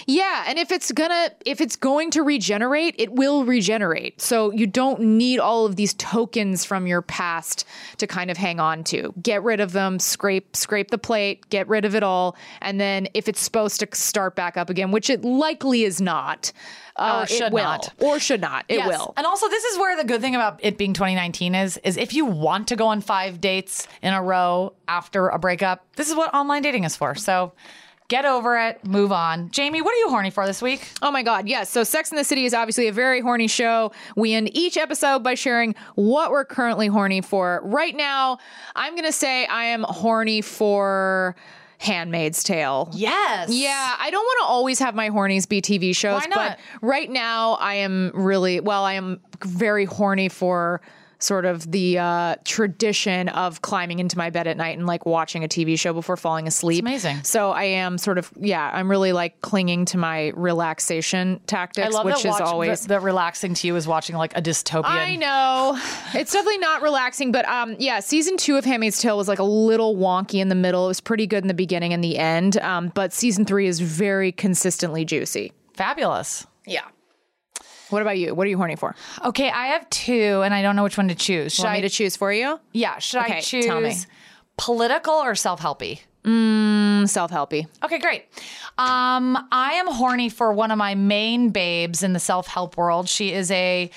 Yeah, 0.05 0.45
and 0.47 0.57
if 0.57 0.71
it's 0.71 0.91
gonna 0.91 1.29
if 1.45 1.61
it's 1.61 1.75
going 1.75 2.11
to 2.11 2.23
regenerate, 2.23 2.95
it 2.97 3.11
will 3.13 3.45
regenerate. 3.45 4.21
So 4.21 4.51
you 4.51 4.67
don't 4.67 4.99
need 4.99 5.39
all 5.39 5.65
of 5.65 5.75
these 5.75 5.93
tokens 5.95 6.65
from 6.65 6.87
your 6.87 7.01
past 7.01 7.65
to 7.97 8.07
kind 8.07 8.31
of 8.31 8.37
hang 8.37 8.59
on 8.59 8.83
to. 8.85 9.13
Get 9.21 9.43
rid 9.43 9.59
of 9.59 9.71
them, 9.73 9.99
scrape 9.99 10.55
scrape 10.55 10.91
the 10.91 10.97
plate, 10.97 11.47
get 11.49 11.67
rid 11.67 11.85
of 11.85 11.95
it 11.95 12.03
all, 12.03 12.35
and 12.61 12.79
then 12.81 13.07
if 13.13 13.27
it's 13.27 13.39
supposed 13.41 13.79
to 13.81 13.87
start 13.93 14.35
back 14.35 14.57
up 14.57 14.69
again, 14.69 14.91
which 14.91 15.09
it 15.09 15.23
likely 15.23 15.83
is 15.83 16.01
not, 16.01 16.51
uh, 16.95 17.17
Or 17.19 17.23
it 17.23 17.29
should 17.29 17.53
will. 17.53 17.63
not. 17.63 17.93
or 17.99 18.19
should 18.19 18.41
not. 18.41 18.65
It 18.67 18.77
Yes. 18.79 18.87
will. 18.87 19.13
And 19.15 19.25
also, 19.27 19.47
this 19.47 19.63
is 19.63 19.77
where 19.77 19.95
the 19.95 20.03
good 20.03 20.21
thing 20.21 20.35
about 20.35 20.59
it 20.63 20.77
being 20.77 20.93
2019 20.93 21.53
is: 21.55 21.77
is 21.83 21.97
if 21.97 22.13
you 22.13 22.25
want 22.25 22.67
to 22.69 22.75
go 22.75 22.87
on 22.87 23.01
five 23.01 23.39
dates 23.39 23.87
in 24.01 24.13
a 24.13 24.21
row 24.23 24.73
after 24.87 25.27
a 25.29 25.37
breakup, 25.39 25.85
this 25.95 26.09
is 26.09 26.15
what 26.15 26.33
online 26.33 26.61
dating 26.63 26.83
is 26.83 26.95
for. 26.95 27.13
So. 27.15 27.53
Get 28.09 28.23
over 28.23 28.57
it, 28.57 28.85
move 28.85 29.11
on. 29.11 29.51
Jamie, 29.51 29.81
what 29.81 29.93
are 29.93 29.97
you 29.97 30.09
horny 30.09 30.29
for 30.29 30.45
this 30.45 30.61
week? 30.61 30.87
Oh 31.01 31.11
my 31.11 31.23
God, 31.23 31.47
yes. 31.49 31.69
So 31.69 31.83
Sex 31.83 32.09
in 32.09 32.15
the 32.15 32.23
City 32.23 32.45
is 32.45 32.53
obviously 32.53 32.87
a 32.87 32.93
very 32.93 33.19
horny 33.19 33.47
show. 33.47 33.91
We 34.15 34.33
end 34.33 34.55
each 34.55 34.77
episode 34.77 35.23
by 35.23 35.33
sharing 35.33 35.75
what 35.95 36.31
we're 36.31 36.45
currently 36.45 36.87
horny 36.87 37.19
for. 37.19 37.59
Right 37.65 37.93
now, 37.93 38.37
I'm 38.77 38.93
going 38.93 39.03
to 39.03 39.11
say 39.11 39.45
I 39.47 39.65
am 39.65 39.83
horny 39.83 40.41
for 40.41 41.35
Handmaid's 41.79 42.43
Tale. 42.43 42.89
Yes. 42.93 43.49
Yeah, 43.49 43.95
I 43.99 44.09
don't 44.09 44.23
want 44.23 44.39
to 44.43 44.45
always 44.45 44.79
have 44.79 44.95
my 44.95 45.09
hornies 45.09 45.47
be 45.47 45.61
TV 45.61 45.93
shows, 45.93 46.21
Why 46.21 46.27
not? 46.27 46.35
but 46.35 46.59
right 46.81 47.09
now 47.09 47.53
I 47.55 47.73
am 47.75 48.11
really, 48.13 48.61
well, 48.61 48.85
I 48.85 48.93
am 48.93 49.19
very 49.43 49.83
horny 49.83 50.29
for 50.29 50.79
sort 51.19 51.45
of 51.45 51.71
the 51.71 51.97
uh, 51.97 52.35
tradition 52.45 53.29
of 53.29 53.61
climbing 53.61 53.99
into 53.99 54.17
my 54.17 54.29
bed 54.29 54.47
at 54.47 54.57
night 54.57 54.77
and 54.77 54.85
like 54.85 55.05
watching 55.05 55.43
a 55.43 55.47
TV 55.47 55.77
show 55.77 55.93
before 55.93 56.17
falling 56.17 56.47
asleep. 56.47 56.83
amazing. 56.83 57.23
So 57.23 57.51
I 57.51 57.63
am 57.63 57.97
sort 57.97 58.17
of, 58.17 58.31
yeah, 58.39 58.69
I'm 58.73 58.89
really 58.89 59.13
like 59.13 59.41
clinging 59.41 59.85
to 59.85 59.97
my 59.97 60.31
relaxation 60.35 61.39
tactics, 61.47 61.87
I 61.87 61.89
love 61.89 62.05
which 62.05 62.23
that 62.23 62.29
is 62.29 62.31
watch, 62.33 62.41
always. 62.41 62.81
the, 62.81 62.87
the 62.89 62.99
relaxing 62.99 63.53
to 63.55 63.67
you 63.67 63.75
is 63.75 63.87
watching 63.87 64.15
like 64.15 64.37
a 64.37 64.41
dystopian. 64.41 64.85
I 64.85 65.15
know. 65.15 65.79
It's 66.13 66.31
definitely 66.31 66.59
not 66.59 66.81
relaxing, 66.81 67.31
but 67.31 67.47
um 67.47 67.75
yeah, 67.79 67.99
season 67.99 68.37
2 68.37 68.57
of 68.57 68.65
Handmaid's 68.65 69.01
Tale 69.01 69.17
was 69.17 69.27
like 69.27 69.39
a 69.39 69.43
little 69.43 69.95
wonky 69.95 70.39
in 70.39 70.49
the 70.49 70.55
middle. 70.55 70.85
It 70.85 70.89
was 70.89 71.01
pretty 71.01 71.27
good 71.27 71.43
in 71.43 71.47
the 71.47 71.53
beginning 71.53 71.93
and 71.93 72.03
the 72.03 72.17
end. 72.17 72.57
Um 72.57 72.91
but 72.93 73.13
season 73.13 73.45
3 73.45 73.67
is 73.67 73.79
very 73.79 74.31
consistently 74.31 75.05
juicy. 75.05 75.51
Fabulous. 75.73 76.45
Yeah. 76.65 76.81
What 77.89 78.01
about 78.01 78.17
you? 78.17 78.33
What 78.35 78.45
are 78.45 78.49
you 78.49 78.57
horny 78.57 78.75
for? 78.75 78.95
Okay, 79.23 79.49
I 79.49 79.67
have 79.67 79.89
two, 79.89 80.41
and 80.43 80.53
I 80.53 80.61
don't 80.61 80.75
know 80.75 80.83
which 80.83 80.97
one 80.97 81.07
to 81.07 81.15
choose. 81.15 81.53
Should 81.53 81.63
Want 81.63 81.73
I 81.73 81.77
me 81.77 81.81
to 81.83 81.89
choose 81.89 82.15
for 82.15 82.31
you? 82.33 82.59
Yeah, 82.73 82.99
should 82.99 83.21
I 83.21 83.39
choose 83.41 83.65
tell 83.65 83.79
me. 83.81 83.95
political 84.57 85.13
or 85.13 85.35
self-helpy? 85.35 86.01
Mm, 86.23 87.07
self-helpy. 87.07 87.67
Okay, 87.83 87.99
great. 87.99 88.25
Um, 88.77 89.37
I 89.51 89.73
am 89.73 89.87
horny 89.87 90.29
for 90.29 90.51
one 90.51 90.71
of 90.71 90.77
my 90.77 90.93
main 90.95 91.49
babes 91.51 92.03
in 92.03 92.13
the 92.13 92.19
self-help 92.19 92.75
world. 92.75 93.07
She 93.07 93.31
is 93.31 93.49
a 93.51 93.89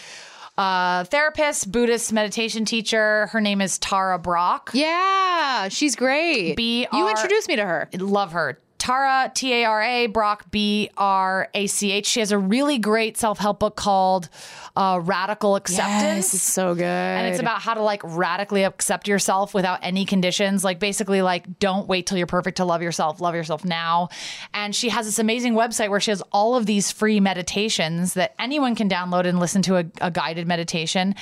uh, 0.56 1.04
therapist, 1.04 1.72
Buddhist 1.72 2.12
meditation 2.12 2.64
teacher. 2.64 3.26
Her 3.28 3.40
name 3.40 3.60
is 3.60 3.78
Tara 3.78 4.18
Brach. 4.18 4.70
Yeah, 4.74 5.68
she's 5.68 5.96
great. 5.96 6.54
B 6.54 6.86
You 6.92 7.08
introduced 7.08 7.48
me 7.48 7.56
to 7.56 7.64
her. 7.64 7.88
Love 7.94 8.32
her. 8.32 8.58
Tara, 8.80 9.30
T 9.34 9.52
A 9.52 9.64
R 9.66 9.82
A, 9.82 10.06
Brach, 10.06 10.50
B 10.50 10.90
R 10.96 11.48
A 11.52 11.66
C 11.66 11.92
H. 11.92 12.06
She 12.06 12.20
has 12.20 12.32
a 12.32 12.38
really 12.38 12.78
great 12.78 13.18
self 13.18 13.38
help 13.38 13.60
book 13.60 13.76
called 13.76 14.30
uh, 14.74 14.98
Radical 15.02 15.54
Acceptance. 15.54 16.02
Yes, 16.02 16.34
it's 16.34 16.42
so 16.42 16.74
good. 16.74 16.84
And 16.84 17.28
it's 17.28 17.40
about 17.40 17.60
how 17.60 17.74
to 17.74 17.82
like 17.82 18.00
radically 18.02 18.64
accept 18.64 19.06
yourself 19.06 19.52
without 19.52 19.80
any 19.82 20.06
conditions. 20.06 20.64
Like 20.64 20.78
basically, 20.80 21.20
like 21.20 21.58
don't 21.58 21.88
wait 21.88 22.06
till 22.06 22.16
you're 22.16 22.26
perfect 22.26 22.56
to 22.56 22.64
love 22.64 22.80
yourself. 22.80 23.20
Love 23.20 23.34
yourself 23.34 23.66
now. 23.66 24.08
And 24.54 24.74
she 24.74 24.88
has 24.88 25.04
this 25.04 25.18
amazing 25.18 25.52
website 25.52 25.90
where 25.90 26.00
she 26.00 26.10
has 26.10 26.22
all 26.32 26.56
of 26.56 26.64
these 26.64 26.90
free 26.90 27.20
meditations 27.20 28.14
that 28.14 28.34
anyone 28.38 28.74
can 28.74 28.88
download 28.88 29.26
and 29.26 29.38
listen 29.38 29.60
to 29.62 29.76
a, 29.76 29.84
a 30.00 30.10
guided 30.10 30.48
meditation. 30.48 31.14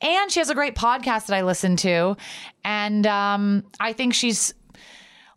And 0.00 0.32
she 0.32 0.40
has 0.40 0.50
a 0.50 0.54
great 0.54 0.74
podcast 0.74 1.26
that 1.26 1.34
I 1.34 1.42
listen 1.42 1.76
to. 1.76 2.16
And 2.64 3.06
um, 3.06 3.64
I 3.78 3.92
think 3.92 4.14
she's 4.14 4.52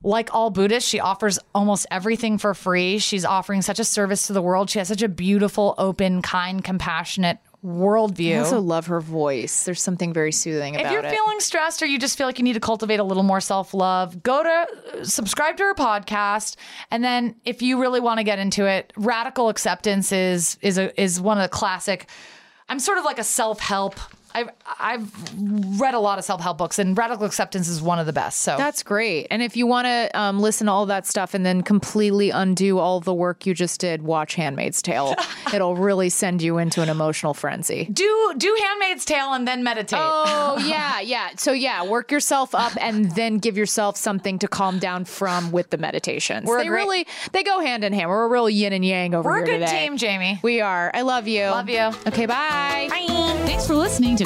like 0.04 0.34
all 0.34 0.50
Buddhists, 0.50 0.89
she 0.89 1.00
offers 1.00 1.39
almost 1.56 1.86
everything 1.91 2.38
for 2.38 2.54
free. 2.54 3.00
She's 3.00 3.26
offering 3.26 3.62
such 3.62 3.80
a 3.80 3.84
service 3.84 4.28
to 4.28 4.34
the 4.34 4.41
world. 4.41 4.70
She 4.70 4.80
has 4.80 4.88
such 4.88 5.02
a 5.02 5.10
beautiful, 5.10 5.76
open, 5.78 6.22
kind, 6.22 6.64
compassionate 6.64 7.39
worldview. 7.66 8.36
I 8.36 8.39
also 8.39 8.62
love 8.62 8.88
her 8.88 9.02
voice. 9.02 9.64
There's 9.64 9.82
something 9.82 10.14
very 10.14 10.32
soothing 10.32 10.76
If 10.76 10.91
you're 10.91 11.04
it. 11.04 11.12
feeling 11.12 11.39
stressed 11.39 11.82
or 11.82 11.86
you 11.88 11.98
just 12.00 12.18
feel 12.18 12.28
like 12.28 12.38
you 12.38 12.43
need 12.43 12.54
to 12.54 12.60
cultivate 12.60 13.00
a 13.00 13.04
little 13.04 13.24
more 13.24 13.41
self 13.41 13.74
love, 13.74 14.22
go 14.24 14.43
to 14.43 14.50
uh, 15.00 15.04
subscribe 15.04 15.58
to 15.58 15.64
her 15.64 15.74
podcast. 15.74 16.56
And 16.91 17.04
then 17.04 17.36
if 17.45 17.62
you 17.62 17.82
really 17.82 18.00
want 18.00 18.20
to 18.20 18.24
get 18.24 18.39
into 18.39 18.66
it, 18.66 18.93
radical 18.95 19.50
acceptance 19.50 20.12
is 20.12 20.58
is 20.62 20.78
a 20.78 21.02
is 21.02 21.20
one 21.20 21.38
of 21.38 21.43
the 21.43 21.50
classic. 21.50 22.08
I'm 22.70 22.80
sort 22.80 23.00
of 23.00 23.06
like 23.06 23.18
a 23.20 23.24
self 23.24 23.60
help. 23.60 23.95
I've 24.38 24.50
I've 24.80 25.80
read 25.82 25.94
a 25.94 26.00
lot 26.00 26.20
of 26.20 26.26
self 26.26 26.42
help 26.42 26.58
books, 26.58 26.78
and 26.80 26.98
radical 26.98 27.26
acceptance 27.26 27.68
is 27.68 27.82
one 27.82 28.00
of 28.00 28.06
the 28.06 28.14
best. 28.14 28.40
So 28.40 28.56
That's 28.58 28.84
great. 28.84 29.28
And 29.32 29.42
if 29.42 29.58
you 29.58 29.66
want 29.66 29.86
to 29.86 30.10
um, 30.20 30.40
listen 30.40 30.68
to 30.68 30.72
all 30.74 30.86
that 30.88 31.08
stuff 31.08 31.34
and 31.34 31.46
then 31.46 31.62
completely 31.64 32.30
undo 32.30 32.78
all 32.80 33.00
the 33.00 33.14
work 33.14 33.46
you 33.46 33.54
just 33.54 33.80
did, 33.80 34.02
watch 34.04 34.36
Handmaid's 34.36 34.82
Tale. 34.82 35.16
It'll 35.54 35.76
really 35.76 36.10
send 36.10 36.42
you 36.42 36.58
into 36.58 36.82
an 36.82 36.90
emotional 36.90 37.34
frenzy. 37.34 37.86
do 37.92 38.34
do 38.38 38.56
Handmaid's 38.64 39.06
Tale 39.06 39.34
and 39.34 39.48
then 39.48 39.64
meditate. 39.64 40.00
Oh, 40.02 40.58
yeah, 40.68 41.00
yeah. 41.00 41.30
So, 41.38 41.52
yeah, 41.52 41.84
work 41.86 42.12
yourself 42.12 42.54
up 42.54 42.74
and 42.80 43.12
then 43.16 43.38
give 43.40 43.58
yourself 43.58 43.98
something 43.98 44.38
to 44.40 44.48
calm 44.48 44.78
down 44.80 45.06
from 45.06 45.52
with 45.52 45.70
the 45.72 45.78
meditations. 45.78 46.48
We're 46.48 46.60
they 46.60 46.68
great- 46.68 46.78
really 46.84 47.08
they 47.32 47.44
go 47.44 47.60
hand 47.60 47.84
in 47.84 47.94
hand. 47.94 48.10
We're 48.10 48.26
a 48.26 48.30
real 48.30 48.50
yin 48.50 48.74
and 48.74 48.86
yang 48.86 49.16
over 49.16 49.30
here. 49.30 49.40
We're 49.40 49.44
a 49.44 49.46
good 49.46 49.66
today. 49.66 49.88
team, 49.88 49.98
Jamie. 49.98 50.40
We 50.44 50.62
are. 50.62 50.92
I 50.94 51.02
love 51.02 51.28
you. 51.28 51.46
Love 51.46 51.70
you. 51.70 51.92
Okay, 52.08 52.26
bye. 52.26 52.88
bye. 52.90 53.44
Thanks 53.46 53.66
for 53.66 53.76
listening 53.76 54.16
to 54.18 54.26